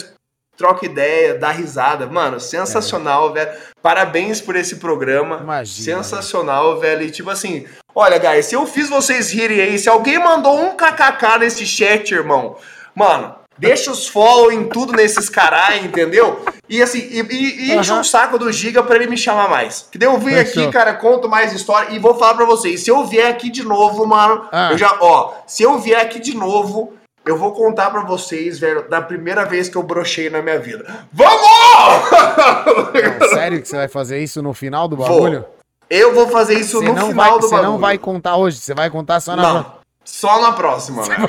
troca 0.57 0.87
ideia, 0.87 1.35
dá 1.35 1.51
risada. 1.51 2.07
Mano, 2.07 2.41
sensacional, 2.41 3.31
é. 3.31 3.45
velho. 3.45 3.59
Parabéns 3.83 4.41
por 4.41 4.57
esse 4.57 4.77
programa. 4.77 5.41
Imagina. 5.43 6.03
Sensacional, 6.03 6.81
velho. 6.81 7.03
E 7.03 7.11
tipo 7.11 7.31
assim, 7.31 7.67
olha, 7.95 8.19
guys, 8.19 8.47
se 8.47 8.55
eu 8.55 8.67
fiz 8.67 8.89
vocês 8.89 9.33
rirem 9.33 9.61
aí, 9.61 9.79
se 9.79 9.89
alguém 9.89 10.19
mandou 10.19 10.59
um 10.59 10.77
kkk 10.77 11.39
nesse 11.41 11.67
chat, 11.67 12.13
irmão, 12.13 12.57
mano, 12.95 13.35
deixa 13.59 13.91
os 13.91 14.09
follow 14.09 14.51
em 14.51 14.69
tudo 14.69 14.93
nesses 14.93 15.29
carai, 15.29 15.81
entendeu? 15.81 16.45
E 16.69 16.83
assim, 16.83 16.99
e, 16.99 17.21
e, 17.21 17.71
e 17.71 17.75
enche 17.75 17.93
o 17.93 17.97
um 17.97 18.05
saco 18.05 18.39
do 18.39 18.51
Giga 18.51 18.83
pra 18.83 18.97
ele 18.97 19.07
me 19.07 19.19
chamar 19.19 19.49
mais. 19.49 19.87
Que 19.91 19.99
daí 19.99 20.09
eu 20.09 20.19
vim 20.19 20.35
aqui, 20.35 20.71
cara, 20.71 20.95
conto 20.95 21.29
mais 21.29 21.53
história 21.53 21.95
e 21.95 21.99
vou 21.99 22.15
falar 22.15 22.35
pra 22.35 22.47
vocês. 22.47 22.83
Se 22.83 22.91
eu 22.91 23.05
vier 23.05 23.31
aqui 23.31 23.51
de 23.51 23.63
novo, 23.63 24.07
mano, 24.07 24.49
ah. 24.51 24.71
eu 24.73 24.79
já, 24.79 24.97
ó, 25.01 25.35
se 25.47 25.63
eu 25.63 25.79
vier 25.79 26.01
aqui 26.01 26.19
de 26.19 26.35
novo, 26.35 26.95
eu 27.27 27.39
vou 27.39 27.53
contar 27.53 27.91
para 27.91 28.03
vocês, 28.03 28.59
velho, 28.59 28.89
da 28.89 29.01
primeira 29.01 29.45
vez 29.45 29.68
que 29.68 29.77
eu 29.77 29.83
brochei 29.83 30.29
na 30.29 30.43
minha 30.43 30.59
vida. 30.59 31.07
Vamos! 31.12 31.41
Sério 33.31 33.62
que 33.62 33.68
você 33.68 33.77
vai 33.77 33.89
fazer 33.89 34.22
isso 34.22 34.43
no 34.43 34.53
final 34.53 34.87
do 34.87 34.97
bagulho? 34.97 35.41
Vou. 35.41 35.55
Eu 35.89 36.14
vou 36.14 36.29
fazer 36.29 36.55
isso 36.55 36.79
você 36.79 36.89
no 36.89 36.95
final 36.95 37.14
vai, 37.14 37.31
do 37.31 37.41
você 37.43 37.51
bagulho. 37.51 37.62
Você 37.62 37.62
não 37.62 37.79
vai 37.79 37.99
contar 37.99 38.37
hoje, 38.37 38.59
você 38.59 38.75
vai 38.75 38.91
contar 38.91 39.20
só 39.20 39.37
na 39.37 39.43
não. 39.43 39.84
Só 40.05 40.41
na 40.43 40.53
próxima, 40.53 41.03
velho. 41.03 41.27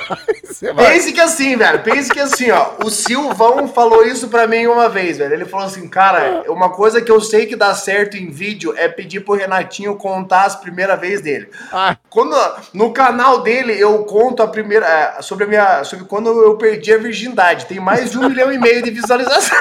Pense 0.76 1.14
que 1.14 1.22
assim, 1.22 1.56
velho. 1.56 1.82
Pense 1.82 2.12
que 2.12 2.20
assim, 2.20 2.52
ó. 2.52 2.72
O 2.84 2.90
Silvão 2.90 3.70
falou 3.70 4.06
isso 4.06 4.28
pra 4.28 4.46
mim 4.48 4.68
uma 4.68 4.90
vez, 4.90 5.18
velho. 5.18 5.34
Ele 5.34 5.46
falou 5.46 5.66
assim, 5.66 5.88
cara, 5.88 6.44
uma 6.50 6.70
coisa 6.70 7.02
que 7.02 7.10
eu 7.10 7.22
sei 7.22 7.46
que 7.46 7.56
dá 7.56 7.74
certo 7.74 8.18
em 8.18 8.30
vídeo 8.30 8.74
é 8.78 8.90
pedir 8.90 9.22
pro 9.22 9.34
Renatinho 9.36 9.96
contar 9.96 10.44
as 10.44 10.58
primeiras 10.58 11.00
vezes 11.00 11.22
dele. 11.22 11.50
Ah. 11.72 11.96
Quando, 12.10 12.36
no 12.74 12.92
canal 12.92 13.42
dele, 13.42 13.80
eu 13.80 14.04
conto 14.04 14.44
a 14.44 14.48
primeira. 14.48 14.86
É, 14.86 15.22
sobre 15.22 15.46
a 15.46 15.48
minha. 15.48 15.84
Sobre 15.86 16.06
quando 16.06 16.30
eu 16.42 16.58
perdi 16.58 16.94
a 16.94 16.98
virgindade. 16.98 17.66
Tem 17.68 17.80
mais 17.80 18.12
de 18.12 18.18
um 18.18 18.28
milhão 18.28 18.52
e 18.52 18.60
meio 18.60 18.84
de 18.84 18.92
visualização. 18.92 19.58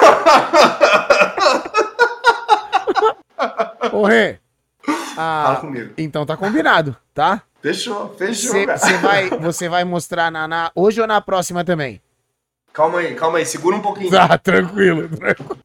Ô, 3.92 4.04
Rê. 4.04 4.38
Ah, 5.16 5.44
Fala 5.46 5.56
comigo. 5.60 5.94
Então 5.96 6.26
tá 6.26 6.36
combinado, 6.36 6.96
tá? 7.14 7.42
Fechou, 7.64 8.10
fechou. 8.10 8.52
Você 8.52 8.98
vai, 8.98 9.30
você 9.30 9.68
vai 9.70 9.84
mostrar 9.84 10.30
na, 10.30 10.46
na, 10.46 10.70
hoje 10.74 11.00
ou 11.00 11.06
na 11.06 11.18
próxima 11.22 11.64
também? 11.64 11.98
Calma 12.74 12.98
aí, 12.98 13.14
calma 13.14 13.38
aí, 13.38 13.46
segura 13.46 13.74
um 13.74 13.80
pouquinho. 13.80 14.10
Tá, 14.10 14.36
tranquilo, 14.36 15.08
tranquilo. 15.08 15.58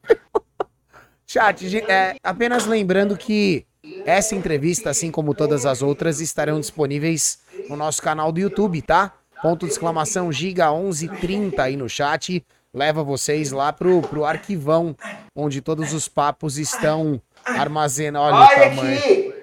Chat, 1.26 1.76
é, 1.76 2.16
apenas 2.22 2.64
lembrando 2.64 3.18
que 3.18 3.66
essa 4.06 4.34
entrevista, 4.34 4.88
assim 4.88 5.10
como 5.10 5.34
todas 5.34 5.66
as 5.66 5.82
outras, 5.82 6.20
estarão 6.20 6.58
disponíveis 6.58 7.40
no 7.68 7.76
nosso 7.76 8.00
canal 8.00 8.32
do 8.32 8.40
YouTube, 8.40 8.80
tá? 8.80 9.12
Ponto 9.42 9.66
de 9.66 9.72
exclamação 9.72 10.32
Giga 10.32 10.72
1130 10.72 11.62
aí 11.62 11.76
no 11.76 11.86
chat. 11.86 12.42
Leva 12.72 13.04
vocês 13.04 13.52
lá 13.52 13.74
pro, 13.74 14.00
pro 14.00 14.24
arquivão, 14.24 14.96
onde 15.36 15.60
todos 15.60 15.92
os 15.92 16.08
papos 16.08 16.56
estão 16.56 17.20
armazenados. 17.44 18.40
Olha, 18.40 18.70
Olha 18.70 18.94
aqui! 18.96 19.34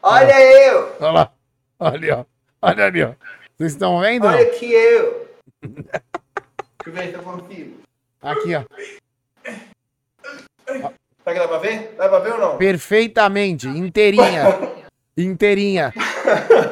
Olha 0.00 0.40
eu! 0.40 0.96
Olha 1.00 1.10
lá. 1.10 1.37
Olha, 1.78 2.18
ó. 2.18 2.24
Olha 2.60 2.84
ali, 2.86 3.02
ó. 3.02 3.14
Vocês 3.56 3.72
estão 3.72 4.00
vendo? 4.00 4.26
Olha 4.26 4.42
aqui 4.46 4.72
eu. 4.72 5.28
Deixa 5.62 6.02
eu 6.86 6.92
ver 6.92 7.08
se 7.08 7.14
eu 7.14 7.22
consigo. 7.22 7.80
Aqui, 8.20 8.54
ó. 8.54 8.64
Será 10.66 10.92
que 11.24 11.38
dá 11.38 11.48
pra 11.48 11.58
ver? 11.58 11.94
Dá 11.96 12.08
pra 12.08 12.18
ver 12.18 12.32
ou 12.32 12.38
não? 12.38 12.58
Perfeitamente. 12.58 13.68
Inteirinha. 13.68 14.44
Inteirinha. 15.16 15.92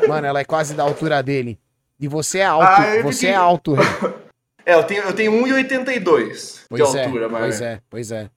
Mano, 0.09 0.27
ela 0.27 0.41
é 0.41 0.45
quase 0.45 0.75
da 0.75 0.83
altura 0.83 1.23
dele. 1.23 1.59
E 1.99 2.09
você 2.09 2.39
é 2.39 2.45
alto. 2.45 2.65
Ah, 2.67 3.03
você 3.03 3.29
é 3.29 3.35
alto, 3.35 3.75
É, 4.65 4.75
eu 4.75 4.85
tenho, 4.85 5.03
eu 5.05 5.15
tenho 5.15 5.33
1,82 5.33 6.65
de 6.71 6.83
é, 6.83 7.05
altura, 7.05 7.29
mas. 7.29 7.41
Pois 7.41 7.61
é, 7.61 7.81
pois 7.89 8.11
é. 8.11 8.31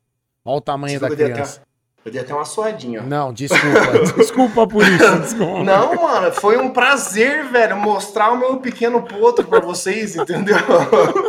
Olha 0.45 0.57
o 0.57 0.61
tamanho 0.61 0.99
da 0.99 1.09
criança. 1.09 1.61
Eu 2.05 2.11
dei 2.11 2.21
até 2.21 2.33
uma 2.33 2.45
suadinha. 2.45 3.01
Não, 3.01 3.33
desculpa. 3.33 4.15
desculpa 4.17 4.67
por 4.67 4.87
isso. 4.87 5.19
Desculpa. 5.19 5.63
Não, 5.63 5.95
mano, 5.95 6.31
foi 6.31 6.57
um 6.57 6.69
prazer, 6.69 7.45
velho, 7.45 7.75
mostrar 7.77 8.31
o 8.31 8.37
meu 8.37 8.57
pequeno 8.57 9.01
potro 9.01 9.45
pra 9.45 9.59
vocês, 9.59 10.15
entendeu? 10.15 10.55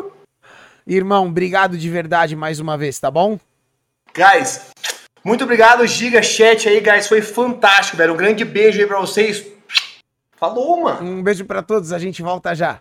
Irmão, 0.86 1.26
obrigado 1.26 1.76
de 1.76 1.90
verdade 1.90 2.34
mais 2.34 2.60
uma 2.60 2.78
vez, 2.78 2.98
tá 2.98 3.10
bom? 3.10 3.38
Guys, 4.14 4.70
muito 5.24 5.44
obrigado, 5.44 5.86
Giga 5.86 6.22
Chat 6.22 6.68
aí, 6.68 6.80
guys. 6.80 7.06
Foi 7.06 7.20
fantástico, 7.20 7.96
velho. 7.96 8.14
Um 8.14 8.16
grande 8.16 8.44
beijo 8.44 8.80
aí 8.80 8.86
pra 8.86 9.00
vocês. 9.00 9.46
Falou, 10.36 10.80
mano. 10.82 11.02
Um 11.02 11.22
beijo 11.22 11.44
para 11.44 11.62
todos, 11.62 11.92
a 11.92 11.98
gente 11.98 12.22
volta 12.22 12.54
já. 12.54 12.80